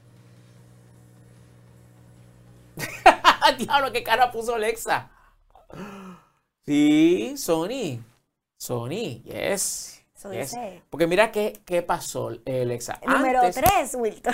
Diablo, 3.58 3.92
qué 3.92 4.04
cara 4.04 4.32
puso 4.32 4.56
Alexa. 4.56 5.10
Sí, 6.66 7.34
Sony. 7.38 8.00
Sony, 8.58 9.22
yes. 9.24 9.98
Yes. 10.32 10.56
Porque 10.92 11.08
mira 11.08 11.32
qué, 11.32 11.62
qué 11.66 11.82
pasó, 11.82 12.32
eh, 12.46 12.62
Alexa. 12.62 13.00
Número 13.08 13.40
Antes- 13.42 13.56
3, 13.56 13.96
Wilton. 13.96 14.34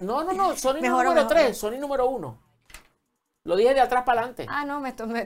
No, 0.00 0.24
no, 0.24 0.32
no, 0.32 0.56
Sony 0.56 0.74
Mejor, 0.80 1.04
número 1.04 1.22
mejor. 1.22 1.28
3, 1.28 1.56
Sony 1.56 1.78
número 1.78 2.08
1. 2.08 2.38
Lo 3.44 3.56
dije 3.56 3.74
de 3.74 3.80
atrás 3.80 4.04
para 4.04 4.20
adelante. 4.20 4.46
ah, 4.48 4.64
no, 4.64 4.80
me, 4.80 4.92
me, 5.06 5.24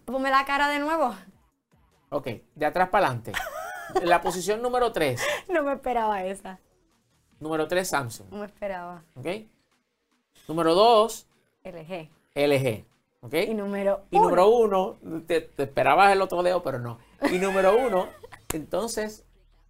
ponme 0.00 0.30
la 0.30 0.44
cara 0.44 0.68
de 0.68 0.78
nuevo. 0.78 1.14
Ok, 2.10 2.28
de 2.54 2.66
atrás 2.66 2.88
para 2.88 3.06
adelante. 3.06 3.32
La 4.02 4.20
posición 4.22 4.62
número 4.62 4.92
3. 4.92 5.20
No 5.48 5.62
me 5.62 5.72
esperaba 5.74 6.24
esa. 6.24 6.58
Número 7.40 7.68
3, 7.68 7.88
Samsung. 7.88 8.28
No 8.30 8.38
me 8.38 8.46
esperaba. 8.46 9.04
¿Ok? 9.14 9.26
Número 10.48 10.74
2, 10.74 11.26
LG. 11.64 12.10
LG. 12.34 12.84
¿Ok? 13.20 13.34
Y 13.34 13.54
número 13.54 14.04
Y 14.10 14.16
uno. 14.16 14.24
número 14.26 14.48
1, 14.48 14.98
te, 15.26 15.40
te 15.42 15.62
esperabas 15.64 16.12
el 16.12 16.22
otro 16.22 16.42
dedo, 16.42 16.62
pero 16.62 16.78
no. 16.78 16.98
Y 17.30 17.38
número 17.38 17.76
1, 17.76 18.08
entonces, 18.54 19.24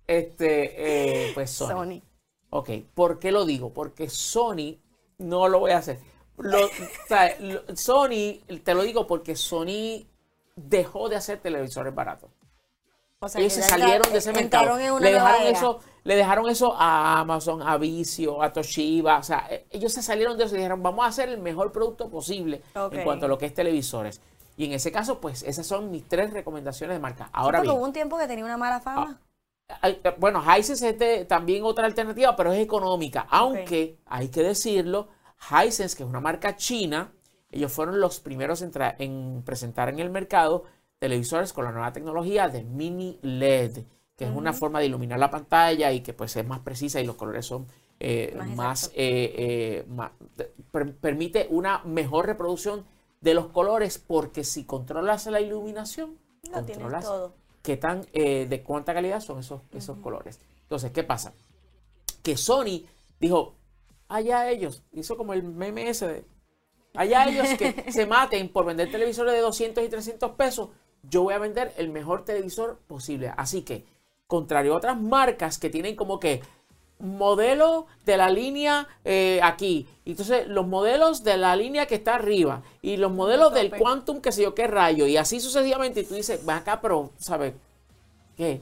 este, 0.07 1.29
eh, 1.29 1.33
pues 1.35 1.51
Sony. 1.51 1.69
Sony. 1.69 2.03
Ok, 2.51 2.71
¿por 2.95 3.19
qué 3.19 3.33
lo 3.33 3.45
digo? 3.45 3.73
Porque 3.73 4.09
Sony 4.09 4.79
no 5.19 5.49
lo 5.49 5.61
voy 5.61 5.73
a 5.73 5.79
hacer. 5.79 5.99
Lo- 6.39 6.67
o 6.67 6.71
sea, 7.09 7.35
lo- 7.41 7.77
Sony, 7.77 8.41
te 8.65 8.75
lo 8.75 8.83
digo 8.83 9.07
porque 9.07 9.35
Sony 9.37 10.07
dejó 10.57 11.09
de 11.09 11.17
hacer 11.17 11.39
televisores 11.41 11.95
baratos. 11.95 12.31
O 13.21 13.29
sea, 13.29 13.41
Ellos 13.41 13.53
se 13.55 13.63
salieron 13.63 13.97
entra- 13.97 14.13
de 14.13 14.19
ese 14.19 14.33
mercado. 14.33 14.77
Le 15.01 15.13
dejaron, 15.13 15.43
eso, 15.57 15.81
le 16.05 16.15
dejaron 16.17 16.49
eso 16.49 16.75
a 16.79 17.19
Amazon, 17.19 17.63
a 17.67 17.77
Vizio, 17.77 18.41
a 18.43 18.53
Toshiba. 18.53 19.19
O 19.19 19.23
sea, 19.25 19.47
eh, 19.51 19.67
ellos 19.71 19.93
se 19.93 20.03
salieron 20.03 20.39
de 20.39 20.45
eso 20.45 20.55
y 20.55 20.59
dijeron, 20.59 20.81
vamos 20.83 21.05
a 21.05 21.09
hacer 21.09 21.29
el 21.29 21.39
mejor 21.39 21.73
producto 21.73 22.09
posible 22.09 22.63
en 22.99 23.05
cuanto 23.05 23.27
a 23.27 23.29
lo 23.29 23.37
que 23.37 23.47
es 23.47 23.55
televisores. 23.55 24.21
Y 24.57 24.67
en 24.67 24.73
ese 24.73 24.93
caso, 24.93 25.21
pues 25.21 25.43
esas 25.43 25.67
son 25.67 25.91
mis 25.91 26.07
tres 26.09 26.33
recomendaciones 26.33 26.95
de 26.97 27.01
marca. 27.01 27.29
Ahora 27.33 27.59
bien, 27.61 27.75
hubo 27.77 27.85
un 27.85 27.93
tiempo 27.93 28.19
que 28.19 28.27
tenía 28.29 28.45
una 28.45 28.57
mala 28.57 28.81
fama. 28.81 29.21
hay- 29.83 30.01
eh, 30.03 30.15
bueno, 30.19 30.41
Hisense 30.43 30.89
es 30.91 30.99
de- 30.99 31.25
también 31.27 31.63
otra 31.65 31.85
alternativa, 31.87 32.35
pero 32.37 32.53
es 32.53 32.61
económica. 32.61 33.27
Aunque 33.31 33.99
hay 34.07 34.29
que 34.29 34.43
decirlo, 34.43 35.09
Hisense, 35.51 35.97
que 35.97 36.03
es 36.03 36.09
una 36.09 36.21
marca 36.21 36.57
china, 36.57 37.13
ellos 37.51 37.73
fueron 37.73 38.01
los 38.01 38.21
primeros 38.21 38.63
en, 38.63 39.43
presentar 39.45 39.89
en 39.89 39.99
el 40.01 40.11
mercado 40.11 40.65
televisores 40.99 41.53
con 41.53 41.65
la 41.65 41.73
nueva 41.73 41.93
tecnología 41.93 42.49
de 42.49 42.65
mini 42.65 43.19
LED, 43.23 43.85
que 44.17 44.25
es 44.25 44.31
una 44.31 44.53
forma 44.53 44.81
de 44.81 44.87
iluminar 44.87 45.19
la 45.19 45.31
pantalla 45.31 45.93
y 45.93 46.01
que 46.01 46.13
pues 46.13 46.35
es 46.37 46.47
más 46.47 46.61
precisa 46.61 47.01
y 47.01 47.07
los 47.07 47.15
colores 47.17 47.47
son 47.47 47.67
eh, 48.01 48.37
Más 48.55 48.91
eh, 48.95 49.85
eh, 49.87 50.45
per- 50.71 50.95
permite 50.97 51.47
una 51.51 51.83
mejor 51.85 52.27
reproducción 52.27 52.85
de 53.21 53.35
los 53.35 53.47
colores 53.49 53.99
porque 53.99 54.45
si 54.45 54.65
controlas 54.65 55.27
la 55.27 55.41
iluminación, 55.41 56.19
controlas 56.53 57.05
todo. 57.05 57.35
qué 57.63 57.77
tan, 57.77 58.03
de 58.13 58.63
cuánta 58.65 58.93
calidad 58.95 59.21
son 59.21 59.39
esos, 59.41 59.63
esos 59.73 59.99
colores. 59.99 60.41
Entonces, 60.63 60.93
¿qué 60.93 61.03
pasa? 61.03 61.33
Que 62.23 62.37
Sony 62.37 62.85
dijo, 63.21 63.58
allá 64.09 64.51
ellos, 64.51 64.83
hizo 64.93 65.17
como 65.17 65.33
el 65.33 65.43
meme 65.43 65.89
ese 65.89 66.09
de, 66.09 66.25
allá 66.95 67.27
ellos 67.29 67.49
que 67.59 67.93
se 67.93 68.07
maten 68.07 68.49
por 68.49 68.65
vender 68.65 68.91
televisores 68.91 69.35
de 69.35 69.41
200 69.41 69.85
y 69.85 69.89
300 69.89 70.33
pesos, 70.33 70.71
yo 71.03 71.23
voy 71.23 71.35
a 71.35 71.39
vender 71.39 71.73
el 71.77 71.91
mejor 71.91 72.25
televisor 72.25 72.81
posible. 72.87 73.33
Así 73.37 73.63
que, 73.63 73.87
contrario 74.27 74.75
a 74.75 74.79
otras 74.79 75.01
marcas 75.01 75.59
que 75.59 75.71
tienen 75.71 75.97
como 75.97 76.19
que 76.19 76.43
modelo 76.99 77.87
de 78.05 78.17
la 78.17 78.29
línea 78.29 78.89
eh, 79.05 79.41
aquí, 79.43 79.87
entonces 80.05 80.49
los 80.49 80.67
modelos 80.67 81.23
de 81.23 81.37
la 81.37 81.55
línea 81.55 81.87
que 81.87 81.95
está 81.95 82.17
arriba 82.17 82.63
y 82.83 82.97
los 82.97 83.13
modelos 83.13 83.55
del. 83.55 83.71
Quantum 83.71 84.21
que 84.21 84.33
sé 84.33 84.43
yo 84.43 84.55
qué 84.55 84.67
rayo 84.67 85.07
y 85.07 85.17
así 85.17 85.41
sucesivamente 85.41 86.01
y 86.01 86.05
tú 86.05 86.15
dices, 86.15 86.45
ven 86.45 86.57
acá, 86.57 86.81
pero, 86.81 87.13
¿sabes? 87.19 87.55
¿Qué? 88.37 88.61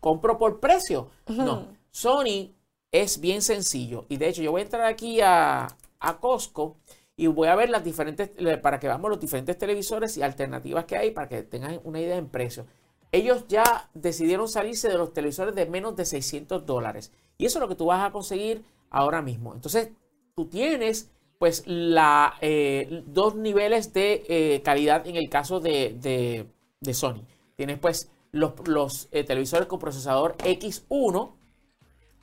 ¿Compro 0.00 0.38
por 0.38 0.60
precio? 0.60 1.10
No. 1.26 1.66
Sony 1.90 2.54
es 2.92 3.20
bien 3.20 3.42
sencillo. 3.42 4.06
Y 4.08 4.16
de 4.18 4.28
hecho, 4.28 4.42
yo 4.42 4.52
voy 4.52 4.60
a 4.60 4.64
entrar 4.64 4.84
aquí 4.86 5.20
a, 5.20 5.76
a 6.00 6.20
Costco 6.20 6.76
y 7.16 7.26
voy 7.26 7.48
a 7.48 7.54
ver 7.56 7.70
las 7.70 7.84
diferentes, 7.84 8.30
para 8.60 8.78
que 8.80 8.86
veamos 8.88 9.10
los 9.10 9.20
diferentes 9.20 9.58
televisores 9.58 10.16
y 10.16 10.22
alternativas 10.22 10.84
que 10.86 10.96
hay 10.96 11.10
para 11.10 11.28
que 11.28 11.42
tengan 11.42 11.80
una 11.84 12.00
idea 12.00 12.16
en 12.16 12.28
precio. 12.28 12.66
Ellos 13.10 13.44
ya 13.48 13.90
decidieron 13.94 14.48
salirse 14.48 14.88
de 14.88 14.96
los 14.96 15.12
televisores 15.12 15.54
de 15.54 15.66
menos 15.66 15.96
de 15.96 16.06
600 16.06 16.64
dólares. 16.64 17.12
Y 17.38 17.46
eso 17.46 17.58
es 17.58 17.60
lo 17.62 17.68
que 17.68 17.74
tú 17.74 17.86
vas 17.86 18.06
a 18.06 18.12
conseguir 18.12 18.64
ahora 18.90 19.20
mismo. 19.20 19.54
Entonces, 19.54 19.90
tú 20.34 20.46
tienes 20.46 21.10
pues 21.38 21.64
la, 21.66 22.34
eh, 22.40 23.02
dos 23.06 23.34
niveles 23.34 23.92
de 23.92 24.24
eh, 24.28 24.62
calidad 24.62 25.06
en 25.06 25.16
el 25.16 25.28
caso 25.28 25.60
de, 25.60 25.96
de- 26.00 26.46
de 26.80 26.94
Sony. 26.94 27.22
Tienes 27.56 27.78
pues 27.78 28.10
los, 28.30 28.52
los 28.66 29.08
eh, 29.12 29.24
televisores 29.24 29.66
con 29.66 29.78
procesador 29.80 30.36
X1. 30.38 31.32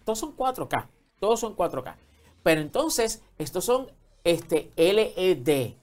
Todos 0.03 0.19
son 0.19 0.35
4K. 0.35 0.87
Todos 1.19 1.39
son 1.39 1.55
4K. 1.55 1.95
Pero 2.43 2.61
entonces, 2.61 3.21
estos 3.37 3.65
son 3.65 3.87
este, 4.23 4.71
LED. 4.75 5.73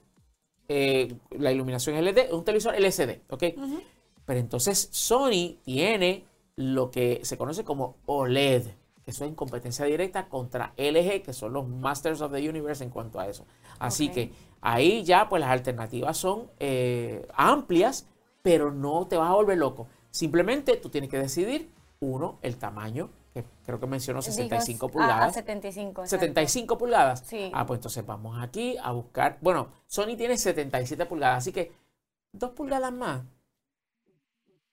eh, 0.67 1.15
la 1.31 1.51
iluminación 1.51 2.03
LED, 2.03 2.31
un 2.33 2.43
televisor 2.43 2.75
LCD, 2.75 3.21
¿ok? 3.29 3.43
Pero 4.25 4.39
entonces 4.39 4.89
Sony 4.91 5.55
tiene 5.63 6.25
lo 6.55 6.91
que 6.91 7.21
se 7.23 7.37
conoce 7.37 7.63
como 7.63 7.95
OLED, 8.05 8.63
que 9.05 9.11
eso 9.11 9.23
es 9.23 9.29
en 9.29 9.35
competencia 9.35 9.85
directa 9.85 10.27
contra 10.27 10.73
LG, 10.75 11.23
que 11.23 11.31
son 11.31 11.53
los 11.53 11.67
Masters 11.67 12.19
of 12.19 12.33
the 12.33 12.49
Universe 12.49 12.83
en 12.83 12.89
cuanto 12.89 13.19
a 13.19 13.27
eso. 13.27 13.45
Así 13.79 14.09
que 14.09 14.31
ahí 14.59 15.03
ya 15.03 15.29
pues 15.29 15.39
las 15.39 15.51
alternativas 15.51 16.17
son 16.17 16.49
eh, 16.59 17.25
amplias, 17.33 18.07
pero 18.41 18.71
no 18.71 19.07
te 19.07 19.15
vas 19.15 19.29
a 19.29 19.33
volver 19.35 19.57
loco. 19.57 19.87
Simplemente 20.09 20.75
tú 20.77 20.89
tienes 20.89 21.09
que 21.09 21.19
decidir, 21.19 21.69
uno, 21.99 22.39
el 22.41 22.57
tamaño, 22.57 23.09
que 23.43 23.49
creo 23.65 23.79
que 23.79 23.87
mencionó 23.87 24.21
65 24.21 24.87
Digo, 24.87 24.99
a- 24.99 25.01
pulgadas. 25.03 25.29
A, 25.29 25.33
75. 25.33 26.01
exacto. 26.03 26.07
75 26.25 26.77
pulgadas. 26.77 27.23
Sí. 27.25 27.51
Ah, 27.53 27.65
pues 27.65 27.77
entonces 27.79 28.05
vamos 28.05 28.37
aquí 28.41 28.75
a 28.81 28.91
buscar. 28.91 29.37
Bueno, 29.41 29.69
Sony 29.87 30.15
tiene 30.17 30.37
77 30.37 31.05
pulgadas, 31.05 31.39
así 31.39 31.51
que 31.51 31.71
dos 32.31 32.51
pulgadas 32.51 32.91
más 32.91 33.21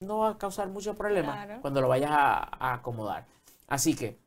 no 0.00 0.18
va 0.18 0.30
a 0.30 0.38
causar 0.38 0.68
mucho 0.68 0.94
problema 0.94 1.32
Claro. 1.44 1.60
cuando 1.62 1.80
lo 1.80 1.88
vayas 1.88 2.10
a, 2.12 2.36
a 2.58 2.74
acomodar. 2.74 3.26
Así 3.68 3.94
que, 3.94 4.18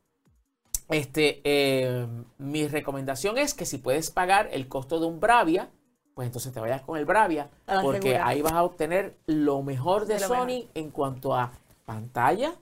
este, 0.88 1.40
eh, 1.44 2.06
mi 2.38 2.66
recomendación 2.66 3.38
es 3.38 3.54
que 3.54 3.64
si 3.66 3.78
puedes 3.78 4.10
pagar 4.10 4.48
el 4.52 4.66
costo 4.68 4.98
de 4.98 5.06
un 5.06 5.20
Bravia, 5.20 5.68
pues 6.14 6.26
entonces 6.26 6.52
te 6.52 6.58
vayas 6.58 6.82
con 6.82 6.98
el 6.98 7.04
Bravia, 7.04 7.48
porque 7.82 8.16
ahí 8.18 8.42
vas 8.42 8.54
a 8.54 8.64
obtener 8.64 9.16
lo 9.26 9.62
mejor 9.62 10.06
de, 10.06 10.14
De 10.14 10.20
lo 10.20 10.26
Sony 10.28 10.46
mejor. 10.46 10.70
en 10.74 10.90
cuanto 10.90 11.34
a 11.36 11.52
pantalla 11.86 12.54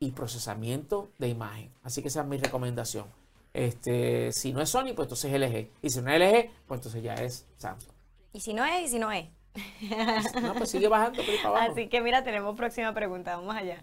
y 0.00 0.12
procesamiento 0.12 1.08
de 1.18 1.28
imagen. 1.28 1.72
Así 1.82 2.02
que 2.02 2.08
esa 2.08 2.20
es 2.22 2.26
mi 2.26 2.38
recomendación. 2.38 3.06
Este, 3.52 4.32
si 4.32 4.52
no 4.52 4.60
es 4.60 4.68
Sony, 4.70 4.92
pues 4.94 5.06
entonces 5.06 5.32
es 5.32 5.40
LG. 5.40 5.70
Y 5.82 5.90
si 5.90 6.00
no 6.02 6.10
es 6.12 6.20
LG, 6.20 6.50
pues 6.66 6.78
entonces 6.78 7.02
ya 7.02 7.14
es 7.14 7.46
Samsung. 7.56 7.92
Y 8.32 8.40
si 8.40 8.52
no 8.54 8.64
es, 8.64 8.84
y 8.84 8.88
si 8.88 8.98
no 8.98 9.10
es. 9.10 9.26
No, 10.42 10.54
pues 10.54 10.70
sigue 10.70 10.86
bajando 10.88 11.22
por 11.22 11.30
ahí 11.30 11.36
para 11.42 11.48
abajo. 11.48 11.72
Así 11.72 11.88
que 11.88 12.00
mira, 12.00 12.22
tenemos 12.22 12.54
próxima 12.56 12.92
pregunta. 12.94 13.36
Vamos 13.36 13.56
allá. 13.56 13.82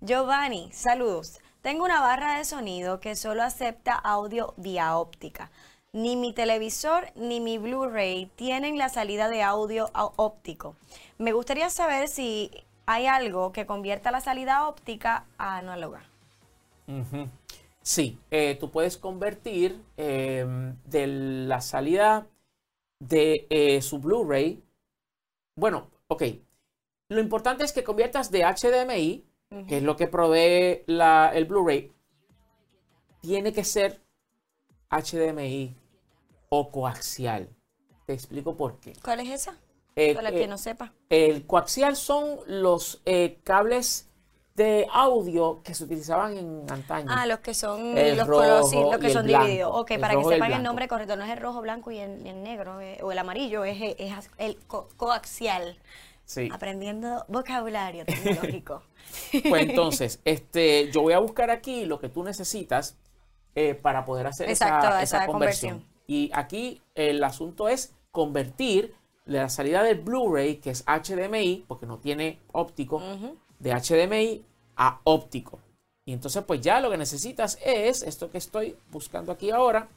Giovanni, 0.00 0.70
saludos. 0.72 1.40
Tengo 1.62 1.84
una 1.84 2.00
barra 2.00 2.38
de 2.38 2.44
sonido 2.44 3.00
que 3.00 3.16
solo 3.16 3.42
acepta 3.42 3.94
audio 3.94 4.54
vía 4.56 4.96
óptica. 4.96 5.50
Ni 5.92 6.16
mi 6.16 6.32
televisor 6.32 7.10
ni 7.14 7.40
mi 7.40 7.56
Blu-ray 7.58 8.26
tienen 8.36 8.78
la 8.78 8.88
salida 8.88 9.28
de 9.28 9.42
audio 9.42 9.90
au- 9.92 10.12
óptico. 10.16 10.76
Me 11.18 11.32
gustaría 11.32 11.70
saber 11.70 12.08
si 12.08 12.50
hay 12.86 13.06
algo 13.06 13.52
que 13.52 13.66
convierta 13.66 14.10
la 14.10 14.20
salida 14.20 14.68
óptica 14.68 15.24
a 15.38 15.56
análoga. 15.58 16.02
Sí, 17.82 18.18
eh, 18.30 18.56
tú 18.58 18.70
puedes 18.70 18.96
convertir 18.96 19.82
eh, 19.96 20.46
de 20.84 21.06
la 21.06 21.60
salida 21.60 22.26
de 22.98 23.46
eh, 23.50 23.82
su 23.82 23.98
Blu-ray. 23.98 24.62
Bueno, 25.56 25.90
ok. 26.08 26.22
Lo 27.08 27.20
importante 27.20 27.64
es 27.64 27.72
que 27.72 27.84
conviertas 27.84 28.30
de 28.30 28.42
HDMI, 28.44 29.24
que 29.68 29.76
es 29.78 29.82
lo 29.82 29.96
que 29.96 30.08
provee 30.08 30.82
la- 30.86 31.30
el 31.34 31.44
Blu-ray, 31.44 31.92
tiene 33.20 33.52
que 33.52 33.64
ser 33.64 34.00
HDMI 34.90 35.76
o 36.48 36.70
coaxial. 36.70 37.48
Te 38.06 38.12
explico 38.14 38.56
por 38.56 38.80
qué. 38.80 38.94
¿Cuál 39.02 39.20
es 39.20 39.30
esa? 39.30 39.56
Eh, 39.96 40.14
Para 40.14 40.30
eh, 40.30 40.32
que 40.32 40.46
no 40.48 40.58
sepa. 40.58 40.92
el 41.08 41.46
coaxial 41.46 41.96
son 41.96 42.38
los 42.46 43.00
eh, 43.04 43.38
cables 43.44 44.08
de 44.56 44.86
audio 44.92 45.62
que 45.64 45.74
se 45.74 45.84
utilizaban 45.84 46.36
en 46.36 46.64
antaño. 46.70 47.06
Ah, 47.08 47.26
los 47.26 47.40
que 47.40 47.54
son 47.54 47.96
El 47.98 48.16
los 48.16 48.26
colores, 48.26 48.70
sí, 48.70 48.76
los 48.80 48.98
que 48.98 49.10
son 49.10 49.26
divididos. 49.26 49.70
Ok, 49.74 49.92
El 49.92 50.00
para 50.00 50.14
que 50.14 50.20
el 50.20 50.28
sepan 50.28 50.52
el 50.52 50.62
nombre 50.62 50.86
correcto, 50.88 51.16
no 51.16 51.24
es 51.24 51.30
el 51.30 51.38
rojo, 51.38 51.60
blanco 51.60 51.90
y 51.90 51.98
el, 51.98 52.24
y 52.26 52.32
negro, 52.32 52.80
eh, 52.80 52.98
o 53.02 53.10
el 53.12 53.18
amarillo, 53.18 53.64
es, 53.64 53.78
es 53.98 54.30
el 54.38 54.56
co- 54.66 54.88
coaxial. 54.96 55.78
Sí. 56.24 56.48
Aprendiendo 56.52 57.24
vocabulario 57.28 58.04
tecnológico. 58.04 58.82
Pues 59.48 59.62
entonces, 59.68 60.20
este, 60.24 60.90
yo 60.90 61.02
voy 61.02 61.12
a 61.12 61.18
buscar 61.18 61.50
aquí 61.50 61.84
lo 61.84 62.00
que 62.00 62.08
tú 62.08 62.24
necesitas 62.24 62.96
eh, 63.54 63.74
para 63.74 64.04
poder 64.06 64.26
hacer 64.26 64.48
Exacto, 64.48 64.86
esa, 64.88 65.02
esa 65.02 65.16
esa 65.18 65.26
conversión. 65.26 65.72
conversión. 65.80 65.94
Y 66.06 66.30
aquí 66.32 66.80
el 66.94 67.22
asunto 67.22 67.68
es 67.68 67.92
convertir 68.10 68.94
la 69.24 69.48
salida 69.48 69.82
del 69.82 70.00
Blu-ray, 70.00 70.56
que 70.56 70.70
es 70.70 70.84
HDMI, 70.86 71.64
porque 71.66 71.86
no 71.86 71.98
tiene 71.98 72.40
óptico, 72.52 73.00
de 73.58 73.72
HDMI 73.72 74.44
a 74.76 75.00
óptico. 75.04 75.58
Y 76.06 76.12
entonces, 76.12 76.44
pues 76.44 76.60
ya 76.60 76.80
lo 76.80 76.90
que 76.90 76.98
necesitas 76.98 77.58
es 77.64 78.02
esto 78.02 78.30
que 78.30 78.38
estoy 78.38 78.76
buscando 78.90 79.32
aquí 79.32 79.50
ahora 79.50 79.88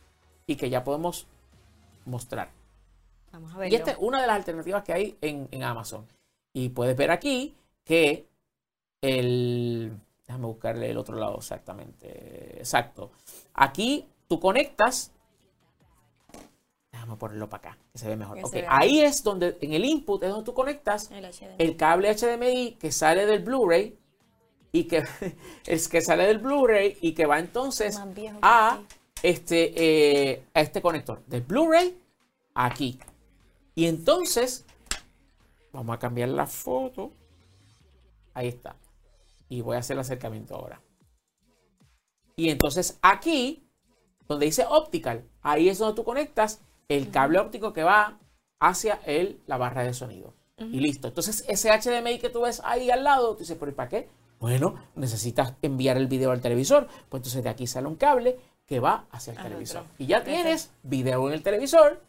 y 0.46 0.56
que 0.56 0.70
ya 0.70 0.84
podemos 0.84 1.28
mostrar. 2.06 2.50
Vamos 3.34 3.54
a 3.54 3.58
ver. 3.58 3.72
Y 3.72 3.76
esta 3.76 3.92
es 3.92 3.98
una 4.00 4.22
de 4.22 4.28
las 4.28 4.38
alternativas 4.38 4.84
que 4.84 4.94
hay 4.94 5.18
en, 5.20 5.50
en 5.52 5.64
Amazon. 5.64 6.08
Y 6.54 6.70
puedes 6.70 6.96
ver 6.96 7.12
aquí 7.12 7.56
que 7.84 8.26
el... 9.02 9.92
Déjame 10.26 10.48
buscarle 10.48 10.90
el 10.90 10.98
otro 10.98 11.18
lado 11.18 11.38
exactamente. 11.38 12.58
Exacto. 12.60 13.12
Aquí 13.54 14.08
tú 14.28 14.40
conectas... 14.40 15.12
Déjame 17.08 17.20
ponerlo 17.20 17.48
para 17.48 17.70
acá, 17.70 17.78
que 17.94 18.00
se 18.00 18.08
ve 18.10 18.18
mejor. 18.18 18.36
Que 18.36 18.44
Ok, 18.44 18.52
se 18.52 18.62
vea 18.64 18.70
ahí 18.70 19.00
es 19.00 19.24
donde, 19.24 19.58
en 19.62 19.72
el 19.72 19.86
input, 19.86 20.22
es 20.24 20.30
donde 20.30 20.44
tú 20.44 20.54
conectas 20.54 21.10
El 21.10 21.32
el 21.58 21.78
cable 21.78 22.14
HDMI 22.14 22.74
que 22.74 22.92
sale 22.92 23.26
del 23.26 23.44
Blu-ray 23.44 23.98
y 24.74 24.84
que 24.84 25.06
es 25.66 25.88
que 25.88 26.02
sale 26.02 26.28
del 26.28 26.40
Blu-ray 26.40 26.98
y 27.00 27.14
que 27.14 27.26
va 27.26 27.40
entonces 27.40 27.98
a 28.42 28.82
este 29.24 30.32
eh, 30.32 30.44
a 30.54 30.60
este 30.60 30.82
conector 30.82 31.24
del 31.28 31.44
Blu-ray 31.44 31.98
aquí. 32.54 33.00
Y 33.74 33.86
entonces 33.86 34.66
vamos 35.72 35.96
a 35.96 36.00
cambiar 36.00 36.28
la 36.28 36.46
foto. 36.46 37.14
Ahí 38.34 38.50
está. 38.50 38.76
Y 39.48 39.62
voy 39.62 39.78
a 39.78 39.80
hacer 39.80 39.96
el 39.96 40.02
acercamiento 40.02 40.56
ahora. 40.56 40.82
Y 42.36 42.50
entonces 42.50 43.00
aquí 43.02 43.64
donde 44.28 44.48
dice 44.48 44.66
optical, 44.68 45.24
ahí 45.42 45.70
es 45.70 45.78
donde 45.78 45.96
tú 45.96 46.04
conectas 46.04 46.62
el 46.90 47.12
cable 47.12 47.40
óptico 47.40 47.74
que 47.74 47.84
va 47.84 48.18
hacia 48.60 49.00
el, 49.06 49.40
la 49.46 49.58
barra 49.58 49.84
de 49.84 49.94
sonido. 49.94 50.34
Y 50.60 50.80
listo. 50.80 51.08
Entonces, 51.10 51.46
ese 51.48 51.70
HDMI 51.70 52.18
que 52.18 52.30
tú 52.30 52.42
ves 52.42 52.62
ahí 52.66 52.90
al 52.90 53.04
lado, 53.04 53.34
tú 53.34 53.40
dices, 53.42 53.56
¿pero 53.60 53.72
y 53.72 53.76
para 53.76 53.90
qué? 53.90 54.10
Bueno, 54.40 54.74
necesitas 54.96 55.54
enviar 55.62 55.98
el 55.98 56.08
video 56.08 56.32
al 56.32 56.42
televisor. 56.42 56.88
Pues 57.10 57.20
entonces 57.20 57.44
de 57.44 57.50
aquí 57.50 57.68
sale 57.68 57.86
un 57.88 57.96
cable 57.96 58.40
que 58.66 58.80
va 58.80 59.06
hacia 59.12 59.34
el 59.34 59.38
Al 59.40 59.44
televisor. 59.46 59.82
otro. 59.82 59.94
Y 60.00 60.08
ya 60.08 60.24
tienes 60.24 60.72
video 60.82 61.28
en 61.28 61.36
el 61.36 61.44
televisor 61.44 62.02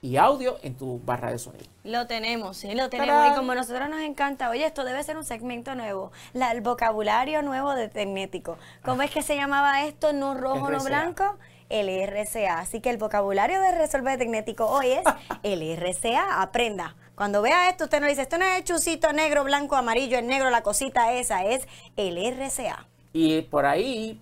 y 0.00 0.16
audio 0.16 0.58
en 0.62 0.76
tu 0.76 1.00
barra 1.04 1.32
de 1.32 1.38
sonido. 1.40 1.66
Lo 1.82 2.06
tenemos, 2.06 2.56
sí, 2.56 2.72
lo 2.76 2.88
tenemos. 2.88 3.14
¡Tarán! 3.16 3.32
Y 3.32 3.36
como 3.36 3.50
a 3.50 3.54
nosotros 3.56 3.88
nos 3.88 4.00
encanta, 4.00 4.48
oye, 4.50 4.64
esto 4.64 4.84
debe 4.84 5.02
ser 5.02 5.16
un 5.16 5.24
segmento 5.24 5.74
nuevo. 5.74 6.12
La- 6.34 6.52
el 6.52 6.60
vocabulario 6.60 7.42
nuevo 7.42 7.74
de 7.74 7.88
Tecnético. 7.88 8.58
¿Cómo 8.84 9.02
es 9.02 9.10
que 9.10 9.22
se 9.22 9.34
llamaba 9.34 9.84
esto? 9.84 10.12
No 10.12 10.34
rojo, 10.34 10.70
no 10.70 10.84
blanco. 10.84 11.36
El 11.68 11.88
RCA. 11.88 12.60
Así 12.60 12.80
que 12.80 12.90
el 12.90 12.98
vocabulario 12.98 13.60
de 13.60 13.72
Resolver 13.72 14.18
Tecnético 14.18 14.66
hoy 14.66 14.92
es 14.92 15.04
el 15.42 15.76
RCA. 15.76 16.42
Aprenda. 16.42 16.96
Cuando 17.14 17.42
vea 17.42 17.70
esto, 17.70 17.84
usted 17.84 18.00
no 18.00 18.06
dice, 18.06 18.22
esto 18.22 18.38
no 18.38 18.44
es 18.44 18.58
el 18.58 18.64
chucito 18.64 19.12
negro, 19.12 19.42
blanco, 19.42 19.74
amarillo, 19.74 20.18
el 20.18 20.26
negro, 20.26 20.50
la 20.50 20.62
cosita 20.62 21.14
esa, 21.14 21.44
es 21.44 21.66
el 21.96 22.18
RCA. 22.18 22.86
Y 23.12 23.40
por 23.42 23.64
ahí 23.64 24.20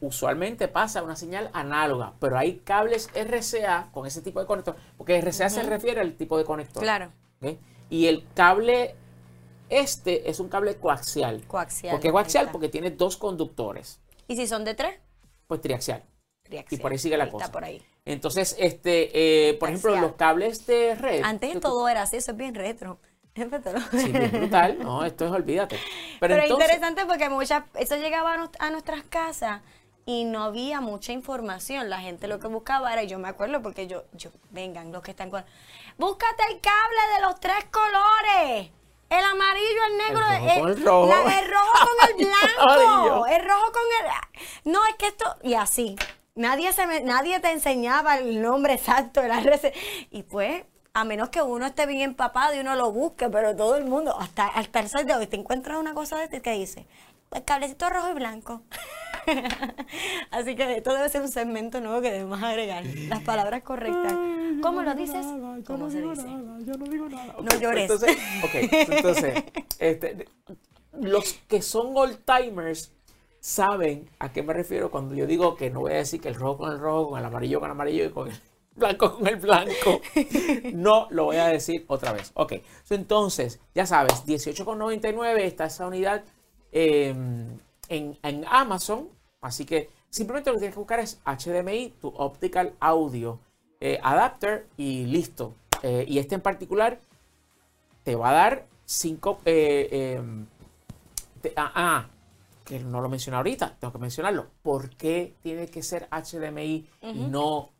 usualmente 0.00 0.66
pasa 0.66 1.04
una 1.04 1.14
señal 1.14 1.50
análoga, 1.52 2.14
pero 2.18 2.36
hay 2.36 2.58
cables 2.58 3.08
RCA 3.14 3.90
con 3.92 4.06
ese 4.06 4.20
tipo 4.22 4.40
de 4.40 4.46
conector, 4.46 4.74
porque 4.98 5.20
RCA 5.20 5.48
se 5.48 5.62
refiere 5.62 6.00
al 6.00 6.14
tipo 6.14 6.36
de 6.36 6.44
conector. 6.44 6.82
Claro. 6.82 7.12
Y 7.88 8.06
el 8.06 8.26
cable 8.34 8.96
este 9.72 10.28
es 10.28 10.38
un 10.40 10.48
cable 10.48 10.76
coaxial. 10.76 11.46
Coaxial, 11.46 11.92
¿Por 11.92 12.00
qué 12.00 12.10
coaxial? 12.10 12.50
Porque 12.50 12.68
tiene 12.68 12.90
dos 12.90 13.16
conductores. 13.16 14.00
¿Y 14.28 14.36
si 14.36 14.46
son 14.46 14.64
de 14.64 14.74
tres? 14.74 14.96
Pues 15.46 15.60
triaxial. 15.60 16.02
Y 16.70 16.76
por 16.76 16.92
ahí 16.92 16.98
sigue 16.98 17.16
la 17.16 17.24
Ahí 17.24 17.30
cosa. 17.30 17.44
Está 17.46 17.52
por 17.52 17.64
ahí. 17.64 17.82
Entonces, 18.04 18.56
este, 18.58 19.48
eh, 19.50 19.54
por 19.54 19.68
ejemplo, 19.68 19.96
los 19.96 20.12
cables 20.12 20.66
de 20.66 20.94
red. 20.94 21.22
Antes 21.24 21.58
todo 21.60 21.88
era 21.88 22.02
así, 22.02 22.16
eso 22.16 22.32
es 22.32 22.36
bien 22.36 22.54
retro. 22.54 22.98
Sí, 23.92 24.12
bien 24.12 24.30
brutal. 24.30 24.78
No, 24.78 25.04
esto 25.06 25.24
es 25.26 25.32
olvídate. 25.32 25.76
Pero, 26.20 26.34
Pero, 26.34 26.42
es 26.42 26.50
interesante 26.50 27.06
porque 27.06 27.28
muchas, 27.30 27.64
eso 27.74 27.96
llegaba 27.96 28.34
a, 28.34 28.36
nos- 28.36 28.50
a 28.58 28.70
nuestras 28.70 29.02
casas 29.04 29.62
y 30.04 30.24
no 30.24 30.42
había 30.44 30.80
mucha 30.80 31.12
información. 31.12 31.88
La 31.88 32.00
gente 32.00 32.26
lo 32.28 32.38
que 32.40 32.48
buscaba 32.48 32.92
era, 32.92 33.02
y 33.02 33.06
yo 33.06 33.18
me 33.18 33.28
acuerdo 33.28 33.62
porque 33.62 33.86
yo, 33.86 34.04
yo, 34.12 34.30
vengan, 34.50 34.92
los 34.92 35.02
que 35.02 35.12
están 35.12 35.30
con. 35.30 35.44
Búscate 35.96 36.42
el 36.50 36.60
cable 36.60 37.00
de 37.16 37.22
los 37.22 37.40
tres 37.40 37.64
colores. 37.70 38.70
El 39.08 39.24
amarillo, 39.24 39.80
el 39.90 39.96
negro, 39.98 40.24
El 40.30 40.40
rojo 40.42 40.60
con 40.60 40.70
el 40.70 40.78
eh, 40.78 40.84
rojo. 40.84 41.06
la- 41.06 41.38
el 41.40 41.50
rojo 41.50 41.72
con 41.86 42.10
el 42.10 42.26
blanco, 42.26 43.26
el 43.26 43.44
rojo 43.44 43.72
con 43.72 43.82
el. 44.00 44.72
No, 44.72 44.86
es 44.86 44.94
que 44.96 45.06
esto. 45.08 45.36
Y 45.42 45.54
así. 45.54 45.96
Nadie, 46.34 46.72
se 46.72 46.86
me- 46.86 47.00
nadie 47.02 47.40
te 47.40 47.50
enseñaba 47.50 48.16
el 48.18 48.40
nombre 48.40 48.74
exacto 48.74 49.20
de 49.20 49.28
la 49.28 49.40
receta. 49.40 49.76
Y 50.10 50.22
pues, 50.22 50.64
a 50.94 51.04
menos 51.04 51.28
que 51.28 51.42
uno 51.42 51.66
esté 51.66 51.86
bien 51.86 52.00
empapado 52.00 52.54
y 52.54 52.60
uno 52.60 52.74
lo 52.74 52.90
busque, 52.92 53.28
pero 53.28 53.54
todo 53.54 53.76
el 53.76 53.84
mundo, 53.84 54.18
hasta, 54.18 54.46
hasta 54.46 54.80
el 54.80 54.88
sol 54.88 55.04
de 55.06 55.14
hoy, 55.14 55.26
te 55.26 55.36
encuentras 55.36 55.78
una 55.78 55.94
cosa 55.94 56.16
de 56.18 56.24
este 56.24 56.40
que 56.40 56.52
dice, 56.52 56.86
el 57.32 57.44
cablecito 57.44 57.88
rojo 57.90 58.10
y 58.10 58.14
blanco. 58.14 58.62
Así 60.30 60.56
que 60.56 60.76
esto 60.78 60.92
debe 60.94 61.08
ser 61.08 61.22
un 61.22 61.28
segmento 61.28 61.80
nuevo 61.80 62.00
que 62.00 62.10
debemos 62.10 62.42
agregar. 62.42 62.84
Las 63.08 63.20
palabras 63.20 63.62
correctas. 63.62 64.12
¿Cómo 64.62 64.82
lo 64.82 64.94
dices? 64.94 65.24
¿Cómo 65.66 65.90
se 65.90 66.00
dice? 66.00 66.26
yo 66.64 66.74
no 66.74 66.84
digo 66.86 67.08
nada. 67.08 67.34
No 67.40 67.58
llores. 67.60 67.90
Entonces, 67.90 68.16
ok, 68.42 68.54
entonces, 68.72 69.44
este, 69.78 70.28
los 70.92 71.34
que 71.48 71.62
son 71.62 71.96
old 71.96 72.18
timers 72.24 72.90
saben 73.42 74.08
a 74.20 74.32
qué 74.32 74.44
me 74.44 74.52
refiero 74.52 74.92
cuando 74.92 75.16
yo 75.16 75.26
digo 75.26 75.56
que 75.56 75.68
no 75.68 75.80
voy 75.80 75.92
a 75.92 75.96
decir 75.96 76.20
que 76.20 76.28
el 76.28 76.36
rojo 76.36 76.58
con 76.58 76.72
el 76.72 76.78
rojo, 76.78 77.10
con 77.10 77.18
el 77.18 77.24
amarillo 77.24 77.58
con 77.58 77.66
el 77.66 77.72
amarillo 77.72 78.04
y 78.04 78.10
con 78.10 78.28
el 78.30 78.36
blanco 78.76 79.16
con 79.16 79.26
el 79.26 79.36
blanco. 79.36 80.00
No 80.72 81.08
lo 81.10 81.24
voy 81.24 81.36
a 81.36 81.48
decir 81.48 81.84
otra 81.88 82.12
vez. 82.12 82.30
Ok, 82.34 82.54
entonces, 82.88 83.58
ya 83.74 83.84
sabes, 83.84 84.24
18,99 84.26 85.40
está 85.40 85.66
esa 85.66 85.86
unidad 85.88 86.22
em, 86.70 87.58
en, 87.88 88.16
en 88.22 88.44
Amazon. 88.48 89.08
Así 89.40 89.64
que 89.66 89.90
simplemente 90.08 90.50
lo 90.50 90.54
que 90.54 90.60
tienes 90.60 90.74
que 90.74 90.80
buscar 90.80 91.00
es 91.00 91.20
HDMI, 91.24 91.94
tu 92.00 92.08
Optical 92.16 92.74
Audio 92.78 93.40
eh, 93.80 93.98
Adapter 94.04 94.66
y 94.76 95.04
listo. 95.06 95.54
Eh, 95.82 96.04
y 96.06 96.20
este 96.20 96.36
en 96.36 96.40
particular 96.40 97.00
te 98.04 98.14
va 98.14 98.30
a 98.30 98.32
dar 98.32 98.66
5... 98.84 99.40
Eh, 99.44 100.16
em, 100.16 100.46
ah, 101.56 101.72
ah, 101.74 102.06
que 102.64 102.78
no 102.80 103.00
lo 103.00 103.08
mencioné 103.08 103.36
ahorita, 103.36 103.76
tengo 103.78 103.92
que 103.92 103.98
mencionarlo. 103.98 104.46
¿Por 104.62 104.90
qué 104.96 105.36
tiene 105.42 105.68
que 105.68 105.82
ser 105.82 106.08
HDMI 106.10 106.88
y 107.02 107.26
no 107.28 107.70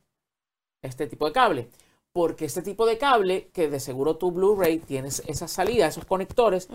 este 0.83 1.07
tipo 1.07 1.27
de 1.27 1.33
cable? 1.33 1.69
Porque 2.13 2.45
este 2.45 2.63
tipo 2.63 2.85
de 2.87 2.99
cable, 2.99 3.49
que 3.49 3.69
de 3.69 3.81
seguro 3.81 4.17
tu 4.17 4.33
Blu-ray 4.33 4.79
tienes 4.79 5.23
esa 5.27 5.49
salida, 5.49 5.87
esos 5.87 6.05
conectores, 6.05 6.69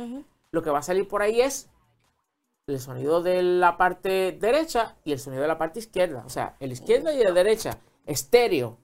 lo 0.51 0.63
que 0.63 0.69
va 0.69 0.79
a 0.79 0.83
salir 0.83 1.07
por 1.07 1.21
ahí 1.21 1.41
es 1.41 1.69
el 2.67 2.79
sonido 2.79 3.21
de 3.21 3.41
la 3.43 3.77
parte 3.77 4.31
derecha 4.33 4.97
y 5.05 5.13
el 5.13 5.19
sonido 5.19 5.43
de 5.43 5.47
la 5.47 5.57
parte 5.57 5.79
izquierda. 5.79 6.23
O 6.25 6.29
sea, 6.29 6.55
el 6.59 6.71
izquierda 6.71 7.13
y 7.13 7.23
la 7.23 7.31
derecha, 7.31 7.77
estéreo. 8.05 8.77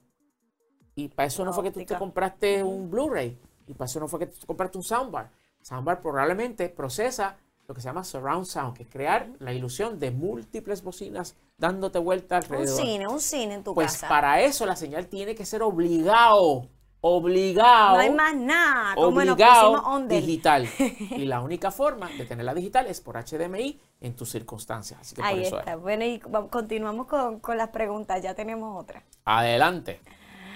Y 0.96 1.08
para 1.10 1.28
eso 1.28 1.44
no 1.44 1.54
fue 1.54 1.64
que 1.64 1.72
tú 1.72 1.84
te 1.84 1.98
compraste 1.98 2.64
un 2.64 2.90
Blu-ray. 2.90 3.38
Y 3.68 3.74
para 3.74 3.88
eso 3.88 4.00
no 4.00 4.08
fue 4.08 4.20
que 4.20 4.28
tú 4.28 4.40
te 4.40 4.46
compraste 4.46 4.78
un 4.78 4.84
soundbar. 4.84 5.32
Soundbar 5.62 6.02
probablemente 6.02 6.70
procesa 6.70 7.38
lo 7.68 7.74
que 7.74 7.82
se 7.82 7.88
llama 7.88 8.04
surround 8.04 8.46
sound, 8.46 8.76
que 8.76 8.84
es 8.84 8.90
crear 8.90 9.30
la 9.40 9.54
ilusión 9.54 10.00
de 10.00 10.12
múltiples 10.12 10.84
bocinas 10.84 11.36
dándote 11.58 12.00
vuelta 12.00 12.38
alrededor. 12.38 12.80
Un 12.80 12.86
cine, 12.86 13.08
un 13.08 13.20
cine 13.20 13.54
en 13.56 13.64
tu 13.64 13.74
pues 13.74 13.94
casa. 13.94 14.08
Pues 14.08 14.10
para 14.10 14.42
eso 14.42 14.66
la 14.66 14.76
señal 14.76 15.08
tiene 15.08 15.34
que 15.34 15.46
ser 15.46 15.64
obligado, 15.64 16.68
obligado. 17.00 17.96
No 17.96 18.02
hay 18.02 18.10
más 18.10 18.36
nada. 18.36 18.96
Obligado 18.98 20.08
digital. 20.08 20.68
y 20.80 21.26
la 21.26 21.42
única 21.42 21.72
forma 21.72 22.10
de 22.10 22.26
tenerla 22.26 22.54
digital 22.54 22.88
es 22.88 23.00
por 23.00 23.16
HDMI 23.16 23.80
en 24.02 24.16
tus 24.16 24.30
circunstancias. 24.30 25.00
Así 25.00 25.16
que 25.16 25.24
Ahí 25.24 25.36
por 25.36 25.44
eso 25.46 25.60
está. 25.60 25.76
Bueno, 25.78 26.04
y 26.04 26.20
continuamos 26.20 27.08
con, 27.08 27.40
con 27.40 27.58
las 27.58 27.70
preguntas. 27.70 28.22
Ya 28.22 28.34
tenemos 28.34 28.82
otra. 28.82 29.04
Adelante. 29.24 30.02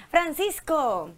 Francisco, 0.09 1.11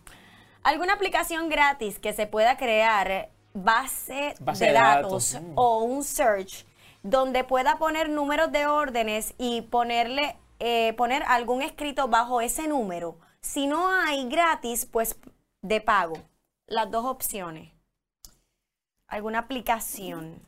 ¿alguna 0.61 0.93
aplicación 0.93 1.49
gratis 1.49 1.99
que 1.99 2.13
se 2.13 2.27
pueda 2.27 2.57
crear 2.57 3.29
base, 3.53 4.35
de, 4.39 4.71
datos, 4.71 5.35
mm. 5.41 5.53
o 5.55 5.83
un 5.83 6.03
search 6.03 6.65
donde 7.03 7.43
pueda 7.43 7.77
poner 7.77 8.09
números 8.09 8.51
de 8.51 8.67
órdenes 8.67 9.33
y 9.37 9.61
ponerle 9.63 10.35
eh, 10.59 10.93
poner 10.97 11.23
algún 11.23 11.61
escrito 11.61 12.09
bajo 12.09 12.41
ese 12.41 12.67
número. 12.67 13.17
Si 13.41 13.65
no 13.65 13.87
hay 13.89 14.27
gratis, 14.27 14.85
pues 14.85 15.17
de 15.61 15.79
pago. 15.79 16.17
Las 16.67 16.91
dos 16.91 17.05
opciones. 17.05 17.73
¿Alguna 19.07 19.39
aplicación? 19.39 20.45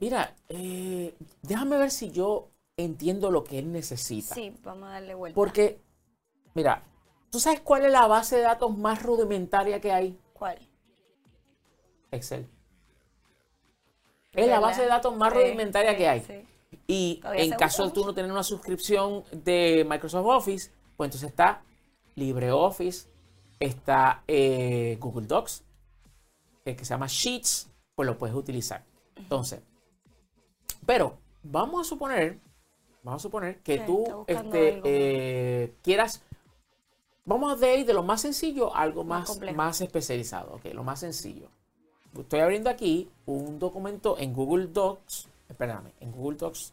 Mira, 0.00 0.34
eh, 0.48 1.14
déjame 1.42 1.78
ver 1.78 1.90
si 1.90 2.10
yo 2.10 2.48
entiendo 2.76 3.30
lo 3.30 3.44
que 3.44 3.58
él 3.58 3.72
necesita. 3.72 4.34
Sí, 4.34 4.54
vamos 4.62 4.88
a 4.88 4.92
darle 4.92 5.14
vuelta. 5.14 5.34
Porque, 5.34 5.80
mira, 6.54 6.82
¿tú 7.30 7.38
sabes 7.38 7.60
cuál 7.60 7.84
es 7.84 7.92
la 7.92 8.06
base 8.06 8.36
de 8.36 8.42
datos 8.42 8.76
más 8.76 9.02
rudimentaria 9.02 9.80
que 9.80 9.92
hay? 9.92 10.18
¿Cuál? 10.32 10.58
Excel. 12.10 12.48
Es 14.32 14.48
la 14.48 14.60
base 14.60 14.82
de 14.82 14.88
datos 14.88 15.16
más 15.16 15.32
rudimentaria 15.32 15.96
que 15.96 16.08
hay. 16.08 16.46
Y 16.86 17.20
en 17.34 17.50
caso 17.52 17.86
de 17.86 17.90
tú 17.90 18.04
no 18.04 18.14
tener 18.14 18.30
una 18.30 18.44
suscripción 18.44 19.24
de 19.32 19.84
Microsoft 19.88 20.26
Office, 20.26 20.70
pues 20.96 21.08
entonces 21.08 21.30
está 21.30 21.62
LibreOffice, 22.14 23.08
está 23.58 24.22
eh, 24.28 24.96
Google 25.00 25.26
Docs, 25.26 25.64
eh, 26.64 26.76
que 26.76 26.84
se 26.84 26.90
llama 26.90 27.06
Sheets, 27.08 27.70
pues 27.94 28.06
lo 28.06 28.16
puedes 28.18 28.36
utilizar. 28.36 28.84
Entonces, 29.16 29.60
pero 30.86 31.18
vamos 31.42 31.86
a 31.86 31.88
suponer, 31.88 32.38
vamos 33.02 33.20
a 33.20 33.22
suponer 33.22 33.60
que 33.62 33.78
tú 33.80 34.24
este, 34.28 34.80
eh, 34.84 35.74
quieras, 35.82 36.22
vamos 37.24 37.60
a 37.60 37.74
ir 37.74 37.84
de 37.84 37.94
lo 37.94 38.04
más 38.04 38.20
sencillo 38.20 38.74
a 38.74 38.80
algo 38.80 39.02
más, 39.02 39.40
más, 39.40 39.54
más 39.54 39.80
especializado, 39.80 40.54
ok, 40.54 40.66
lo 40.72 40.84
más 40.84 41.00
sencillo 41.00 41.48
estoy 42.18 42.40
abriendo 42.40 42.70
aquí 42.70 43.08
un 43.26 43.58
documento 43.58 44.18
en 44.18 44.32
Google 44.32 44.66
Docs, 44.66 45.28
espérame, 45.48 45.92
en 46.00 46.12
Google 46.12 46.38
Docs 46.38 46.72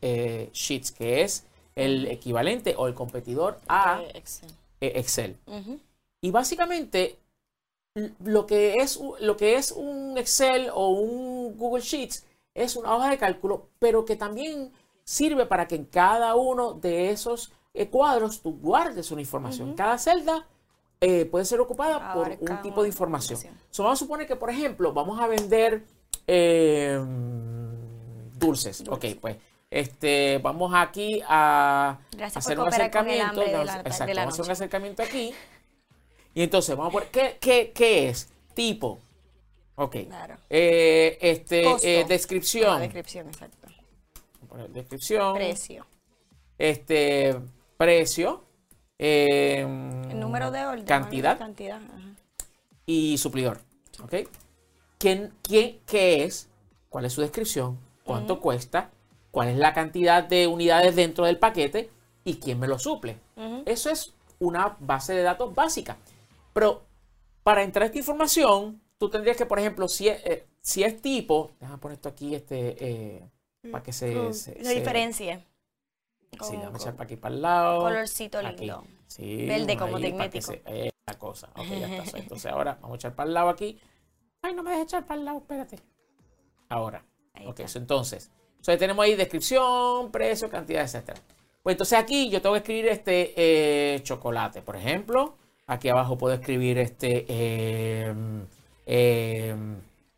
eh, 0.00 0.50
Sheets, 0.52 0.92
que 0.92 1.22
es 1.22 1.44
el 1.74 2.06
equivalente 2.06 2.74
o 2.76 2.86
el 2.86 2.94
competidor 2.94 3.60
a 3.68 4.02
Excel. 4.80 5.36
Eh, 5.46 5.78
y 6.20 6.30
básicamente 6.30 7.18
lo 8.24 8.46
que, 8.46 8.74
es, 8.74 9.00
lo 9.20 9.36
que 9.36 9.56
es 9.56 9.72
un 9.72 10.16
Excel 10.18 10.70
o 10.72 10.88
un 10.88 11.56
Google 11.56 11.82
Sheets 11.82 12.24
es 12.54 12.76
una 12.76 12.94
hoja 12.94 13.10
de 13.10 13.18
cálculo, 13.18 13.68
pero 13.78 14.04
que 14.04 14.16
también 14.16 14.72
sirve 15.04 15.46
para 15.46 15.68
que 15.68 15.76
en 15.76 15.84
cada 15.84 16.34
uno 16.34 16.74
de 16.74 17.10
esos 17.10 17.52
eh, 17.74 17.88
cuadros 17.88 18.40
tú 18.40 18.58
guardes 18.58 19.10
una 19.10 19.20
información. 19.20 19.74
Cada 19.74 19.98
celda 19.98 20.46
eh, 21.00 21.26
puede 21.26 21.44
ser 21.44 21.60
ocupada 21.60 22.12
por 22.12 22.36
un 22.40 22.62
tipo 22.62 22.82
de 22.82 22.88
información. 22.88 23.38
vamos 23.76 23.92
a 23.92 23.96
suponer 23.96 24.26
que, 24.26 24.36
por 24.36 24.50
ejemplo, 24.50 24.92
vamos 24.92 25.20
a 25.20 25.28
vender 25.28 25.84
eh, 26.26 27.00
dulces. 28.34 28.82
Ok, 28.88 29.04
pues 29.20 29.36
este, 29.70 30.38
vamos 30.38 30.72
aquí 30.74 31.22
a 31.28 31.98
hacer 32.34 32.58
un 32.58 32.68
acercamiento. 32.68 33.42
exacto, 33.42 34.14
vamos 34.14 34.16
a 34.16 34.28
hacer 34.28 34.44
un 34.44 34.50
acercamiento 34.50 35.02
aquí. 35.02 35.32
Y 36.34 36.42
entonces, 36.42 36.76
vamos 36.76 36.90
a 36.90 36.92
poner, 36.92 37.38
¿qué, 37.38 37.72
qué, 37.72 38.08
es? 38.08 38.28
Tipo. 38.54 38.98
Ok. 39.76 39.96
Eh, 40.50 41.18
este, 41.20 42.04
descripción. 42.08 42.80
descripción, 42.80 43.28
exacto. 43.28 43.68
descripción. 44.70 45.34
Precio. 45.34 45.86
Este, 46.58 47.36
precio. 47.76 48.47
Em, 48.98 50.10
el 50.10 50.20
número 50.20 50.50
de 50.50 50.66
orden. 50.66 50.84
Cantidad. 50.84 51.80
Y 52.84 53.18
suplidor. 53.18 53.60
¿Ok? 54.02 54.28
¿Quién, 54.98 55.32
quién, 55.42 55.80
¿Qué 55.86 56.24
es? 56.24 56.48
¿Cuál 56.88 57.04
es 57.04 57.12
su 57.12 57.20
descripción? 57.20 57.78
¿Cuánto 58.04 58.40
cuesta? 58.40 58.90
¿Cuál 59.30 59.48
es 59.48 59.56
la 59.56 59.74
cantidad 59.74 60.24
de 60.24 60.46
unidades 60.46 60.96
dentro 60.96 61.26
del 61.26 61.38
paquete? 61.38 61.90
¿Y 62.24 62.36
quién 62.36 62.58
me 62.58 62.66
lo 62.66 62.78
suple? 62.78 63.18
Eso 63.66 63.90
es 63.90 64.14
una 64.38 64.76
base 64.80 65.14
de 65.14 65.22
datos 65.22 65.54
básica. 65.54 65.96
Pero 66.52 66.82
para 67.42 67.62
entrar 67.62 67.84
a 67.84 67.86
esta 67.86 67.98
información, 67.98 68.80
tú 68.98 69.08
tendrías 69.10 69.36
que, 69.36 69.46
por 69.46 69.58
ejemplo, 69.58 69.86
si 69.88 70.08
es, 70.08 70.24
eh, 70.24 70.46
si 70.60 70.82
es 70.82 71.00
tipo, 71.00 71.52
déjame 71.60 71.78
poner 71.78 71.96
esto 71.96 72.08
aquí 72.08 72.34
este, 72.34 72.76
eh, 72.80 73.30
para 73.70 73.82
que 73.82 73.92
se, 73.92 74.32
se, 74.32 74.54
diferencie. 74.54 75.44
Sí, 76.32 76.56
vamos 76.56 76.80
a 76.80 76.82
echar 76.82 76.94
para 76.94 77.04
aquí 77.04 77.16
para 77.16 77.34
el 77.34 77.42
lado. 77.42 77.80
Colorcito 77.80 78.40
lindo. 78.42 78.84
Sí, 79.06 79.46
Verde 79.46 79.76
como 79.76 79.98
tecnético. 79.98 80.52
Eh, 80.66 80.90
la 81.06 81.14
cosa. 81.14 81.48
Ok, 81.56 81.66
ya 81.68 82.02
está. 82.02 82.18
Entonces 82.18 82.52
ahora 82.52 82.78
vamos 82.80 82.94
a 82.94 82.96
echar 82.96 83.14
para 83.14 83.28
el 83.28 83.34
lado 83.34 83.48
aquí. 83.48 83.80
Ay, 84.42 84.54
no 84.54 84.62
me 84.62 84.70
dejes 84.70 84.86
echar 84.86 85.06
para 85.06 85.18
el 85.18 85.24
lado, 85.24 85.38
espérate. 85.38 85.80
Ahora. 86.68 87.02
ok, 87.46 87.60
entonces. 87.74 88.30
Entonces 88.58 88.78
tenemos 88.78 89.04
ahí 89.04 89.14
descripción, 89.14 90.10
precio, 90.10 90.48
cantidad, 90.48 90.82
etcétera. 90.82 91.20
Pues 91.62 91.74
entonces 91.74 91.98
aquí 91.98 92.30
yo 92.30 92.40
tengo 92.40 92.54
que 92.54 92.60
escribir 92.60 92.86
este 92.88 93.34
eh, 93.36 94.00
chocolate, 94.02 94.62
por 94.62 94.76
ejemplo. 94.76 95.36
Aquí 95.66 95.88
abajo 95.88 96.16
puedo 96.16 96.34
escribir 96.34 96.78
este 96.78 97.26
eh, 97.28 98.14
eh, 98.86 99.54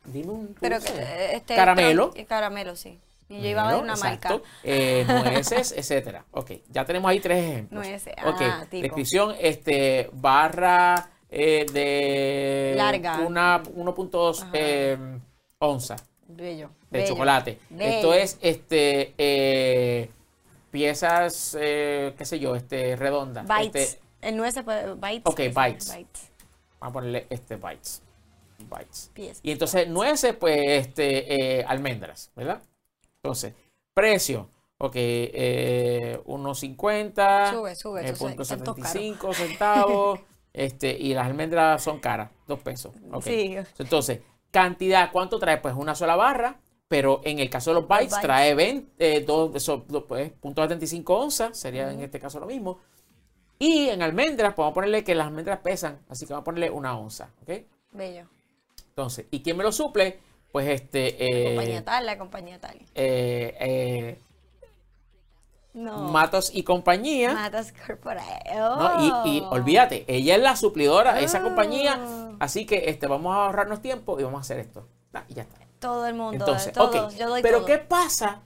dime 0.05 0.31
un 0.31 0.55
Pero 0.59 0.77
este 0.77 1.55
caramelo. 1.55 2.13
Caramelo, 2.27 2.75
sí. 2.75 2.99
Y 3.31 3.41
yo 3.41 3.47
iba 3.47 3.63
a 3.63 3.71
ver 3.71 3.81
una 3.81 3.95
marca. 3.95 4.41
Eh, 4.61 5.05
nueces, 5.07 5.71
etcétera. 5.77 6.25
Ok, 6.31 6.51
ya 6.69 6.83
tenemos 6.83 7.09
ahí 7.09 7.21
tres 7.21 7.41
ejemplos. 7.41 7.87
Nueces, 7.87 8.13
ok, 8.25 8.41
ah, 8.41 8.65
descripción, 8.69 9.35
este, 9.39 10.09
barra 10.11 11.09
eh, 11.29 11.65
de... 11.71 12.73
Larga. 12.75 13.21
Una 13.21 13.63
1.2 13.63 14.49
eh, 14.51 14.97
onza. 15.59 15.95
Bello. 16.27 16.71
De 16.89 17.05
chocolate. 17.05 17.57
Esto 17.79 18.13
es, 18.13 18.37
este, 18.41 19.13
eh, 19.17 20.11
piezas, 20.69 21.55
qué 21.57 22.25
sé 22.25 22.37
yo, 22.37 22.57
este, 22.57 22.97
redondas. 22.97 23.47
Bytes. 23.47 23.93
Este, 23.93 24.01
el 24.27 24.35
nueces, 24.35 24.65
bytes. 24.65 25.21
Ok, 25.23 25.39
bytes. 25.53 25.87
Vamos 25.87 26.09
a 26.81 26.91
ponerle 26.91 27.27
este 27.29 27.55
bytes. 27.55 28.03
Bytes. 28.69 29.09
Y 29.41 29.51
entonces 29.51 29.87
nueces, 29.87 30.35
pues, 30.35 30.59
este, 30.67 31.63
almendras, 31.65 32.29
¿verdad? 32.35 32.61
Entonces, 33.23 33.53
precio. 33.93 34.49
Ok, 34.79 34.93
eh, 34.95 36.19
1.50. 36.25 37.51
Sube, 37.51 37.75
sube, 37.75 38.09
eh, 38.09 38.13
punto 38.13 38.41
es- 38.41 38.51
esto 38.51 38.71
es 38.75 38.83
caro. 38.83 38.85
75 38.85 39.33
centavos. 39.33 40.19
este, 40.53 40.91
y 40.97 41.13
las 41.13 41.27
almendras 41.27 41.83
son 41.83 41.99
caras, 41.99 42.31
2 42.47 42.59
pesos. 42.61 42.93
ok. 43.11 43.23
Sí. 43.23 43.55
Entonces, 43.77 44.21
cantidad, 44.49 45.11
¿cuánto 45.11 45.37
trae? 45.37 45.59
Pues 45.59 45.75
una 45.75 45.93
sola 45.93 46.15
barra, 46.15 46.59
pero 46.87 47.21
en 47.23 47.37
el 47.37 47.49
caso 47.49 47.69
de 47.69 47.75
los 47.75 47.87
bytes, 47.87 48.09
bytes. 48.09 48.21
trae 48.23 48.55
20, 48.55 48.91
eh, 49.17 49.21
dos, 49.21 49.55
eso, 49.55 49.85
dos, 49.87 50.05
pues, 50.07 50.31
punto 50.31 50.63
75 50.63 51.15
onzas, 51.15 51.55
sería 51.57 51.91
en 51.91 52.01
este 52.01 52.19
caso 52.19 52.39
lo 52.39 52.47
mismo. 52.47 52.79
Y 53.59 53.87
en 53.89 54.01
almendras, 54.01 54.55
podemos 54.55 54.73
ponerle 54.73 55.03
que 55.03 55.13
las 55.13 55.27
almendras 55.27 55.59
pesan, 55.59 55.99
así 56.09 56.25
que 56.25 56.33
vamos 56.33 56.41
a 56.41 56.45
ponerle 56.45 56.71
una 56.71 56.97
onza, 56.97 57.29
¿ok? 57.43 57.51
Bello. 57.91 58.25
Entonces, 58.89 59.27
¿y 59.29 59.41
quién 59.43 59.55
me 59.57 59.63
lo 59.63 59.71
suple? 59.71 60.19
Pues 60.51 60.67
este... 60.67 61.15
eh, 61.23 61.55
compañía 61.55 61.85
tal, 61.85 62.05
la 62.05 62.17
compañía 62.17 62.59
tal. 62.59 62.77
eh, 62.95 63.55
eh, 63.59 64.19
No. 65.73 65.97
Matos 66.09 66.51
y 66.53 66.63
compañía. 66.63 67.33
Matas 67.33 67.71
Corporate. 67.87 68.55
¿no? 68.55 69.23
Y, 69.25 69.37
y 69.37 69.43
olvídate, 69.49 70.03
ella 70.07 70.35
es 70.35 70.41
la 70.41 70.55
suplidora 70.57 71.13
de 71.13 71.23
esa 71.23 71.37
Ah. 71.39 71.43
compañía. 71.43 71.99
Así 72.39 72.65
que 72.65 72.89
este, 72.89 73.07
vamos 73.07 73.33
a 73.35 73.45
ahorrarnos 73.45 73.81
tiempo 73.81 74.19
y 74.19 74.23
vamos 74.23 74.39
a 74.39 74.41
hacer 74.41 74.59
esto. 74.59 74.85
Ah, 75.13 75.23
y 75.29 75.35
ya 75.35 75.43
está. 75.43 75.57
Todo 75.79 76.05
el 76.05 76.13
mundo, 76.13 76.33
Entonces, 76.45 76.73
todos, 76.73 77.13
ok. 77.13 77.17
yo 77.17 77.29
doy 77.29 77.41
Pero 77.41 77.57
todo. 77.59 77.67
¿qué 77.67 77.77
pasa 77.79 78.41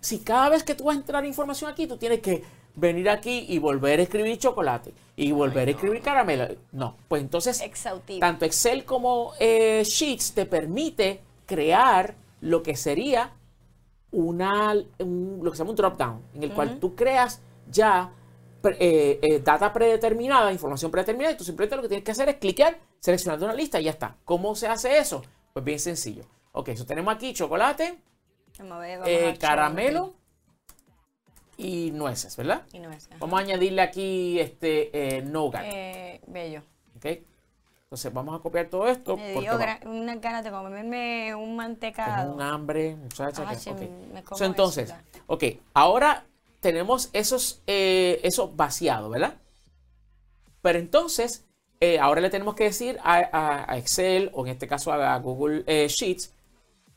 si 0.00 0.20
cada 0.20 0.48
vez 0.48 0.64
que 0.64 0.74
tú 0.74 0.84
vas 0.84 0.96
a 0.96 1.00
entrar 1.00 1.24
información 1.24 1.70
aquí, 1.70 1.86
tú 1.86 1.96
tienes 1.98 2.20
que 2.20 2.42
venir 2.74 3.08
aquí 3.10 3.44
y 3.48 3.58
volver 3.58 4.00
a 4.00 4.02
escribir 4.02 4.38
chocolate 4.38 4.92
y 5.16 5.30
volver 5.32 5.68
a 5.68 5.70
escribir 5.72 6.00
caramelo? 6.00 6.48
No, 6.72 6.96
pues 7.08 7.22
entonces 7.22 7.62
tanto 8.18 8.44
Excel 8.46 8.84
como 8.84 9.34
eh, 9.38 9.82
Sheets 9.84 10.32
te 10.32 10.46
permite 10.46 11.20
crear 11.54 12.14
lo 12.40 12.62
que 12.62 12.76
sería 12.76 13.32
una, 14.12 14.72
un- 14.98 15.40
lo 15.42 15.50
que 15.50 15.56
se 15.56 15.60
llama 15.62 15.70
un 15.70 15.76
drop 15.76 15.98
down, 15.98 16.22
en 16.34 16.44
el 16.44 16.52
cual 16.54 16.78
tú 16.80 16.94
creas 16.94 17.42
ya 17.70 18.12
eh, 18.78 19.18
eh, 19.22 19.40
data 19.40 19.72
predeterminada, 19.72 20.52
información 20.52 20.90
predeterminada, 20.90 21.34
y 21.34 21.36
tú 21.36 21.44
simplemente 21.44 21.76
lo 21.76 21.82
que 21.82 21.88
tienes 21.88 22.04
que 22.04 22.12
hacer 22.12 22.28
es 22.28 22.36
clicar, 22.36 22.78
seleccionar 23.00 23.38
de 23.38 23.46
una 23.46 23.54
lista 23.54 23.80
y 23.80 23.84
ya 23.84 23.90
está. 23.90 24.16
¿Cómo 24.24 24.54
se 24.54 24.68
hace 24.68 24.98
eso? 24.98 25.22
Pues 25.52 25.64
bien 25.64 25.78
sencillo. 25.80 26.24
Ok, 26.52 26.68
eso 26.68 26.84
tenemos 26.86 27.12
aquí 27.14 27.32
chocolate, 27.32 27.98
ver, 28.78 29.00
eh, 29.08 29.38
caramelo 29.38 30.14
y 31.56 31.90
nueces, 31.92 32.36
¿verdad? 32.36 32.62
Y 32.72 32.78
no 32.80 32.90
es. 32.92 33.06
ajá. 33.08 33.16
Vamos 33.18 33.40
a 33.40 33.42
añadirle 33.42 33.82
aquí 33.82 34.38
este 34.40 35.22
nougat. 35.24 35.64
Bello. 36.26 36.62
¿ok? 36.96 37.06
Entonces 37.90 38.12
vamos 38.12 38.38
a 38.38 38.40
copiar 38.40 38.66
todo 38.68 38.86
esto. 38.86 39.16
Me 39.16 39.32
porque 39.34 39.48
dio 39.48 39.58
va- 39.58 39.80
gra- 39.80 39.84
unas 39.88 40.20
ganas 40.20 40.44
de 40.44 40.52
comerme 40.52 41.34
un 41.34 41.40
Tengo 41.42 41.56
mantecado. 41.56 42.34
un 42.34 42.40
hambre, 42.40 42.94
muchacha. 42.94 43.42
Ah, 43.44 43.50
que- 43.50 43.56
sí, 43.58 43.70
ok. 43.70 43.80
me 44.14 44.22
como 44.22 44.38
So, 44.38 44.44
entonces, 44.44 44.90
eso, 44.90 44.98
ok, 45.26 45.44
ahora 45.74 46.24
tenemos 46.60 47.10
esos, 47.12 47.60
eh, 47.66 48.20
eso 48.22 48.48
vaciado, 48.52 49.10
¿verdad? 49.10 49.34
Pero 50.62 50.78
entonces, 50.78 51.44
eh, 51.80 51.98
ahora 51.98 52.20
le 52.20 52.30
tenemos 52.30 52.54
que 52.54 52.62
decir 52.62 52.96
a, 53.02 53.16
a- 53.32 53.72
a 53.72 53.76
Excel, 53.78 54.30
o 54.34 54.46
en 54.46 54.52
este 54.52 54.68
caso 54.68 54.92
a 54.92 55.18
Google 55.18 55.64
eh, 55.66 55.88
Sheets, 55.88 56.32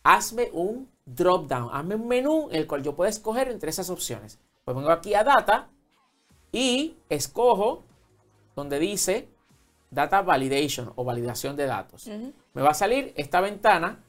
hazme 0.04 0.50
un 0.54 0.92
drop 1.08 1.48
down, 1.48 1.70
hazme 1.74 1.96
un 1.96 2.08
menú 2.08 2.50
en 2.52 2.58
el 2.58 2.68
cual 2.68 2.84
yo 2.84 2.96
pueda 2.96 3.10
escoger 3.10 3.48
entre 3.48 3.72
esas 3.72 3.90
opciones. 3.90 4.38
Pues 4.64 4.78
vengo 4.78 4.92
aquí 4.92 5.16
a 5.16 5.24
Data 5.24 5.70
y 6.52 6.98
escojo 7.10 7.84
donde 8.56 8.78
dice 8.78 9.28
Data 9.94 10.22
Validation 10.22 10.92
o 10.96 11.04
validación 11.04 11.56
de 11.56 11.66
datos. 11.66 12.08
Me 12.54 12.62
va 12.62 12.70
a 12.72 12.74
salir 12.74 13.14
esta 13.16 13.42
ventana 13.42 14.04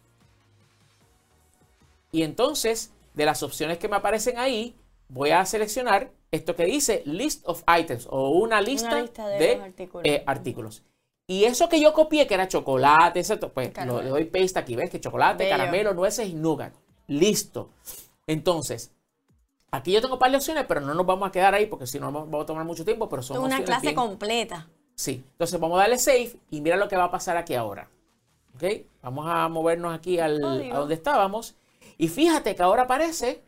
y 2.13 2.23
entonces, 2.23 2.93
de 3.15 3.25
las 3.27 3.43
opciones 3.43 3.79
que 3.79 3.89
me 3.89 3.97
aparecen 3.97 4.39
ahí, 4.39 4.77
voy 5.09 5.31
a 5.31 5.45
seleccionar 5.45 6.11
esto 6.31 6.55
que 6.57 6.65
dice 6.65 7.03
List 7.07 7.43
of 7.47 7.63
Items 7.79 8.07
o 8.11 8.31
una 8.31 8.61
lista, 8.61 9.01
lista 9.01 9.27
de 9.29 9.39
de, 9.39 9.57
los 9.57 9.65
artículos. 9.65 10.07
eh, 10.07 10.23
artículos. 10.27 10.83
Y 11.27 11.45
eso 11.45 11.69
que 11.69 11.81
yo 11.81 11.93
copié, 11.93 12.27
que 12.27 12.35
era 12.35 12.47
chocolate, 12.49 13.21
etcétera, 13.21 13.53
pues 13.53 13.73
lo, 13.87 14.03
le 14.03 14.11
doy 14.11 14.25
paste 14.27 14.59
aquí, 14.59 14.77
¿ves? 14.77 14.91
Que 14.91 15.01
chocolate, 15.01 15.45
Bello. 15.45 15.57
caramelo, 15.57 15.95
nueces 15.95 16.29
y 16.29 16.35
nougat. 16.35 16.75
Listo. 17.07 17.71
Entonces, 18.27 18.93
aquí 19.71 19.93
yo 19.93 20.01
tengo 20.03 20.15
un 20.15 20.21
par 20.21 20.31
de 20.31 20.37
opciones, 20.37 20.65
pero 20.69 20.81
no 20.83 20.93
nos 20.95 21.07
vamos 21.07 21.27
a 21.29 21.33
quedar 21.33 21.55
ahí 21.55 21.67
porque 21.67 21.87
si 21.87 21.99
no 21.99 22.07
vamos 22.13 22.31
vamos 22.31 22.45
a 22.45 22.47
tomar 22.47 22.65
mucho 22.65 22.85
tiempo, 22.85 23.09
pero 23.09 23.23
son 23.23 23.39
Una 23.39 23.47
opciones 23.47 23.67
clase 23.67 23.83
bien- 23.87 23.95
completa. 23.95 24.69
Sí, 24.95 25.25
entonces 25.33 25.59
vamos 25.59 25.77
a 25.79 25.83
darle 25.83 25.99
save 25.99 26.37
y 26.51 26.61
mira 26.61 26.77
lo 26.77 26.89
que 26.89 26.97
va 26.97 27.05
a 27.05 27.11
pasar 27.11 27.37
aquí 27.37 27.55
ahora. 27.55 27.89
¿Ok? 28.55 28.65
Vamos 29.03 29.27
a 29.29 29.49
movernos 29.49 29.93
aquí 29.95 30.19
al, 30.21 30.43
a 30.45 30.79
donde 30.79 30.95
estábamos. 30.95 31.55
Y 31.99 32.09
fíjate 32.09 32.55
que 32.55 32.63
ahora 32.63 32.83
aparece 32.85 33.43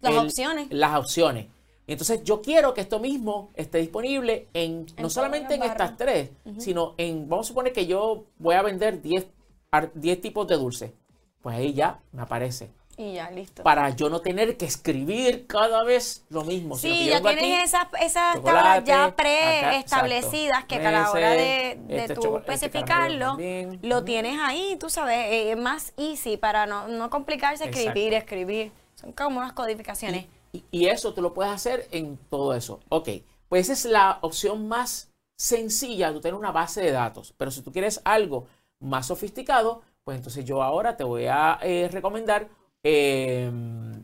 Las 0.00 0.12
el- 0.12 0.18
opciones. 0.18 0.66
Las 0.70 0.98
opciones. 0.98 1.46
Entonces 1.86 2.24
yo 2.24 2.40
quiero 2.40 2.72
que 2.72 2.80
esto 2.80 2.98
mismo 2.98 3.50
esté 3.54 3.78
disponible 3.78 4.48
en, 4.54 4.86
no 4.98 5.10
solamente 5.10 5.54
en 5.54 5.62
estas 5.62 5.96
tres, 5.96 6.30
sino 6.58 6.94
en, 6.96 7.28
vamos 7.28 7.46
a 7.46 7.48
suponer 7.48 7.72
que 7.72 7.86
yo 7.86 8.24
voy 8.38 8.54
a 8.54 8.62
vender 8.62 9.02
10, 9.02 9.26
ar- 9.70 9.92
10 9.94 10.20
tipos 10.20 10.48
de 10.48 10.56
dulce. 10.56 10.94
Pues 11.42 11.56
ahí 11.56 11.74
ya 11.74 12.00
me 12.12 12.22
aparece. 12.22 12.70
Y 12.96 13.14
ya, 13.14 13.30
listo. 13.30 13.62
Para 13.62 13.90
yo 13.90 14.08
no 14.08 14.20
tener 14.20 14.56
que 14.56 14.66
escribir 14.66 15.46
cada 15.46 15.82
vez 15.82 16.24
lo 16.28 16.44
mismo. 16.44 16.76
Sí, 16.76 17.06
ya 17.06 17.20
tienes 17.20 17.42
aquí, 17.42 17.52
esas, 17.52 17.86
esas 18.00 18.42
tablas 18.42 18.84
ya 18.84 19.14
preestablecidas 19.16 20.64
que 20.64 20.76
a 20.76 20.90
la 20.92 21.10
hora 21.10 21.30
de, 21.30 21.78
de 21.86 21.96
este 21.96 22.14
tú 22.14 22.36
este 22.38 22.52
especificarlo, 22.52 23.36
lo 23.82 24.04
tienes 24.04 24.38
ahí, 24.40 24.76
tú 24.78 24.88
sabes, 24.90 25.18
eh, 25.32 25.52
es 25.52 25.58
más 25.58 25.92
easy 25.96 26.36
para 26.36 26.66
no, 26.66 26.86
no 26.88 27.10
complicarse 27.10 27.64
escribir, 27.64 28.14
escribir. 28.14 28.72
Son 28.94 29.12
como 29.12 29.40
unas 29.40 29.52
codificaciones. 29.52 30.26
Y, 30.52 30.64
y 30.70 30.86
eso 30.86 31.12
tú 31.14 31.20
lo 31.20 31.34
puedes 31.34 31.52
hacer 31.52 31.88
en 31.90 32.16
todo 32.30 32.54
eso. 32.54 32.80
Ok, 32.90 33.08
pues 33.48 33.68
esa 33.68 33.72
es 33.72 33.84
la 33.86 34.18
opción 34.22 34.68
más 34.68 35.10
sencilla, 35.36 36.12
tú 36.12 36.20
tener 36.20 36.34
una 36.34 36.52
base 36.52 36.80
de 36.80 36.92
datos. 36.92 37.34
Pero 37.36 37.50
si 37.50 37.62
tú 37.62 37.72
quieres 37.72 38.00
algo 38.04 38.46
más 38.78 39.06
sofisticado, 39.06 39.82
pues 40.04 40.16
entonces 40.16 40.44
yo 40.44 40.62
ahora 40.62 40.96
te 40.96 41.02
voy 41.04 41.26
a 41.26 41.58
eh, 41.62 41.88
recomendar 41.90 42.48
eh, 42.84 43.50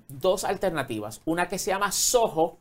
dos 0.09 0.45
alternativas. 0.45 1.21
Una 1.27 1.49
que 1.49 1.59
se 1.59 1.71
llama 1.71 1.93
Soho, 1.93 2.59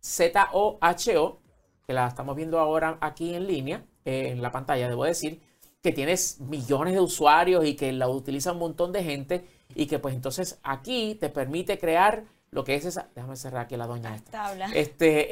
Z-O-H-O, 0.00 1.38
que 1.86 1.92
la 1.92 2.06
estamos 2.08 2.36
viendo 2.36 2.58
ahora 2.60 2.98
aquí 3.00 3.34
en 3.34 3.46
línea, 3.46 3.84
eh, 4.04 4.28
en 4.30 4.42
la 4.42 4.52
pantalla, 4.52 4.88
debo 4.88 5.04
decir, 5.04 5.40
que 5.82 5.92
tienes 5.92 6.40
millones 6.40 6.94
de 6.94 7.00
usuarios 7.00 7.64
y 7.64 7.74
que 7.74 7.92
la 7.92 8.08
utiliza 8.08 8.52
un 8.52 8.58
montón 8.58 8.92
de 8.92 9.02
gente 9.02 9.44
y 9.74 9.86
que 9.86 9.98
pues 9.98 10.14
entonces 10.14 10.60
aquí 10.62 11.16
te 11.18 11.28
permite 11.28 11.78
crear 11.78 12.24
lo 12.50 12.62
que 12.62 12.74
es 12.76 12.84
esa... 12.84 13.08
Déjame 13.14 13.34
cerrar 13.36 13.62
aquí 13.64 13.76
la 13.76 13.86
doña 13.86 14.14
esta. 14.14 14.30
Tabla. 14.30 14.66
Este, 14.74 15.28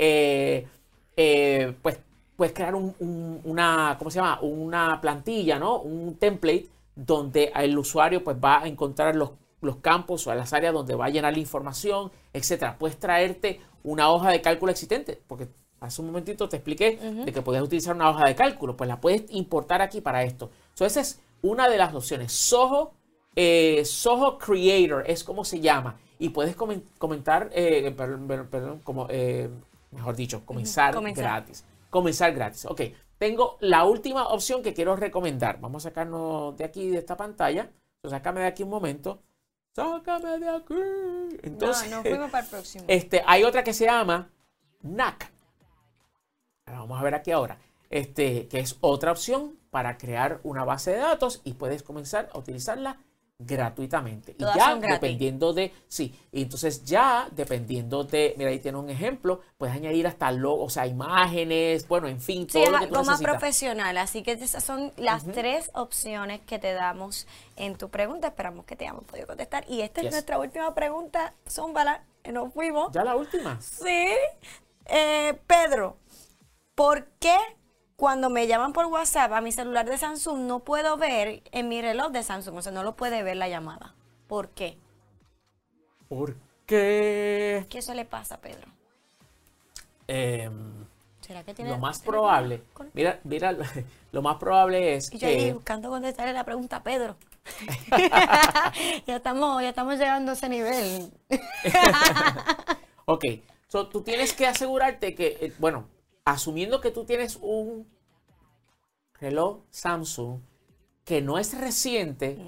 eh, 0.59 0.67
eh, 1.17 1.75
pues 1.83 1.99
puedes 2.35 2.53
crear 2.55 2.75
un- 2.75 2.95
un- 2.99 3.41
una, 3.45 3.95
¿cómo 3.99 4.11
se 4.11 4.17
llama? 4.17 4.41
Una 4.41 5.01
plantilla, 5.01 5.59
¿no? 5.59 5.81
Un 5.81 6.17
template 6.17 6.67
donde 6.97 7.53
el 7.55 7.79
usuario 7.79 8.25
pues 8.25 8.37
va 8.43 8.63
a 8.63 8.67
encontrar 8.67 9.15
los, 9.15 9.31
los 9.61 9.77
campos 9.77 10.27
o 10.27 10.35
las 10.35 10.53
áreas 10.53 10.73
donde 10.73 10.95
va 10.95 11.07
a 11.07 11.11
llenar 11.11 11.33
la 11.33 11.39
información, 11.39 12.11
etcétera. 12.33 12.77
Puedes 12.79 12.99
traerte 12.99 13.61
una 13.83 14.11
hoja 14.11 14.31
de 14.31 14.41
cálculo 14.41 14.73
existente, 14.73 15.21
porque 15.27 15.49
hace 15.81 16.01
un 16.01 16.09
momentito 16.09 16.49
te 16.49 16.57
expliqué 16.57 16.97
de 17.25 17.33
que 17.33 17.43
podías 17.43 17.63
utilizar 17.63 17.95
una 17.95 18.11
hoja 18.11 18.27
de 18.27 18.35
cálculo, 18.35 18.77
pues 18.77 18.89
la 18.89 19.01
puedes 19.01 19.25
importar 19.31 19.81
aquí 19.83 20.01
para 20.01 20.23
esto. 20.25 20.51
So, 20.75 20.85
esa 20.85 21.01
es 21.01 21.21
una 21.43 21.69
de 21.69 21.79
las 21.79 21.95
opciones. 21.95 22.33
Soho, 22.33 22.93
eh, 23.37 23.83
Soho 23.85 24.39
Creator 24.39 25.05
es 25.07 25.25
como 25.25 25.45
se 25.45 25.61
llama. 25.61 25.99
Y 26.19 26.29
puedes 26.31 26.57
comen- 26.57 26.83
comentar, 26.99 27.49
eh, 27.55 27.91
perdón, 27.97 28.81
como, 28.85 29.07
eh, 29.09 29.49
mejor 29.91 30.15
dicho, 30.17 30.45
comenzar, 30.45 30.95
Comenzar. 30.95 31.25
gratis. 31.25 31.65
Comenzar 31.89 32.33
gratis. 32.35 32.67
Ok, 32.67 32.83
tengo 33.19 33.57
la 33.61 33.85
última 33.85 34.29
opción 34.29 34.63
que 34.63 34.75
quiero 34.75 34.97
recomendar. 34.97 35.59
Vamos 35.61 35.87
a 35.87 35.89
sacarnos 35.91 36.57
de 36.59 36.65
aquí, 36.65 36.89
de 36.91 36.99
esta 36.99 37.17
pantalla. 37.17 37.71
So, 38.03 38.11
sácame 38.11 38.41
de 38.41 38.47
aquí 38.49 38.63
un 38.63 38.69
momento. 38.71 39.23
Sácame 39.75 40.39
de 40.39 40.49
aquí. 40.49 41.39
Entonces, 41.43 41.91
no, 41.91 41.97
nos 41.97 42.07
fuimos 42.07 42.31
para 42.31 42.45
el 42.45 42.51
próximo. 42.51 42.85
este, 42.89 43.23
hay 43.27 43.45
otra 43.45 43.63
que 43.63 43.73
se 43.73 43.87
llama 43.87 44.31
NAC. 44.83 45.33
Ahora 46.67 46.81
vamos 46.81 47.01
a 47.01 47.05
ver 47.05 47.15
aquí 47.15 47.31
ahora. 47.31 47.59
Este, 47.89 48.47
que 48.49 48.61
es 48.61 48.77
otra 48.81 49.11
opción 49.13 49.59
para 49.71 49.99
crear 49.99 50.41
una 50.45 50.65
base 50.65 50.93
de 50.93 50.99
datos 50.99 51.41
y 51.45 51.55
puedes 51.55 51.83
comenzar 51.83 52.29
a 52.33 52.39
utilizarla 52.39 52.99
gratuitamente. 53.41 54.35
Todas 54.35 54.57
y 54.57 54.59
ya 54.59 54.75
dependiendo 54.77 55.53
de, 55.53 55.73
sí, 55.89 56.15
y 56.31 56.43
entonces 56.43 56.85
ya 56.85 57.29
dependiendo 57.33 58.05
de, 58.05 58.35
mira 58.37 58.51
ahí 58.51 58.59
tiene 58.59 58.79
un 58.79 58.91
ejemplo, 58.91 59.41
puedes 59.57 59.75
añadir 59.75 60.07
hasta 60.07 60.31
logos, 60.31 60.67
o 60.67 60.71
sea, 60.71 60.87
imágenes, 60.87 61.89
bueno, 61.89 62.07
en 62.07 62.21
fin, 62.21 62.47
todo 62.47 62.63
es 62.63 62.71
lo 62.71 62.79
que 62.79 62.87
tú 62.87 62.97
algo 62.97 63.11
más 63.11 63.23
profesional, 63.23 63.97
así 63.97 64.23
que 64.23 64.33
esas 64.33 64.63
son 64.63 64.93
las 64.97 65.25
tres 65.25 65.71
opciones 65.75 66.41
que 66.41 66.59
te 66.59 66.73
damos 66.73 67.27
en 67.57 67.77
tu 67.77 67.89
pregunta. 67.89 68.29
Esperamos 68.29 68.65
que 68.65 68.77
te 68.77 68.85
hayamos 68.85 69.05
podido 69.05 69.27
contestar. 69.27 69.65
Y 69.69 69.81
esta 69.81 70.01
Yes. 70.01 70.09
es 70.09 70.13
nuestra 70.15 70.39
última 70.39 70.75
pregunta, 70.75 71.35
Zúmbala, 71.49 72.05
que 72.23 72.33
nos 72.33 72.53
fuimos. 72.53 72.93
Ya 72.93 73.05
la 73.05 73.17
última. 73.17 73.61
Sí. 73.61 74.09
Eh, 74.87 75.39
Pedro, 75.47 75.97
¿por 76.75 77.07
qué 77.21 77.37
cuando 78.01 78.31
me 78.31 78.47
llaman 78.47 78.73
por 78.73 78.87
WhatsApp 78.87 79.31
a 79.35 79.43
mi 79.43 79.53
celular 79.53 79.85
de 79.85 79.99
Samsung 79.99 80.41
no 80.47 80.61
puedo 80.61 80.97
ver 80.97 81.43
en 81.53 81.69
mi 81.69 81.83
reloj 81.83 82.11
de 82.13 82.23
Samsung? 82.23 82.57
O 82.57 82.63
sea, 82.63 82.73
no 82.73 82.83
lo 82.83 82.97
puede 82.97 83.23
ver 83.23 83.37
la 83.37 83.47
llamada. 83.49 83.95
¿Por 84.27 84.49
qué? 84.49 84.79
¿Por 86.09 86.35
que 86.67 87.67
¿Qué 87.69 87.79
eso 87.79 87.93
le 87.93 88.07
pasa, 88.07 88.41
Pedro? 88.41 88.67
em, 90.09 90.87
¿Será 91.21 91.45
que 91.45 91.53
tiene 91.55 91.71
lo 91.71 91.79
más 91.79 91.99
probable, 92.01 92.63
con- 92.73 92.91
mira, 92.95 93.21
mira, 93.25 93.53
lo 94.13 94.23
más 94.23 94.37
probable 94.39 94.95
es 94.97 95.13
Y 95.13 95.19
yo 95.19 95.29
que 95.29 95.53
buscando 95.53 95.91
contestarle 95.91 96.33
la 96.33 96.45
pregunta 96.45 96.77
a 96.77 96.83
Pedro. 96.83 97.17
ya 99.07 99.17
estamos, 99.17 99.63
ya 99.63 99.69
estamos 99.69 99.99
llegando 99.99 100.31
a 100.31 100.35
ese 100.35 100.49
nivel. 100.49 101.13
Ok, 103.05 103.25
so, 103.69 103.89
tú 103.89 104.03
tienes 104.03 104.33
que 104.33 104.47
asegurarte 104.47 105.15
que, 105.15 105.37
eh, 105.41 105.53
bueno, 105.59 105.87
asumiendo 106.33 106.81
que 106.81 106.91
tú 106.91 107.05
tienes 107.05 107.39
un 107.41 107.87
reloj 109.15 109.61
Samsung 109.71 110.41
que 111.05 111.21
no 111.21 111.39
es 111.39 111.59
reciente, 111.59 112.39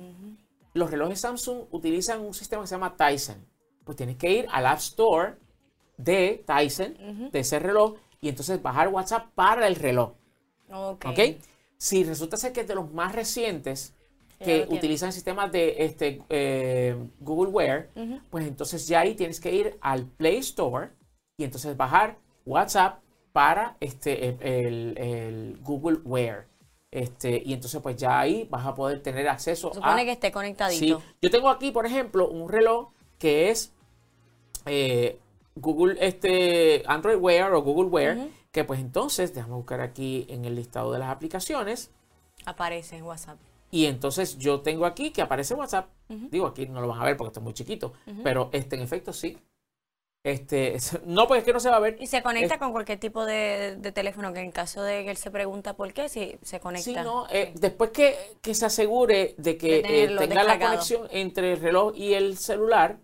los 0.75 0.91
relojes 0.91 1.21
Samsung 1.21 1.65
utilizan 1.71 2.21
un 2.21 2.35
sistema 2.35 2.63
que 2.63 2.69
se 2.69 2.75
llama 2.75 2.97
Tyson. 2.97 3.45
Pues 3.85 3.97
tienes 3.97 4.17
que 4.17 4.31
ir 4.31 4.47
al 4.51 4.67
App 4.67 4.79
Store 4.79 5.35
de 5.97 6.45
Tyson, 6.47 7.31
de 7.31 7.41
ese 7.41 7.59
reloj, 7.59 7.97
y 8.21 8.29
entonces 8.29 8.63
bajar 8.63 8.89
WhatsApp 8.89 9.27
para 9.35 9.67
el 9.67 9.75
reloj. 9.75 10.13
Ok. 10.73 11.07
¿Ok? 11.07 11.19
Si 11.77 12.05
resulta 12.05 12.37
ser 12.37 12.53
que 12.53 12.61
es 12.61 12.69
de 12.69 12.77
los 12.77 12.93
más 12.93 13.15
recientes 13.15 13.95
que 14.39 14.67
utilizan 14.71 15.13
sistemas 15.13 15.53
de 15.53 15.85
este, 15.85 16.23
eh, 16.29 16.97
Google 17.21 17.51
Wear, 17.51 17.91
pues 18.31 18.47
entonces 18.47 18.87
ya 18.87 19.01
ahí 19.01 19.15
tienes 19.15 19.41
que 19.41 19.53
ir 19.53 19.79
al 19.81 20.07
Play 20.07 20.39
Store 20.39 20.91
y 21.37 21.45
entonces 21.45 21.77
bajar 21.77 22.19
WhatsApp 22.45 23.02
para 23.33 23.77
este, 23.81 24.29
el, 24.29 24.97
el- 24.99 25.59
Google 25.63 25.99
Wear. 26.05 26.47
Este, 26.91 27.43
y 27.45 27.55
entonces 27.55 27.81
pues 27.81 27.97
ya 27.97 28.21
ahí 28.21 28.47
vas 28.51 28.67
a 28.67 28.75
poder 28.75 29.03
tener 29.03 29.27
acceso 29.27 29.73
Supone 29.73 30.03
a... 30.03 30.05
que 30.05 30.13
esté 30.13 30.27
Sí, 30.27 30.33
conectadito. 30.33 31.03
yo 31.23 31.31
tengo 31.31 31.49
aquí, 31.49 31.71
por 31.71 31.87
ejemplo, 31.87 32.29
un 32.29 32.51
reloj 32.51 32.91
que 33.19 33.49
es 33.49 33.73
eh, 34.67 35.19
Google 35.55 35.97
este 36.01 36.83
Android 36.87 37.17
Wear 37.17 37.55
o 37.55 37.63
Google 37.63 37.89
Wear, 37.89 38.19
que 38.51 38.65
pues 38.65 38.79
entonces, 38.81 39.33
déjame 39.35 39.55
buscar 39.55 39.81
aquí 39.81 40.27
en 40.29 40.45
el 40.45 40.55
listado 40.55 40.93
de 40.93 40.99
las 40.99 41.09
aplicaciones. 41.09 41.91
Aparece 42.45 42.97
en 42.99 43.05
WhatsApp. 43.05 43.39
Y 43.71 43.87
entonces 43.87 44.37
yo 44.39 44.61
tengo 44.61 44.85
aquí 44.85 45.13
que 45.13 45.23
aparece 45.23 45.55
WhatsApp. 45.55 45.89
Digo, 46.09 46.47
aquí 46.47 46.67
no 46.67 46.83
lo 46.83 46.89
van 46.89 47.01
a 47.01 47.05
ver 47.07 47.17
porque 47.17 47.29
está 47.29 47.41
muy 47.41 47.55
chiquito. 47.55 47.95
Pero 48.23 48.51
este, 48.53 48.77
en 48.77 48.83
efecto, 48.83 49.15
sí. 49.15 49.39
Este, 50.25 50.79
no, 51.05 51.27
pues 51.27 51.41
es 51.41 51.45
que 51.45 51.53
no 51.53 51.61
se 51.61 51.69
va 51.71 51.77
a 51.77 51.81
ver. 51.81 51.97
Y 52.01 52.07
se 52.07 52.23
conecta 52.23 52.55
Es- 52.55 52.61
con 52.61 52.73
cualquier 52.73 52.99
tipo 52.99 53.25
de, 53.25 53.77
de 53.79 53.93
teléfono, 53.93 54.33
que 54.33 54.41
en 54.41 54.53
caso 54.53 54.83
de 54.83 55.05
que 55.05 55.11
él 55.11 55.17
se 55.17 55.31
pregunta 55.31 55.75
por 55.75 55.93
qué, 55.93 56.09
sí, 56.09 56.37
se 56.43 56.61
conecta. 56.61 56.85
Sí, 56.85 56.95
no, 56.95 57.27
eh, 57.31 57.53
después 57.57 57.91
que, 57.91 58.17
que 58.41 58.55
se 58.55 58.67
asegure 58.67 59.35
de 59.39 59.57
que 59.57 59.83
De 59.83 60.05
eh, 60.05 60.17
tenga 60.17 60.45
la 60.45 60.59
conexión 60.59 61.09
entre 61.11 61.55
el 61.55 61.61
reloj 61.61 61.93
y 61.97 62.15
el 62.15 62.39
celular, 62.39 62.99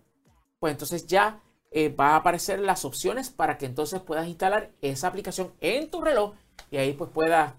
pues 0.59 0.71
entonces 0.71 1.07
ya 1.07 1.41
eh, 1.71 1.89
va 1.89 2.09
a 2.11 2.15
aparecer 2.17 2.59
las 2.59 2.85
opciones 2.85 3.29
para 3.29 3.57
que 3.57 3.65
entonces 3.65 4.01
puedas 4.01 4.27
instalar 4.27 4.71
esa 4.81 5.07
aplicación 5.07 5.53
en 5.61 5.89
tu 5.89 6.01
reloj 6.01 6.33
y 6.71 6.77
ahí 6.77 6.93
pues 6.93 7.11
puedas 7.13 7.53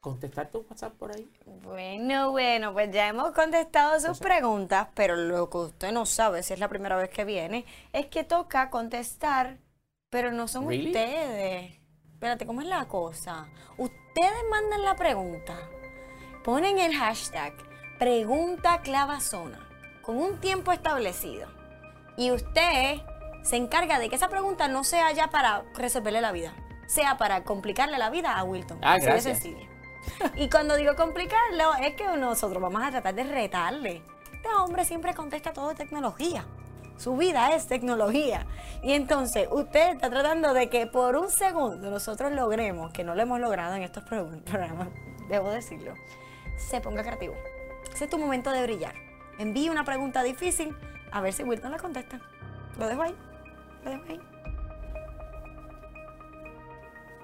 contestar 0.00 0.50
tu 0.50 0.64
WhatsApp 0.68 0.94
por 0.94 1.12
ahí. 1.12 1.28
Bueno, 1.62 2.30
bueno, 2.30 2.72
pues 2.72 2.90
ya 2.92 3.08
hemos 3.08 3.32
contestado 3.32 3.98
sus 4.00 4.18
preguntas, 4.20 4.88
pero 4.94 5.16
lo 5.16 5.50
que 5.50 5.58
usted 5.58 5.92
no 5.92 6.06
sabe, 6.06 6.42
si 6.42 6.52
es 6.54 6.60
la 6.60 6.68
primera 6.68 6.96
vez 6.96 7.10
que 7.10 7.24
viene, 7.24 7.64
es 7.92 8.06
que 8.06 8.22
toca 8.24 8.70
contestar, 8.70 9.58
pero 10.10 10.30
no 10.32 10.46
son 10.48 10.68
Really? 10.68 10.86
ustedes. 10.88 11.74
Espérate, 12.12 12.46
¿cómo 12.46 12.60
es 12.62 12.68
la 12.68 12.86
cosa? 12.86 13.48
Ustedes 13.76 14.44
mandan 14.50 14.82
la 14.82 14.94
pregunta, 14.96 15.56
ponen 16.44 16.78
el 16.78 16.94
hashtag 16.94 17.52
pregunta 17.98 18.80
clavazona 18.82 19.68
con 20.02 20.16
un 20.18 20.38
tiempo 20.40 20.70
establecido 20.70 21.48
y 22.16 22.30
usted 22.30 23.00
se 23.42 23.56
encarga 23.56 23.98
de 23.98 24.08
que 24.08 24.16
esa 24.16 24.28
pregunta 24.28 24.68
no 24.68 24.84
sea 24.84 25.10
ya 25.12 25.28
para 25.28 25.64
resolverle 25.74 26.20
la 26.20 26.32
vida, 26.32 26.54
sea 26.86 27.16
para 27.18 27.42
complicarle 27.44 27.98
la 27.98 28.10
vida 28.10 28.36
a 28.38 28.44
Wilton. 28.44 28.78
Ah, 28.82 28.94
Así 28.94 29.06
de 29.06 29.12
gracias. 29.12 29.38
sencillo. 29.40 29.75
Y 30.36 30.48
cuando 30.50 30.76
digo 30.76 30.94
complicarlo, 30.96 31.74
es 31.82 31.94
que 31.94 32.04
nosotros 32.16 32.62
vamos 32.62 32.82
a 32.82 32.90
tratar 32.90 33.14
de 33.14 33.24
retarle. 33.24 34.02
Este 34.32 34.48
hombre 34.58 34.84
siempre 34.84 35.14
contesta 35.14 35.52
todo 35.52 35.68
de 35.70 35.74
tecnología. 35.74 36.44
Su 36.96 37.16
vida 37.16 37.54
es 37.54 37.66
tecnología. 37.66 38.46
Y 38.82 38.92
entonces 38.92 39.48
usted 39.50 39.92
está 39.94 40.08
tratando 40.08 40.54
de 40.54 40.68
que 40.70 40.86
por 40.86 41.16
un 41.16 41.30
segundo 41.30 41.90
nosotros 41.90 42.32
logremos, 42.32 42.90
que 42.92 43.04
no 43.04 43.14
lo 43.14 43.22
hemos 43.22 43.40
logrado 43.40 43.74
en 43.74 43.82
estos 43.82 44.02
pro- 44.04 44.30
programas, 44.44 44.88
debo 45.28 45.50
decirlo, 45.50 45.94
se 46.56 46.80
ponga 46.80 47.02
creativo. 47.02 47.34
Ese 47.92 48.04
es 48.04 48.10
tu 48.10 48.18
momento 48.18 48.50
de 48.50 48.62
brillar. 48.62 48.94
Envíe 49.38 49.68
una 49.68 49.84
pregunta 49.84 50.22
difícil 50.22 50.74
a 51.12 51.20
ver 51.20 51.32
si 51.32 51.42
Wilton 51.42 51.70
la 51.70 51.78
contesta. 51.78 52.20
Lo 52.78 52.86
dejo 52.86 53.02
ahí. 53.02 53.14
Lo 53.84 53.90
dejo 53.90 54.04
ahí. 54.08 54.20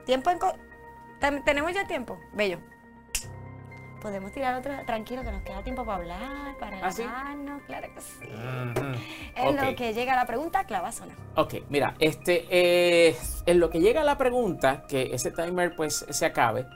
Tiempo 0.05 0.31
en... 0.31 0.39
co- 0.39 0.55
Ten- 1.21 1.45
¿Tenemos 1.45 1.73
ya 1.73 1.87
tiempo? 1.87 2.19
Bello. 2.33 2.59
Podemos 4.03 4.33
tirar 4.33 4.57
otro, 4.57 4.73
tranquilo, 4.85 5.23
que 5.23 5.31
nos 5.31 5.43
queda 5.43 5.63
tiempo 5.63 5.85
para 5.85 5.99
hablar, 5.99 6.59
para 6.59 6.85
¿Ah, 6.85 6.91
sí? 6.91 7.05
claro 7.67 7.89
que 7.95 8.01
sí. 8.01 8.29
Es 9.37 9.45
Ok. 9.47 9.63
lo 9.63 9.77
que 9.77 9.95
llega 9.95 10.17
la 10.17 10.27
pregunta, 10.27 10.65
clavazona. 10.65 11.15
Ok, 11.37 11.55
mira, 11.69 11.95
este, 12.01 12.47
eh, 12.51 13.17
en 13.47 13.61
lo 13.61 13.71
que 13.71 13.79
llega 13.81 14.03
la 14.03 14.19
pregunta, 14.19 14.85
que 14.89 15.15
ese 15.15 15.31
timer 15.31 15.77
pues 15.77 16.05
se 16.11 16.27
acabe, 16.27 16.67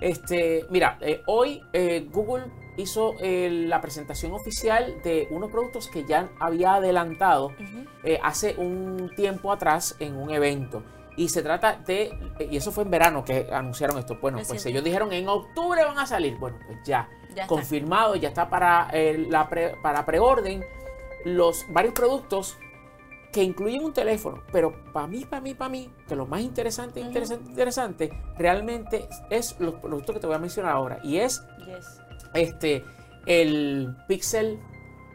este, 0.00 0.64
mira, 0.70 0.96
eh, 1.02 1.22
hoy 1.26 1.62
eh, 1.74 2.08
Google 2.10 2.44
hizo 2.78 3.14
eh, 3.20 3.50
la 3.50 3.82
presentación 3.82 4.32
oficial 4.32 5.02
de 5.04 5.28
unos 5.30 5.50
productos 5.50 5.86
que 5.88 6.06
ya 6.06 6.30
había 6.40 6.76
adelantado 6.76 7.52
eh, 8.04 8.18
hace 8.22 8.54
un 8.56 9.10
tiempo 9.14 9.52
atrás 9.52 9.96
en 10.00 10.16
un 10.16 10.30
evento. 10.30 10.82
Y 11.16 11.28
se 11.28 11.42
trata 11.42 11.76
de, 11.86 12.12
y 12.50 12.56
eso 12.56 12.72
fue 12.72 12.84
en 12.84 12.90
verano 12.90 13.24
que 13.24 13.48
anunciaron 13.52 13.98
esto. 13.98 14.16
Bueno, 14.20 14.38
Es 14.38 14.48
pues 14.48 14.62
cierto. 14.62 14.74
ellos 14.78 14.84
dijeron 14.84 15.12
en 15.12 15.28
octubre 15.28 15.84
van 15.84 15.98
a 15.98 16.06
salir. 16.06 16.36
Bueno, 16.38 16.58
pues 16.66 16.78
ya, 16.84 17.08
Ya 17.34 17.42
está. 17.42 17.46
confirmado, 17.46 18.16
ya 18.16 18.28
está 18.28 18.48
para, 18.48 18.88
eh, 18.92 19.26
la 19.28 19.48
pre- 19.48 19.74
para 19.82 20.06
preorden 20.06 20.64
los 21.24 21.66
varios 21.70 21.92
productos 21.94 22.56
que 23.32 23.42
incluyen 23.42 23.84
un 23.84 23.92
teléfono. 23.92 24.42
Pero 24.50 24.72
para 24.92 25.06
mí, 25.06 25.24
para 25.24 25.40
mí, 25.42 25.54
para 25.54 25.68
mí, 25.68 25.92
que 26.08 26.16
lo 26.16 26.26
más 26.26 26.40
interesante, 26.40 27.00
interesante, 27.00 27.50
interesante, 27.50 28.10
realmente 28.38 29.06
es 29.30 29.56
los 29.60 29.74
productos 29.74 30.14
que 30.14 30.20
te 30.20 30.26
voy 30.26 30.36
a 30.36 30.40
mencionar 30.40 30.72
ahora. 30.72 30.98
Y 31.02 31.18
es 31.18 31.42
Yes. 31.66 32.00
este, 32.34 32.84
el 33.26 33.94
Pixel 34.08 34.58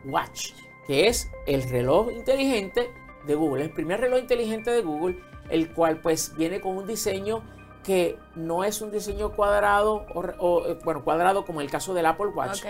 Watch, 0.05 0.51
que 0.87 1.07
es 1.07 1.29
el 1.47 1.63
reloj 1.69 2.11
inteligente 2.11 2.89
de 3.25 3.33
Google, 3.35 3.63
el 3.63 3.71
primer 3.71 3.99
reloj 3.99 4.19
inteligente 4.19 4.69
de 4.71 4.81
Google, 4.81 5.19
el 5.49 5.71
cual 5.73 5.97
pues 6.01 6.33
viene 6.35 6.59
con 6.61 6.77
un 6.77 6.87
diseño 6.87 7.41
que 7.83 8.17
no 8.35 8.63
es 8.63 8.81
un 8.81 8.91
diseño 8.91 9.33
cuadrado 9.33 10.05
o, 10.15 10.19
o, 10.39 10.67
eh, 10.67 10.79
bueno, 10.83 11.03
cuadrado 11.03 11.45
como 11.45 11.61
el 11.61 11.69
caso 11.69 11.93
del 11.93 12.07
Apple 12.07 12.27
Watch. 12.27 12.63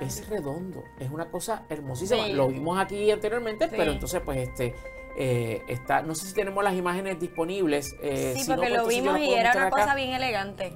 Es 0.00 0.28
redondo, 0.28 0.82
es 0.98 1.10
una 1.10 1.30
cosa 1.30 1.64
hermosísima. 1.68 2.26
Lo 2.28 2.48
vimos 2.48 2.78
aquí 2.78 3.10
anteriormente, 3.10 3.68
Sí. 3.68 3.74
pero 3.76 3.92
entonces 3.92 4.20
pues 4.24 4.38
este 4.38 4.74
eh, 5.16 5.62
está, 5.68 6.02
no 6.02 6.14
sé 6.14 6.26
si 6.26 6.34
tenemos 6.34 6.62
las 6.64 6.74
imágenes 6.74 7.18
disponibles. 7.20 7.94
eh, 8.02 8.32
Sí, 8.36 8.44
si 8.44 8.50
porque 8.50 8.68
pues, 8.68 8.80
lo 8.80 8.86
vimos 8.86 9.18
y 9.18 9.32
era 9.34 9.52
una 9.52 9.66
acá. 9.66 9.70
cosa 9.82 9.94
bien 9.94 10.12
elegante. 10.12 10.72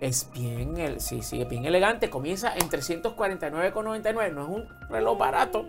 Es 0.00 0.28
bien, 0.32 0.76
el, 0.78 1.00
sí, 1.00 1.22
sí, 1.22 1.40
es 1.42 1.48
bien 1.48 1.64
elegante. 1.66 2.10
Comienza 2.10 2.52
en 2.54 2.68
349,99. 2.68 4.32
No 4.32 4.42
es 4.42 4.48
un 4.48 4.68
reloj 4.88 5.18
barato. 5.18 5.66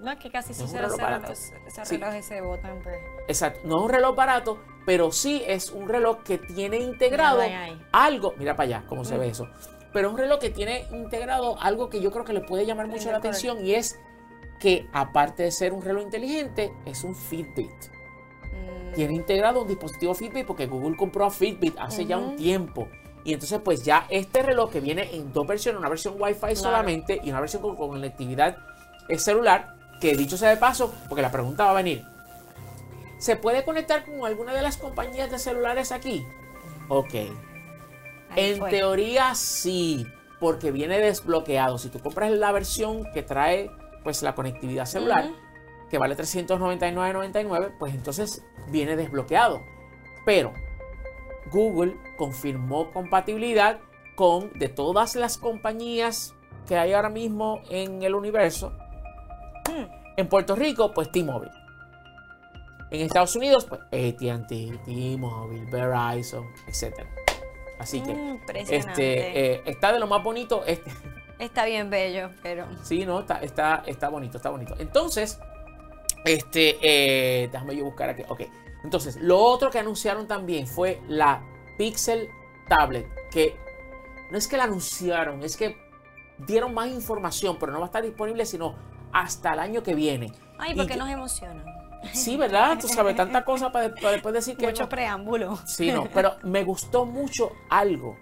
No, 0.00 0.12
es 0.12 0.18
que 0.18 0.30
casi 0.30 0.52
un 0.52 0.58
esos 0.58 0.72
reloj 0.72 0.96
relojes, 0.96 1.52
esos 1.66 1.88
Sí. 1.88 2.00
se 2.22 2.40
botan. 2.40 2.80
Pues. 2.82 2.96
Exacto. 3.26 3.60
No 3.64 3.78
es 3.78 3.82
un 3.84 3.90
reloj 3.90 4.14
barato, 4.14 4.58
pero 4.86 5.10
sí 5.10 5.42
es 5.46 5.70
un 5.70 5.88
reloj 5.88 6.22
que 6.22 6.38
tiene 6.38 6.78
integrado 6.78 7.42
algo. 7.92 8.34
Mira 8.38 8.54
para 8.54 8.66
allá 8.78 8.84
cómo 8.88 9.04
se 9.04 9.18
ve 9.18 9.28
eso. 9.28 9.48
Pero 9.92 10.08
es 10.08 10.14
un 10.14 10.18
reloj 10.20 10.38
que 10.38 10.50
tiene 10.50 10.86
integrado 10.92 11.60
algo 11.60 11.88
que 11.88 12.00
yo 12.00 12.12
creo 12.12 12.24
que 12.24 12.32
le 12.32 12.42
puede 12.42 12.66
llamar 12.66 12.86
mucho 12.86 13.10
la 13.10 13.18
atención 13.18 13.64
y 13.64 13.74
es 13.74 13.98
que 14.60 14.88
aparte 14.92 15.44
de 15.44 15.50
ser 15.50 15.72
un 15.72 15.82
reloj 15.82 16.02
inteligente, 16.02 16.72
es 16.84 17.04
un 17.04 17.14
Fitbit. 17.14 17.70
Mm, 18.52 18.92
tiene 18.94 19.14
integrado 19.14 19.62
un 19.62 19.68
dispositivo 19.68 20.14
Fitbit 20.14 20.46
porque 20.46 20.66
Google 20.66 20.96
compró 20.96 21.24
a 21.24 21.30
Fitbit 21.30 21.76
hace 21.78 22.06
ya 22.06 22.18
un 22.18 22.36
tiempo. 22.36 22.88
Y 23.24 23.32
entonces 23.32 23.60
pues 23.64 23.82
ya 23.82 24.06
este 24.10 24.42
reloj 24.42 24.70
que 24.70 24.80
viene 24.80 25.14
en 25.14 25.32
dos 25.32 25.46
versiones, 25.46 25.80
una 25.80 25.88
versión 25.88 26.14
Wi-Fi 26.18 26.54
solamente 26.54 27.20
y 27.22 27.30
una 27.30 27.40
versión 27.40 27.62
con, 27.62 27.76
con 27.76 27.90
conectividad 27.90 28.56
celular, 29.16 29.77
que 30.00 30.16
dicho 30.16 30.36
sea 30.36 30.50
de 30.50 30.56
paso, 30.56 30.94
porque 31.08 31.22
la 31.22 31.30
pregunta 31.30 31.64
va 31.64 31.70
a 31.70 31.74
venir, 31.74 32.04
¿se 33.18 33.36
puede 33.36 33.64
conectar 33.64 34.04
con 34.04 34.24
alguna 34.24 34.54
de 34.54 34.62
las 34.62 34.76
compañías 34.76 35.30
de 35.30 35.38
celulares 35.38 35.92
aquí? 35.92 36.24
Ok, 36.88 37.14
ahí 37.14 37.30
en 38.36 38.58
fue. 38.58 38.70
teoría 38.70 39.34
sí, 39.34 40.06
porque 40.40 40.70
viene 40.70 40.98
desbloqueado. 40.98 41.78
Si 41.78 41.88
tú 41.88 42.00
compras 42.00 42.30
la 42.30 42.52
versión 42.52 43.04
que 43.12 43.22
trae 43.22 43.70
pues 44.04 44.22
la 44.22 44.34
conectividad 44.34 44.86
celular, 44.86 45.30
que 45.90 45.98
vale 45.98 46.16
399.99, 46.16 47.74
pues 47.78 47.94
entonces 47.94 48.44
viene 48.68 48.96
desbloqueado. 48.96 49.62
Pero 50.24 50.52
Google 51.50 51.96
confirmó 52.16 52.90
compatibilidad 52.92 53.80
con 54.14 54.52
de 54.58 54.68
todas 54.68 55.14
las 55.14 55.38
compañías 55.38 56.34
que 56.66 56.76
hay 56.76 56.92
ahora 56.92 57.08
mismo 57.08 57.60
en 57.70 58.02
el 58.02 58.14
universo. 58.14 58.76
En 60.16 60.28
Puerto 60.28 60.56
Rico, 60.56 60.92
pues 60.92 61.10
T-Mobile. 61.12 61.52
En 62.90 63.02
Estados 63.02 63.36
Unidos, 63.36 63.66
pues 63.66 63.80
AT&T, 63.82 64.78
T-Mobile, 64.84 65.66
Verizon, 65.70 66.46
etc. 66.66 67.06
Así 67.78 68.00
que 68.00 68.14
Mm, 68.14 68.40
este, 68.70 69.54
eh, 69.54 69.62
está 69.66 69.92
de 69.92 70.00
lo 70.00 70.06
más 70.06 70.22
bonito. 70.22 70.64
Este, 70.66 70.90
Está 71.38 71.64
bien 71.66 71.88
bello, 71.88 72.30
pero. 72.42 72.66
sí, 72.82 73.06
no, 73.06 73.20
está, 73.20 73.40
está, 73.42 73.84
está 73.86 74.08
bonito, 74.08 74.38
está 74.38 74.50
bonito. 74.50 74.74
Entonces, 74.78 75.38
este, 76.24 76.78
eh, 76.82 77.48
déjame 77.52 77.76
yo 77.76 77.84
buscar 77.84 78.08
aquí. 78.08 78.22
Ok, 78.28 78.42
entonces, 78.82 79.16
lo 79.16 79.38
otro 79.38 79.70
que 79.70 79.78
anunciaron 79.78 80.26
también 80.26 80.66
fue 80.66 81.00
la 81.08 81.42
Pixel 81.76 82.28
Tablet, 82.68 83.06
que 83.30 83.56
no 84.30 84.38
es 84.38 84.48
que 84.48 84.56
la 84.56 84.64
anunciaron, 84.64 85.44
es 85.44 85.56
que 85.56 85.76
dieron 86.38 86.74
más 86.74 86.88
información, 86.88 87.56
pero 87.60 87.70
no 87.72 87.78
va 87.78 87.84
a 87.84 87.88
estar 87.88 88.02
disponible 88.02 88.44
sino 88.44 88.74
hasta 89.12 89.52
el 89.54 89.58
año 89.60 89.82
que 89.82 89.94
viene. 89.94 90.32
Ay, 90.58 90.74
porque 90.74 90.92
que- 90.92 90.98
nos 90.98 91.08
emocionan. 91.08 91.64
Sí, 92.12 92.36
¿verdad? 92.36 92.78
Tú 92.80 92.86
sabes, 92.88 93.16
tanta 93.16 93.44
cosa 93.44 93.72
para, 93.72 93.92
para 93.94 94.12
después 94.12 94.32
decir 94.34 94.56
que 94.56 94.66
Mucho 94.68 94.84
no. 94.84 94.88
preámbulo. 94.88 95.56
Sí, 95.66 95.90
no, 95.90 96.04
pero 96.14 96.36
me 96.42 96.62
gustó 96.64 97.04
mucho 97.04 97.52
algo 97.68 98.16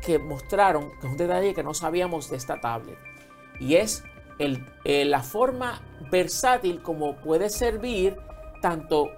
que 0.00 0.18
mostraron, 0.18 0.90
que 1.00 1.06
es 1.06 1.12
un 1.12 1.16
detalle 1.16 1.54
que 1.54 1.62
no 1.62 1.72
sabíamos 1.72 2.28
de 2.30 2.36
esta 2.36 2.60
tablet. 2.60 2.98
Y 3.60 3.76
es 3.76 4.02
el, 4.38 4.66
eh, 4.84 5.04
la 5.04 5.22
forma 5.22 5.80
versátil 6.10 6.82
como 6.82 7.16
puede 7.16 7.48
servir 7.48 8.16
tanto 8.60 9.08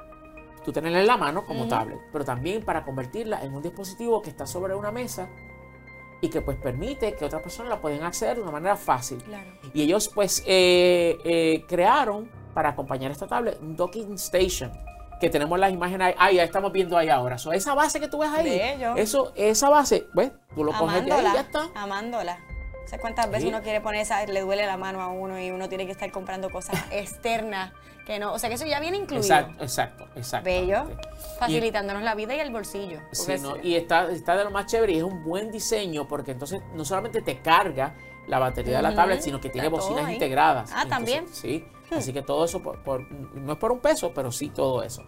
tú 0.65 0.73
tenerla 0.73 1.01
en 1.01 1.07
la 1.07 1.17
mano 1.17 1.45
como 1.47 1.67
tablet, 1.69 1.99
pero 2.13 2.25
también 2.25 2.65
para 2.65 2.85
convertirla 2.85 3.43
en 3.43 3.55
un 3.55 3.63
dispositivo 3.63 4.21
que 4.21 4.31
está 4.31 4.47
sobre 4.47 4.75
una 4.75 4.91
mesa 4.93 5.29
y 6.21 6.29
que 6.29 6.41
pues 6.41 6.57
permite 6.57 7.15
que 7.15 7.25
otras 7.25 7.43
personas 7.43 7.71
la 7.71 7.81
pueden 7.81 8.03
acceder 8.03 8.37
de 8.37 8.43
una 8.43 8.53
manera 8.53 8.77
fácil. 8.77 9.23
Claro. 9.23 9.51
Y 9.75 9.83
ellos 9.83 10.09
pues 10.09 10.43
eh, 10.47 11.19
eh, 11.25 11.65
crearon 11.69 12.31
para 12.55 12.71
acompañar 12.71 13.11
esta 13.11 13.27
tablet 13.27 13.61
un 13.61 13.77
docking 13.77 14.15
station. 14.15 14.73
Que 15.19 15.31
tenemos 15.31 15.59
las 15.59 15.73
imágenes 15.73 16.09
ahí, 16.09 16.15
ahí, 16.19 16.37
ya 16.37 16.45
estamos 16.45 16.71
viendo 16.73 16.97
ahí 16.99 17.09
ahora. 17.09 17.39
So, 17.39 17.51
esa 17.51 17.75
base 17.75 17.99
que 18.01 18.09
tú 18.09 18.19
ves 18.19 18.29
ahí, 18.29 18.61
eso, 18.97 19.33
esa 19.35 19.71
base, 19.71 20.07
¿ves? 20.13 20.31
Tú 20.55 20.63
lo 20.63 20.73
coges 20.73 21.07
de 21.07 21.13
ahí 21.13 21.27
y 21.27 21.33
ya 21.33 21.41
está. 21.41 21.71
Amándola. 21.75 22.39
¿Sabes 22.87 23.01
cuántas 23.01 23.27
veces 23.27 23.43
Sí. 23.43 23.49
uno 23.49 23.63
quiere 23.63 23.81
poner 23.81 24.01
esa, 24.01 24.25
le 24.27 24.41
duele 24.41 24.65
la 24.67 24.77
mano 24.77 25.03
a 25.03 25.09
uno 25.09 25.39
y 25.41 25.51
uno 25.51 25.69
tiene 25.69 25.85
que 25.87 25.93
estar 25.93 26.11
comprando 26.11 26.51
cosas 26.51 26.77
externas 26.91 27.73
que 28.07 28.19
no, 28.21 28.33
o 28.33 28.39
sea 28.39 28.49
que 28.49 28.55
eso 28.55 28.65
ya 28.67 28.79
viene 28.79 28.97
incluido. 28.99 29.25
Exacto, 29.25 29.63
exacto, 29.65 30.09
exacto. 30.15 30.45
Bello, 30.45 30.85
facilitándonos 31.41 32.03
la 32.05 32.15
vida 32.15 32.37
y 32.37 32.41
el 32.41 32.53
bolsillo. 32.53 33.01
Sí, 33.13 33.33
¿no? 33.43 33.57
Y 33.63 33.75
está, 33.75 34.11
está 34.13 34.37
de 34.37 34.45
lo 34.45 34.51
más 34.51 34.67
chévere 34.67 34.93
y 34.93 34.99
es 34.99 35.03
un 35.03 35.25
buen 35.25 35.51
diseño 35.51 36.07
porque 36.07 36.31
entonces 36.31 36.61
no 36.75 36.85
solamente 36.85 37.21
te 37.23 37.41
carga 37.43 37.95
la 38.29 38.39
batería 38.39 38.77
de 38.77 38.83
la 38.83 38.95
tablet, 38.95 39.21
sino 39.23 39.41
que 39.41 39.51
tiene 39.51 39.69
bocinas 39.69 40.09
integradas. 40.11 40.71
Ah, 40.73 40.83
Entonces, 40.85 40.89
¿también? 40.91 41.27
Sí, 41.33 41.65
así 41.91 42.13
que 42.13 42.23
todo 42.23 42.45
eso 42.45 42.63
por, 42.63 42.83
por- 42.85 43.11
no 43.11 43.53
es 43.53 43.59
por 43.59 43.73
un 43.73 43.81
peso, 43.81 44.13
pero 44.15 44.31
sí 44.31 44.51
todo 44.51 44.83
eso. 44.85 45.03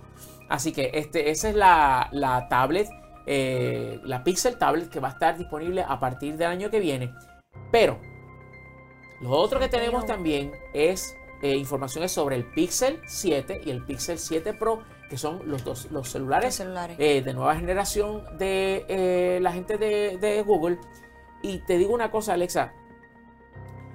Así 0.49 0.73
que 0.73 0.91
este, 0.95 1.31
esa 1.31 1.49
es 1.51 1.55
la, 1.55 2.09
la 2.13 2.49
tablet, 2.49 2.89
eh, 3.27 4.01
la 4.05 4.25
Pixel 4.25 4.57
Tablet 4.59 4.89
que 4.89 4.99
va 5.01 5.09
a 5.09 5.13
estar 5.13 5.37
disponible 5.37 5.85
a 5.87 6.01
partir 6.01 6.37
del 6.37 6.49
año 6.49 6.71
que 6.71 6.81
viene. 6.81 7.13
Pero 7.71 7.99
lo 9.21 9.31
otro 9.31 9.59
que 9.61 9.69
tenemos 9.69 10.07
también 10.07 10.53
es 10.73 11.17
eh, 11.43 11.57
informaciones 11.57 12.13
sobre 12.13 12.37
el 12.37 12.45
Pixel 12.45 13.01
7 13.07 13.63
y 13.65 13.71
el 13.71 13.85
Pixel 13.85 14.19
7 14.19 14.55
Pro, 14.55 14.83
que 15.11 15.17
son 15.17 15.41
los 15.51 15.65
dos 15.65 15.85
los 15.87 15.93
los 15.93 16.09
celulares 16.11 16.57
celulares. 16.57 16.97
eh, 17.01 17.23
de 17.23 17.35
nueva 17.35 17.57
generación 17.57 18.25
de 18.39 18.85
eh, 18.89 19.39
la 19.41 19.53
gente 19.53 19.79
de, 19.79 20.19
de 20.19 20.43
Google. 20.43 20.79
Y 21.43 21.59
te 21.67 21.79
digo 21.79 21.95
una 21.95 22.11
cosa, 22.11 22.33
Alexa. 22.35 22.73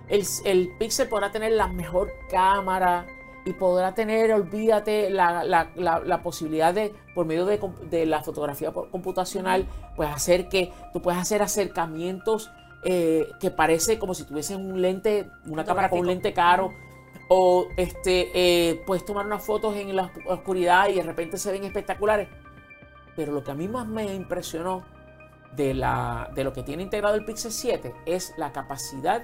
El, 0.07 0.26
el 0.45 0.70
Pixel 0.78 1.07
podrá 1.07 1.32
tener 1.32 1.53
la 1.53 1.68
mejor 1.68 2.11
cámara 2.30 3.05
y 3.45 3.51
podrá 3.53 3.93
tener, 3.93 4.32
olvídate, 4.32 5.09
la, 5.09 5.43
la- 5.43 5.72
la- 5.76 5.99
la 5.99 6.22
posibilidad 6.24 6.74
de, 6.74 6.93
por 7.16 7.26
medio 7.26 7.45
de, 7.45 7.59
de 7.89 8.05
la 8.05 8.22
fotografía 8.24 8.72
computacional, 8.72 9.68
pues 9.95 10.09
hacer 10.09 10.47
que 10.49 10.72
tú 10.93 11.01
puedes 11.01 11.20
hacer 11.20 11.41
acercamientos 11.41 12.49
eh, 12.86 13.30
que 13.40 13.52
parece 13.52 13.98
como 14.00 14.14
si 14.14 14.24
tuviesen 14.26 14.66
un 14.66 14.82
lente, 14.82 15.30
una 15.46 15.64
cámara 15.66 15.90
con 15.90 16.00
un 16.00 16.08
lente 16.08 16.34
caro. 16.34 16.72
O 17.30 17.68
este, 17.78 18.32
eh, 18.34 18.84
puedes 18.86 19.06
tomar 19.06 19.26
unas 19.26 19.44
fotos 19.44 19.76
en 19.76 19.96
la 19.96 20.12
oscu- 20.12 20.24
oscuridad 20.28 20.90
y 20.90 20.96
de 20.96 21.04
repente 21.04 21.38
se 21.38 21.52
ven 21.52 21.64
espectaculares. 21.64 22.28
Pero 23.16 23.32
lo 23.32 23.44
que 23.44 23.52
a 23.52 23.56
mí 23.56 23.68
más 23.68 23.88
me 23.88 24.14
impresionó 24.14 24.84
de, 25.56 25.74
la, 25.74 26.30
de 26.36 26.44
lo 26.44 26.52
que 26.52 26.64
tiene 26.64 26.84
integrado 26.84 27.16
el 27.16 27.24
Pixel 27.26 27.52
7 27.52 27.94
es 28.06 28.34
la 28.38 28.52
capacidad 28.52 29.24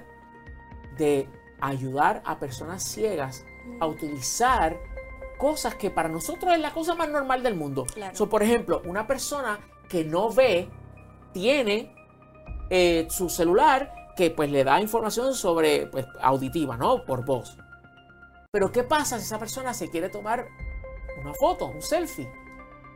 de 0.96 1.28
ayudar 1.60 2.22
a 2.24 2.38
personas 2.38 2.82
ciegas 2.82 3.44
a 3.80 3.86
utilizar 3.86 4.78
cosas 5.38 5.74
que 5.74 5.90
para 5.90 6.08
nosotros 6.08 6.52
es 6.54 6.60
la 6.60 6.72
cosa 6.72 6.94
más 6.94 7.08
normal 7.10 7.42
del 7.42 7.54
mundo. 7.54 7.84
Claro. 7.92 8.16
So, 8.16 8.28
por 8.28 8.42
ejemplo, 8.42 8.80
una 8.86 9.06
persona 9.06 9.58
que 9.88 10.04
no 10.04 10.30
ve 10.32 10.68
tiene 11.32 11.94
eh, 12.70 13.06
su 13.10 13.28
celular 13.28 13.92
que 14.16 14.30
pues 14.30 14.50
le 14.50 14.64
da 14.64 14.80
información 14.80 15.34
sobre 15.34 15.86
pues, 15.86 16.06
auditiva, 16.20 16.76
¿no? 16.76 17.04
Por 17.04 17.24
voz. 17.24 17.56
Pero 18.52 18.72
¿qué 18.72 18.82
pasa 18.82 19.18
si 19.18 19.24
esa 19.24 19.38
persona 19.38 19.74
se 19.74 19.88
quiere 19.90 20.08
tomar 20.08 20.46
una 21.20 21.32
foto, 21.34 21.66
un 21.66 21.82
selfie? 21.82 22.30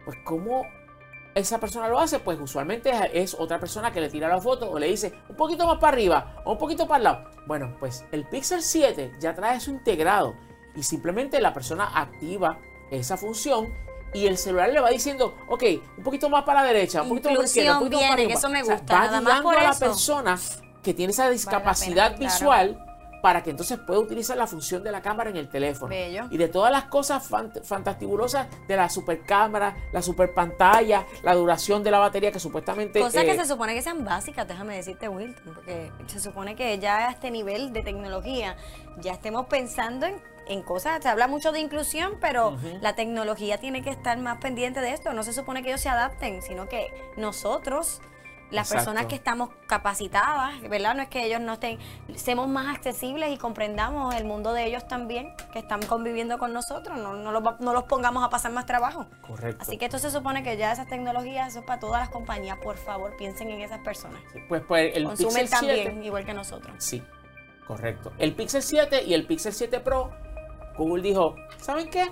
Pues 0.05 0.16
¿cómo 0.25 0.64
esa 1.35 1.59
persona 1.59 1.89
lo 1.89 1.99
hace? 1.99 2.18
Pues 2.18 2.39
usualmente 2.41 2.91
es- 3.12 3.35
otra 3.39 3.59
persona 3.61 3.93
que 3.93 4.01
le 4.01 4.09
tira 4.11 4.29
la 4.29 4.41
foto 4.41 4.70
o 4.70 4.79
le 4.79 4.87
dice 4.89 5.12
un 5.29 5.37
poquito 5.37 5.66
más 5.66 5.79
para 5.79 5.93
arriba 5.95 6.43
o 6.45 6.53
un 6.53 6.59
poquito 6.59 6.87
para 6.87 6.99
el 6.99 7.05
lado. 7.05 7.31
Bueno, 7.47 7.77
pues 7.79 8.05
el 8.12 8.25
Pixel 8.27 8.62
7 8.62 9.12
ya 9.20 9.35
trae 9.35 9.57
eso 9.57 9.70
integrado 9.70 10.35
y 10.75 10.83
simplemente 10.83 11.41
la 11.41 11.53
persona 11.55 11.87
activa 11.99 12.59
esa 12.91 13.16
función 13.16 13.72
y 14.15 14.27
el 14.27 14.39
celular 14.39 14.71
le 14.71 14.81
va 14.81 14.89
diciendo, 14.91 15.35
ok, 15.49 15.62
un 15.99 16.05
poquito 16.05 16.29
más 16.31 16.45
para 16.45 16.62
la 16.62 16.69
derecha, 16.69 17.03
un 17.03 17.09
poquito 17.11 17.31
más 17.33 17.45
izquierda, 17.47 17.79
un 17.79 17.91
poquito 17.91 18.01
para 18.09 18.23
eso 18.23 18.49
me 18.49 18.62
O 18.62 18.65
sea, 18.65 18.77
gusta, 18.77 18.95
va 18.95 19.01
nada 19.07 19.21
más 19.21 19.33
guiando 19.33 19.43
por 19.51 19.59
a 19.59 19.62
la 19.65 19.71
eso. 19.71 19.81
persona 19.81 20.39
que 20.83 20.95
tiene 20.95 21.11
esa 21.12 21.29
discapacidad 21.29 22.17
visual 22.19 22.81
para 23.23 23.43
que 23.43 23.49
entonces 23.49 23.79
pueda 23.79 24.01
utilizar 24.01 24.37
la 24.37 24.47
función 24.47 24.83
de 24.85 24.93
la 24.93 25.01
cámara 25.01 25.31
en 25.31 25.37
el 25.39 25.49
teléfono. 25.49 25.89
Bello. 25.89 26.27
Y 26.31 26.37
de 26.37 26.47
todas 26.49 26.71
las 26.71 26.85
cosas 26.85 27.27
fant- 27.31 27.62
fantastibulosas 27.65 28.49
de 28.69 28.77
la 28.77 28.91
super 28.91 29.23
cámara, 29.23 29.75
la 29.95 30.03
super 30.03 30.35
pantalla, 30.35 31.07
la 31.23 31.35
duración 31.35 31.83
de 31.83 31.91
la 31.91 32.01
batería 32.01 32.31
que 32.31 32.39
supuestamente... 32.39 33.01
Cosas 33.01 33.23
eh, 33.23 33.27
que 33.27 33.35
se 33.39 33.47
supone 33.47 33.73
que 33.75 33.81
sean 33.81 34.05
básicas, 34.05 34.47
déjame 34.47 34.77
decirte, 34.77 35.09
Wilton, 35.09 35.55
porque 35.55 35.91
se 36.07 36.21
supone 36.21 36.55
que 36.55 36.79
ya 36.79 37.09
a 37.09 37.11
este 37.12 37.31
nivel 37.31 37.73
de 37.73 37.83
tecnología 37.83 38.57
ya 39.01 39.12
estemos 39.12 39.47
pensando 39.47 40.05
en, 40.05 40.17
en 40.47 40.62
cosas, 40.62 41.03
se 41.03 41.09
habla 41.09 41.26
mucho 41.26 41.53
de 41.53 41.61
inclusión, 41.61 42.18
pero 42.20 42.57
la 42.80 42.95
tecnología 42.95 43.59
tiene 43.59 43.82
que 43.82 43.90
estar 43.90 44.18
más 44.18 44.38
pendiente 44.38 44.80
de 44.80 44.92
esto. 44.92 45.12
No 45.12 45.22
se 45.22 45.32
supone 45.32 45.62
que 45.62 45.68
ellos 45.68 45.80
se 45.80 45.88
adapten, 45.88 46.42
sino 46.42 46.68
que 46.68 46.92
nosotros, 47.16 48.01
las 48.51 48.68
Exacto. 48.68 48.90
personas 48.90 49.07
que 49.07 49.16
estamos 49.16 49.51
capacitadas, 49.66 50.61
¿verdad? 50.68 50.95
No 50.95 51.03
es 51.03 51.09
que 51.09 51.24
ellos 51.24 51.40
no 51.40 51.55
estén, 51.55 51.78
seamos 52.14 52.49
más 52.49 52.74
accesibles 52.74 53.32
y 53.32 53.38
comprendamos 53.38 54.14
el 54.14 54.24
mundo 54.24 54.53
de 54.53 54.66
ellos 54.66 54.86
también, 54.86 55.34
que 55.53 55.59
están 55.59 55.80
conviviendo 55.82 56.38
con 56.38 56.53
nosotros, 56.53 56.99
no, 56.99 57.14
no, 57.14 57.32
los, 57.32 57.42
no 57.61 57.72
los 57.72 57.84
pongamos 57.84 58.22
a 58.22 58.28
pasar 58.30 58.53
más 58.53 58.66
trabajo. 58.66 59.07
Correcto. 59.26 59.62
Así 59.62 59.78
que 59.78 59.86
esto 59.86 59.99
se 59.99 60.11
supone 60.11 60.42
que 60.42 60.57
ya 60.57 60.72
esas 60.72 60.86
tecnologías, 60.86 61.49
eso 61.49 61.61
es 61.61 61.64
para 61.64 61.80
todas 61.80 62.01
las 62.01 62.11
compañías, 62.11 62.59
por 62.59 62.76
favor, 62.76 63.16
piensen 63.16 63.51
en 63.51 63.61
esas 63.61 63.80
personas. 63.80 64.20
Pues, 64.49 64.62
pues 64.68 64.95
el 64.95 65.05
Consumen 65.05 65.34
Pixel 65.34 65.49
7... 65.49 65.76
también, 65.84 66.05
igual 66.05 66.24
que 66.24 66.34
nosotros. 66.34 66.76
Sí, 66.78 67.03
correcto. 67.66 68.12
El 68.18 68.34
Pixel 68.34 68.62
7 68.62 69.03
y 69.05 69.14
el 69.14 69.26
Pixel 69.26 69.53
7 69.53 69.80
Pro, 69.80 70.12
Google 70.77 71.03
dijo, 71.03 71.35
¿saben 71.59 71.89
qué? 71.91 72.05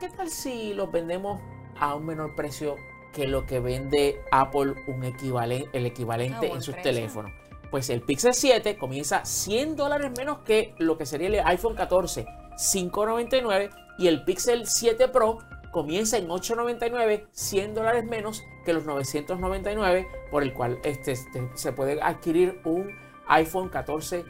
¿Qué 0.00 0.08
tal 0.10 0.28
si 0.28 0.74
los 0.74 0.90
vendemos 0.90 1.40
a 1.78 1.94
un 1.94 2.06
menor 2.06 2.34
precio 2.34 2.76
que 3.12 3.26
lo 3.26 3.46
que 3.46 3.60
vende 3.60 4.20
Apple 4.30 4.74
un 4.86 5.02
equivalen- 5.04 5.68
el 5.72 5.86
equivalente 5.86 6.46
en 6.52 6.62
sus 6.62 6.74
precio. 6.74 6.92
teléfonos? 6.92 7.32
Pues 7.70 7.90
el 7.90 8.02
Pixel 8.02 8.34
7 8.34 8.76
comienza 8.76 9.24
100 9.24 9.76
dólares 9.76 10.12
menos 10.16 10.38
que 10.40 10.74
lo 10.78 10.96
que 10.98 11.06
sería 11.06 11.28
el 11.28 11.40
iPhone 11.46 11.74
14, 11.74 12.26
599, 12.72 13.70
y 13.98 14.06
el 14.08 14.24
Pixel 14.24 14.66
7 14.66 15.08
Pro 15.08 15.38
comienza 15.72 16.18
en 16.18 16.30
899, 16.30 17.26
100 17.32 17.74
dólares 17.74 18.04
menos 18.04 18.44
que 18.64 18.72
los 18.72 18.84
999, 18.84 20.06
por 20.30 20.42
el 20.44 20.52
cual 20.52 20.78
este, 20.84 21.12
este, 21.12 21.48
se 21.54 21.72
puede 21.72 22.00
adquirir 22.00 22.60
un 22.64 22.90
iPhone 23.26 23.68
14 23.68 24.24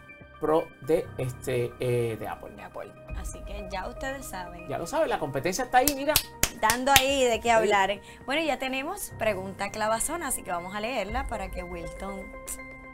Pro 0.44 0.68
de, 0.82 1.06
este, 1.16 1.72
eh, 1.80 2.18
de 2.20 2.28
Apple. 2.28 2.50
De 2.54 2.62
Apple. 2.62 2.92
Así 3.16 3.38
que 3.46 3.66
ya 3.72 3.88
ustedes 3.88 4.26
saben. 4.26 4.68
Ya 4.68 4.76
lo 4.76 4.86
saben, 4.86 5.08
la 5.08 5.18
competencia 5.18 5.64
está 5.64 5.78
ahí, 5.78 5.86
mira. 5.96 6.12
Dando 6.60 6.92
ahí 6.92 7.24
de 7.24 7.40
qué 7.40 7.50
hablar. 7.50 7.98
Bueno, 8.26 8.42
ya 8.42 8.58
tenemos 8.58 9.14
pregunta 9.18 9.70
clavazona, 9.70 10.28
así 10.28 10.42
que 10.42 10.50
vamos 10.50 10.74
a 10.74 10.80
leerla 10.80 11.26
para 11.28 11.50
que 11.50 11.62
Wilton 11.62 12.30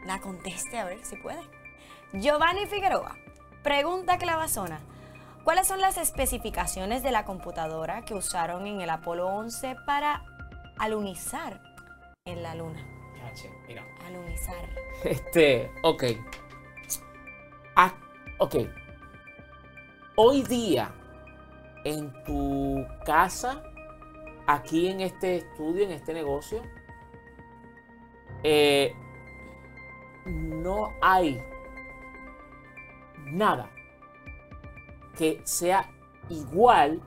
la 0.07 0.21
conteste 0.21 0.79
a 0.79 0.85
ver 0.85 1.05
si 1.05 1.17
puede. 1.17 1.41
Giovanni 2.13 2.67
Figueroa, 2.67 3.17
pregunta 3.65 4.17
clavazona. 4.17 4.79
¿Cuáles 5.43 5.67
son 5.67 5.81
las 5.81 5.99
especificaciones 5.99 7.03
de 7.03 7.11
la 7.11 7.25
computadora 7.25 8.05
que 8.05 8.15
usaron 8.15 8.69
en 8.69 8.81
el 8.81 8.91
Apolo 8.91 9.27
11 9.27 9.75
para 9.87 10.23
alunizar 10.79 11.61
en 12.25 12.45
la 12.45 12.55
luna? 12.55 12.81
Mira. 13.67 13.85
Alunizar. 14.07 14.69
Este, 15.03 15.69
ok. 15.83 16.05
Ok. 18.43 18.55
Hoy 20.17 20.43
día, 20.45 20.91
en 21.85 22.11
tu 22.25 22.87
casa, 23.05 23.63
aquí 24.47 24.89
en 24.89 25.03
este 25.03 25.37
estudio, 25.37 25.85
en 25.85 25.91
este 25.91 26.15
negocio, 26.15 26.63
eh, 28.43 28.95
no 30.25 30.95
hay 31.03 31.39
nada 33.27 33.69
que 35.19 35.43
sea 35.45 35.91
igual 36.31 37.03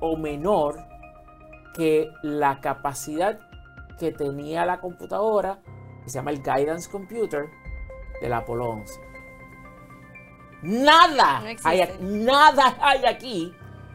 o 0.00 0.16
menor 0.16 0.76
que 1.74 2.08
la 2.22 2.60
capacidad 2.60 3.40
que 3.98 4.12
tenía 4.12 4.64
la 4.64 4.80
computadora, 4.80 5.58
que 6.04 6.10
se 6.10 6.20
llama 6.20 6.30
el 6.30 6.40
Guidance 6.40 6.88
Computer, 6.88 7.48
del 8.20 8.32
Apolo 8.32 8.70
11. 8.70 9.05
Nada, 10.62 11.40
No 11.40 11.46
hay, 11.64 11.88
nada 12.00 12.76
hay 12.80 13.04
aquí 13.04 13.54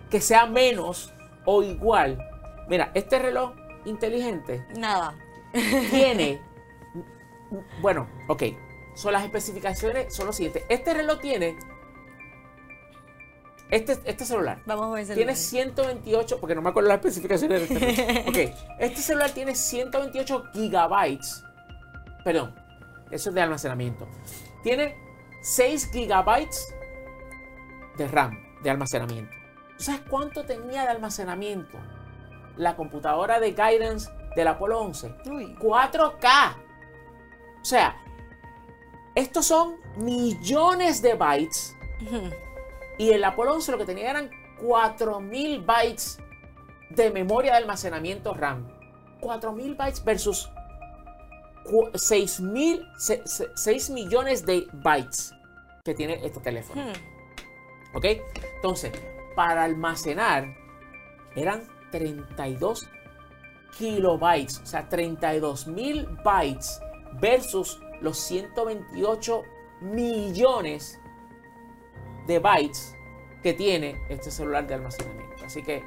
que 0.09 0.21
sea 0.21 0.45
menos 0.45 1.13
o 1.45 1.63
igual. 1.63 2.17
Mira, 2.67 2.91
este 2.93 3.19
reloj 3.19 3.53
inteligente 3.85 4.65
Nada. 4.77 5.15
tiene. 5.89 6.41
Bueno, 7.81 8.07
ok. 8.29 8.43
Son 8.95 9.11
las 9.11 9.25
especificaciones, 9.25 10.15
son 10.15 10.27
lo 10.27 10.31
siguiente. 10.31 10.63
Este 10.69 10.93
reloj 10.93 11.19
tiene. 11.19 11.57
Este, 13.69 13.97
este 14.03 14.25
celular 14.25 14.61
Vamos 14.65 14.87
a 14.87 14.89
ver 14.91 15.03
ese 15.03 15.15
tiene 15.15 15.31
lugar. 15.31 15.37
128, 15.37 16.39
porque 16.39 16.55
no 16.55 16.61
me 16.61 16.69
acuerdo 16.69 16.89
las 16.89 16.97
especificaciones 16.97 17.69
de 17.69 17.75
este 17.75 18.03
reloj. 18.13 18.27
Ok, 18.29 18.55
este 18.79 19.01
celular 19.01 19.31
tiene 19.31 19.55
128 19.55 20.43
gigabytes. 20.53 21.43
Perdón, 22.23 22.55
eso 23.11 23.29
es 23.29 23.35
de 23.35 23.41
almacenamiento. 23.41 24.07
Tiene 24.63 24.95
6 25.41 25.91
gigabytes 25.91 26.73
de 27.97 28.07
RAM, 28.07 28.37
de 28.61 28.69
almacenamiento. 28.69 29.35
¿Tú 29.77 29.83
sabes 29.83 30.01
cuánto 30.09 30.45
tenía 30.45 30.83
de 30.83 30.89
almacenamiento 30.89 31.77
la 32.57 32.75
computadora 32.75 33.39
de 33.39 33.51
guidance 33.51 34.09
del 34.35 34.47
Apolo 34.47 34.79
11? 34.81 35.15
Uy. 35.29 35.55
4K. 35.59 36.55
O 37.61 37.65
sea, 37.65 37.95
estos 39.15 39.45
son 39.45 39.75
millones 39.97 41.01
de 41.01 41.15
bytes. 41.15 41.75
Y 42.97 43.09
el 43.11 43.23
Apolo 43.23 43.53
11 43.55 43.71
lo 43.71 43.77
que 43.79 43.85
tenía 43.85 44.11
eran 44.11 44.29
4000 44.61 45.61
bytes 45.61 46.19
de 46.91 47.09
memoria 47.09 47.53
de 47.53 47.57
almacenamiento 47.57 48.33
RAM. 48.33 48.67
4000 49.21 49.75
bytes 49.75 50.03
versus 50.03 50.51
cu- 51.63 51.89
6000, 51.93 52.85
se- 52.97 53.21
se- 53.25 53.49
6 53.55 53.89
millones 53.89 54.45
de 54.45 54.67
bytes 54.73 55.33
que 55.83 55.93
tiene 55.93 56.19
este 56.25 56.39
teléfono. 56.39 56.81
Hmm. 56.83 57.95
¿Ok? 57.95 58.05
Entonces, 58.55 58.91
para 59.35 59.63
almacenar 59.63 60.55
eran 61.35 61.63
32 61.91 62.87
kilobytes, 63.77 64.59
o 64.59 64.65
sea, 64.65 64.87
32 64.89 65.67
mil 65.67 66.07
bytes 66.23 66.79
versus 67.19 67.81
los 68.01 68.17
128 68.17 69.43
millones 69.81 70.99
de 72.27 72.39
bytes 72.39 72.95
que 73.41 73.53
tiene 73.53 73.95
este 74.09 74.29
celular 74.31 74.67
de 74.67 74.75
almacenamiento. 74.75 75.45
Así 75.45 75.63
que, 75.63 75.83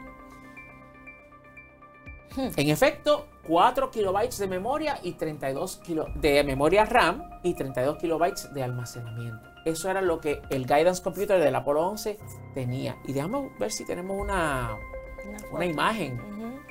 en 2.36 2.68
efecto, 2.68 3.28
4 3.46 3.90
kilobytes 3.90 4.38
de 4.38 4.46
memoria 4.46 4.98
y 5.02 5.12
32 5.12 5.76
kilo 5.78 6.06
de 6.14 6.42
memoria 6.44 6.84
RAM 6.84 7.22
y 7.42 7.54
32 7.54 7.96
kilobytes 7.98 8.52
de 8.54 8.62
almacenamiento. 8.62 9.48
Eso 9.64 9.90
era 9.90 10.02
lo 10.02 10.20
que 10.20 10.42
el 10.50 10.66
Guidance 10.66 11.02
Computer 11.02 11.40
del 11.40 11.54
Apolo 11.54 11.86
11 11.88 12.18
tenía. 12.52 12.96
Y 13.06 13.12
déjame 13.12 13.50
ver 13.58 13.72
si 13.72 13.84
tenemos 13.84 14.20
una, 14.20 14.76
Una 15.50 15.64
imagen 15.64 16.20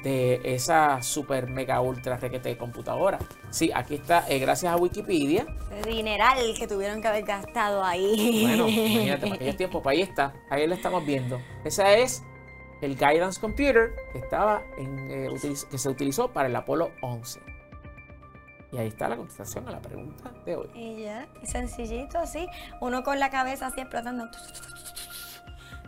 de 0.04 0.42
esa 0.44 1.02
super 1.02 1.50
mega 1.50 1.82
ultra 1.82 2.18
requete 2.18 2.50
de 2.50 2.58
computadora. 2.58 3.18
Sí, 3.50 3.72
aquí 3.74 3.96
está, 3.96 4.26
eh, 4.30 4.38
gracias 4.38 4.72
a 4.72 4.76
Wikipedia. 4.76 5.48
Ese 5.72 5.90
dineral 5.90 6.54
que 6.58 6.68
tuvieron 6.68 7.02
que 7.02 7.08
haber 7.08 7.24
gastado 7.24 7.84
ahí. 7.84 8.44
Bueno, 8.46 8.68
imagínate, 8.68 9.22
para 9.22 9.36
aquellos 9.36 9.58
tiempos, 9.58 9.82
pues 9.82 9.96
ahí 9.96 10.04
está, 10.04 10.34
ahí 10.50 10.68
lo 10.68 10.76
estamos 10.76 11.06
viendo. 11.06 11.40
Esa 11.64 11.94
es 11.94 12.24
el 12.84 12.96
Guidance 12.96 13.40
Computer 13.40 13.92
que 14.12 14.20
estaba 14.20 14.62
en, 14.78 15.10
eh, 15.12 15.30
que 15.70 15.78
se 15.78 15.90
utilizó 15.90 16.30
para 16.32 16.48
el 16.48 16.56
Apolo 16.56 16.92
11. 17.02 17.42
Y 18.72 18.78
ahí 18.78 18.88
está 18.88 19.08
la 19.08 19.16
contestación 19.18 19.68
a 19.68 19.72
la 19.72 19.80
pregunta 19.80 20.32
de 20.46 20.56
hoy. 20.56 20.70
Y 20.74 21.04
ya, 21.04 21.28
sencillito 21.44 22.18
así, 22.18 22.48
uno 22.82 23.04
con 23.04 23.20
la 23.20 23.30
cabeza 23.30 23.68
así 23.68 23.82
explotando. 23.82 24.28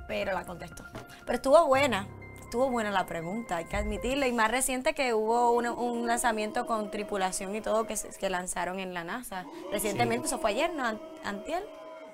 Pero 0.08 0.34
la 0.34 0.46
contestó. 0.46 0.84
Pero 1.26 1.36
estuvo 1.38 1.66
buena, 1.66 2.08
estuvo 2.42 2.70
buena 2.70 2.92
la 2.92 3.08
pregunta, 3.08 3.58
hay 3.58 3.66
que 3.66 3.76
admitirlo. 3.76 4.28
Y 4.28 4.34
más 4.34 4.52
reciente 4.52 4.94
que 4.94 5.16
hubo 5.16 5.52
un, 5.52 5.66
un 5.68 6.06
lanzamiento 6.06 6.68
con 6.68 6.92
tripulación 6.92 7.56
y 7.56 7.62
todo 7.62 7.88
que, 7.88 7.98
se- 7.98 8.10
que 8.10 8.30
lanzaron 8.30 8.80
en 8.80 8.94
la 8.94 9.04
NASA. 9.04 9.46
Recientemente, 9.72 10.28
eso 10.28 10.38
fue 10.38 10.52
ayer, 10.52 10.72
¿no? 10.76 10.84
An- 10.86 11.02
Antier. 11.24 11.68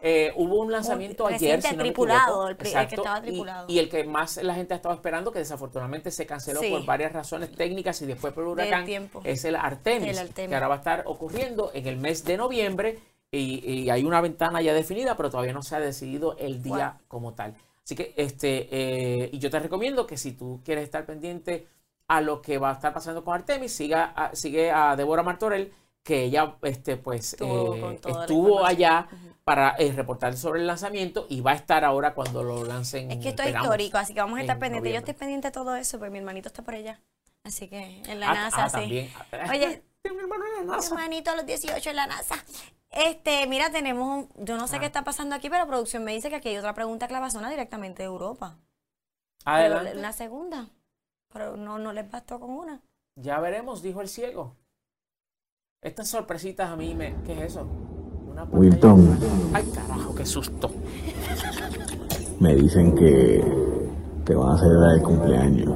Eh, 0.03 0.33
hubo 0.35 0.55
un 0.61 0.71
lanzamiento 0.71 1.25
Un 1.25 1.33
ayer, 1.33 1.57
reciente 1.57 1.67
si 1.69 1.75
no 1.75 1.83
me 1.83 1.89
tripulado, 1.89 2.49
equivoco. 2.49 2.49
el 2.49 2.57
que 2.57 2.95
estaba 2.95 3.21
tripulado. 3.21 3.65
Y, 3.69 3.77
el 3.79 3.87
que 3.89 4.03
más 4.03 4.37
la 4.37 4.55
gente 4.55 4.73
ha 4.73 4.77
estado 4.77 4.95
esperando, 4.95 5.31
que 5.31 5.39
desafortunadamente 5.39 6.09
se 6.09 6.25
canceló 6.25 6.59
Sí. 6.59 6.71
por 6.71 6.85
varias 6.85 7.11
razones 7.13 7.51
técnicas 7.51 8.01
y 8.01 8.07
después 8.07 8.33
por 8.33 8.43
el 8.43 8.49
huracán, 8.49 8.85
es 9.23 9.45
el 9.45 9.55
Artemis, 9.55 10.09
El 10.09 10.17
Artemis. 10.27 10.49
que 10.49 10.55
ahora 10.55 10.67
va 10.69 10.75
a 10.75 10.77
estar 10.79 11.03
ocurriendo 11.05 11.69
en 11.75 11.85
el 11.87 11.97
mes 11.97 12.23
de 12.23 12.37
noviembre 12.37 12.99
y, 13.29 13.63
y 13.83 13.89
hay 13.91 14.03
una 14.03 14.21
ventana 14.21 14.61
ya 14.61 14.73
definida, 14.73 15.15
pero 15.15 15.29
todavía 15.29 15.53
no 15.53 15.61
se 15.61 15.75
ha 15.75 15.79
decidido 15.79 16.35
el 16.37 16.63
día 16.63 16.97
como 17.07 17.33
tal. 17.33 17.53
Así 17.83 17.95
que, 17.95 18.13
este, 18.17 18.67
eh, 18.71 19.29
y 19.31 19.39
yo 19.39 19.49
te 19.49 19.59
recomiendo 19.59 20.07
que 20.07 20.17
si 20.17 20.31
tú 20.31 20.61
quieres 20.65 20.83
estar 20.83 21.05
pendiente 21.05 21.67
a 22.07 22.21
lo 22.21 22.41
que 22.41 22.57
va 22.57 22.71
a 22.71 22.73
estar 22.73 22.91
pasando 22.93 23.23
con 23.23 23.35
Artemis, 23.35 23.71
siga 23.71 24.05
a- 24.15 24.35
sigue 24.35 24.71
a 24.71 24.95
Débora 24.95 25.23
Martorell, 25.23 25.71
que 26.03 26.23
ella, 26.23 26.55
este, 26.63 26.97
pues, 26.97 27.33
Estuvo 27.33 28.61
eh, 28.61 28.65
allá 28.67 29.07
para 29.43 29.75
eh, 29.77 29.91
reportar 29.91 30.35
sobre 30.37 30.61
el 30.61 30.67
lanzamiento 30.67 31.25
y 31.29 31.41
va 31.41 31.51
a 31.51 31.55
estar 31.55 31.83
ahora 31.83 32.13
cuando 32.13 32.43
lo 32.43 32.63
lancen. 32.63 33.11
Es 33.11 33.17
que 33.19 33.29
esto 33.29 33.43
es 33.43 33.53
histórico, 33.55 33.97
así 33.97 34.13
que 34.13 34.19
vamos 34.21 34.37
a 34.37 34.41
estar 34.41 34.55
en 34.55 34.59
pendientes. 34.61 34.89
Yo 34.89 34.95
noviembre. 34.99 35.11
estoy 35.11 35.19
pendiente 35.19 35.47
de 35.47 35.51
todo 35.51 35.75
eso, 35.75 35.97
porque 35.99 36.11
mi 36.11 36.19
hermanito 36.19 36.47
está 36.47 36.63
por 36.63 36.75
allá. 36.75 36.99
Así 37.43 37.67
que 37.67 38.01
en 38.05 38.19
la 38.19 38.31
Ah, 38.31 38.33
NASA, 38.35 38.65
ah, 38.65 38.69
sí. 38.69 38.75
también. 38.77 39.09
Oye, 39.49 39.83
Tengo 40.01 40.15
un 40.17 40.21
hermano 40.23 40.43
en 40.59 40.67
la 40.67 40.77
Mi 40.77 40.83
hermanito 40.85 41.31
a 41.31 41.35
los 41.35 41.45
18 41.45 41.89
en 41.91 41.95
la 41.95 42.07
NASA. 42.07 42.35
Este, 42.89 43.45
mira, 43.47 43.69
tenemos 43.71 44.07
un, 44.35 44.45
yo 44.45 44.57
no 44.57 44.67
sé 44.67 44.77
Ah. 44.77 44.79
qué 44.79 44.85
está 44.87 45.03
pasando 45.03 45.35
aquí, 45.35 45.49
pero 45.49 45.67
producción 45.67 46.03
me 46.03 46.11
dice 46.13 46.29
que 46.29 46.35
aquí 46.37 46.49
hay 46.49 46.57
otra 46.57 46.73
pregunta 46.73 47.07
clavazona 47.07 47.49
directamente 47.51 48.01
de 48.03 48.07
Europa. 48.07 48.57
Pero 49.45 49.55
Adelante. 49.55 49.97
una 49.97 50.11
segunda. 50.13 50.67
Pero 51.33 51.55
no, 51.55 51.77
no 51.79 51.93
les 51.93 52.09
bastó 52.09 52.39
con 52.39 52.49
una. 52.51 52.81
Ya 53.15 53.39
veremos, 53.39 53.81
dijo 53.81 54.01
el 54.01 54.09
ciego. 54.09 54.55
Estas 55.83 56.09
sorpresitas 56.09 56.69
a 56.69 56.75
mí 56.75 56.93
me. 56.93 57.15
¿Qué 57.25 57.33
es 57.33 57.53
eso? 57.53 57.65
Una 58.31 58.43
Wilton. 58.43 59.17
Ay, 59.51 59.65
carajo, 59.73 60.13
qué 60.13 60.23
susto. 60.27 60.69
Me 62.39 62.53
dicen 62.53 62.93
que 62.93 63.43
te 64.23 64.35
van 64.35 64.51
a 64.51 64.59
celebrar 64.59 64.93
el 64.93 65.01
cumpleaños. 65.01 65.73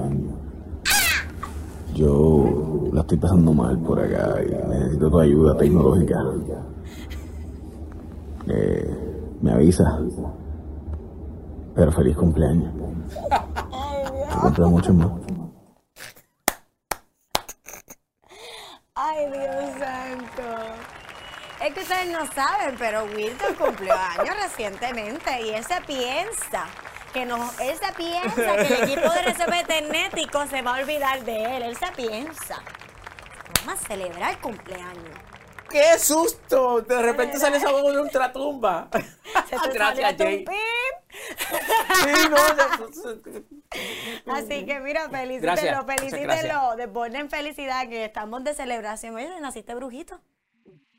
Yo 1.96 2.88
la 2.94 3.02
estoy 3.02 3.18
pasando 3.18 3.52
mal 3.52 3.80
por 3.80 4.00
acá 4.00 4.44
y 4.44 4.70
necesito 4.70 5.10
tu 5.10 5.20
ayuda 5.20 5.58
tecnológica. 5.58 6.24
Eh, 8.46 9.36
me 9.42 9.54
avisa. 9.54 10.00
Pero 11.74 11.92
feliz 11.92 12.16
cumpleaños. 12.16 12.72
Te 14.56 14.62
mucho 14.62 14.94
más. 14.94 15.10
Ay, 19.16 19.28
Dios 19.28 19.80
santo. 19.80 20.44
Es 21.62 21.74
que 21.74 21.80
ustedes 21.80 22.08
no 22.08 22.26
saben, 22.34 22.76
pero 22.78 23.06
Wilton 23.06 23.56
cumplió 23.56 23.94
años 23.94 24.36
recientemente 24.44 25.42
y 25.42 25.52
él 25.52 25.64
se 25.64 25.80
piensa 25.82 26.66
que 27.14 27.26
no, 27.26 27.50
él 27.62 27.78
se 27.78 27.94
piensa 27.94 28.56
que 28.58 28.68
el 28.68 28.84
equipo 28.84 29.10
de 29.10 29.20
RCP 29.32 29.68
Tecnético 29.68 30.46
se 30.48 30.62
va 30.62 30.76
a 30.76 30.80
olvidar 30.82 31.24
de 31.24 31.56
él. 31.56 31.64
Él 31.64 31.78
se 31.78 31.90
piensa. 31.94 32.62
Vamos 33.66 33.82
a 33.82 33.88
celebrar 33.88 34.32
el 34.32 34.38
cumpleaños. 34.40 35.35
¡Qué 35.70 36.00
susto! 36.00 36.82
De 36.82 37.02
repente 37.02 37.38
sale 37.40 37.58
esa 37.58 37.72
voz 37.72 37.92
de 37.94 38.00
ultratumba. 38.02 38.90
Se 39.50 39.58
te 39.58 39.74
Gracias, 39.74 40.16
Jay. 40.18 40.46
Sí, 42.04 42.30
no, 42.30 42.38
ya- 42.38 42.80
Así 44.36 44.66
que 44.66 44.80
mira, 44.80 45.10
felicítenlo, 45.10 45.86
felicítenlo, 45.86 46.76
desborden 46.76 47.30
felicidad, 47.30 47.88
que 47.88 48.06
estamos 48.06 48.44
de 48.44 48.54
celebración. 48.54 49.16
Oye, 49.16 49.30
naciste 49.42 49.76
brujito. 49.76 50.20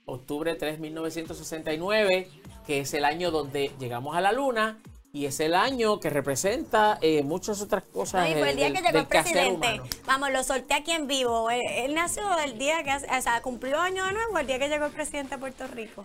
Octubre 0.04 0.54
3, 0.54 0.78
1969, 0.78 2.28
que 2.66 2.80
es 2.80 2.94
el 2.94 3.04
año 3.04 3.30
donde 3.30 3.72
llegamos 3.78 4.16
a 4.16 4.20
la 4.20 4.32
luna 4.32 4.78
y 5.16 5.24
es 5.24 5.40
el 5.40 5.54
año 5.54 5.98
que 5.98 6.10
representa 6.10 6.98
eh, 7.00 7.22
muchas 7.22 7.62
otras 7.62 7.84
cosas. 7.84 8.28
No, 8.28 8.28
y 8.28 8.38
fue 8.38 8.48
eh, 8.48 8.50
el 8.50 8.56
día 8.56 8.64
del- 8.66 8.74
que 8.74 8.82
llegó 8.82 8.98
el 8.98 9.06
presidente. 9.06 9.80
Vamos, 10.04 10.30
lo 10.30 10.44
solté 10.44 10.74
aquí 10.74 10.92
en 10.92 11.06
vivo. 11.06 11.48
Él, 11.50 11.62
él 11.66 11.94
nació 11.94 12.22
el 12.38 12.58
día 12.58 12.82
que, 12.84 12.94
o 12.94 13.22
sea, 13.22 13.40
cumplió 13.40 13.80
año 13.80 14.04
de 14.04 14.12
nuevo, 14.12 14.38
el 14.38 14.46
día 14.46 14.58
que 14.58 14.68
llegó 14.68 14.84
el 14.84 14.92
presidente 14.92 15.36
a 15.36 15.38
Puerto 15.38 15.66
Rico. 15.68 16.04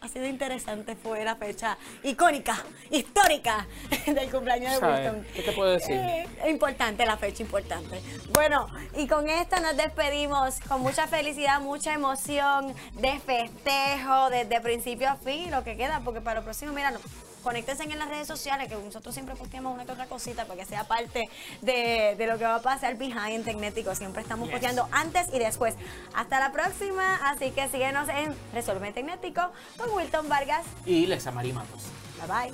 Así 0.00 0.18
de 0.18 0.28
interesante 0.28 0.94
fue 0.94 1.24
la 1.24 1.36
fecha 1.36 1.76
icónica, 2.04 2.62
histórica 2.90 3.66
del 4.06 4.30
cumpleaños 4.30 4.80
de. 4.80 4.86
Wilton. 4.86 5.26
¿Qué 5.34 5.42
te 5.42 5.52
puedo 5.52 5.72
decir? 5.72 5.96
Eh, 5.96 6.26
importante 6.48 7.04
la 7.04 7.16
fecha, 7.18 7.42
importante. 7.42 8.00
Bueno, 8.32 8.66
y 8.96 9.06
con 9.08 9.28
esto 9.28 9.58
nos 9.60 9.76
despedimos 9.76 10.60
con 10.68 10.80
mucha 10.80 11.06
felicidad, 11.06 11.60
mucha 11.60 11.92
emoción 11.92 12.72
de 12.92 13.18
festejo 13.20 14.30
desde 14.30 14.60
principio 14.60 15.10
a 15.10 15.16
fin 15.16 15.50
lo 15.50 15.64
que 15.64 15.76
queda, 15.76 16.00
porque 16.04 16.20
para 16.22 16.40
lo 16.40 16.44
próximo, 16.44 16.72
mira, 16.72 16.92
no, 16.92 16.98
conéctense 17.46 17.84
en 17.84 17.96
las 17.96 18.08
redes 18.08 18.26
sociales, 18.26 18.66
que 18.68 18.74
nosotros 18.74 19.14
siempre 19.14 19.36
posteamos 19.36 19.72
una 19.72 19.84
que 19.84 19.92
otra 19.92 20.06
cosita 20.06 20.46
para 20.46 20.58
que 20.58 20.66
sea 20.66 20.82
parte 20.82 21.28
de, 21.62 22.16
de 22.18 22.26
lo 22.26 22.38
que 22.38 22.44
va 22.44 22.56
a 22.56 22.60
pasar 22.60 22.96
behind 22.96 23.44
Tecnético. 23.44 23.94
Siempre 23.94 24.22
estamos 24.22 24.46
Yes. 24.48 24.52
posteando 24.54 24.88
antes 24.90 25.28
y 25.32 25.38
después. 25.38 25.76
Hasta 26.12 26.40
la 26.40 26.50
próxima, 26.50 27.14
así 27.30 27.52
que 27.52 27.68
síguenos 27.68 28.08
en 28.08 28.34
Resuelve 28.52 28.90
Tecnético 28.90 29.42
con 29.76 29.90
Wilton 29.92 30.28
Vargas. 30.28 30.66
Y 30.84 31.06
Lexa 31.06 31.30
María 31.30 31.54
Matos. 31.54 31.82
Bye 32.26 32.50
bye. 32.50 32.52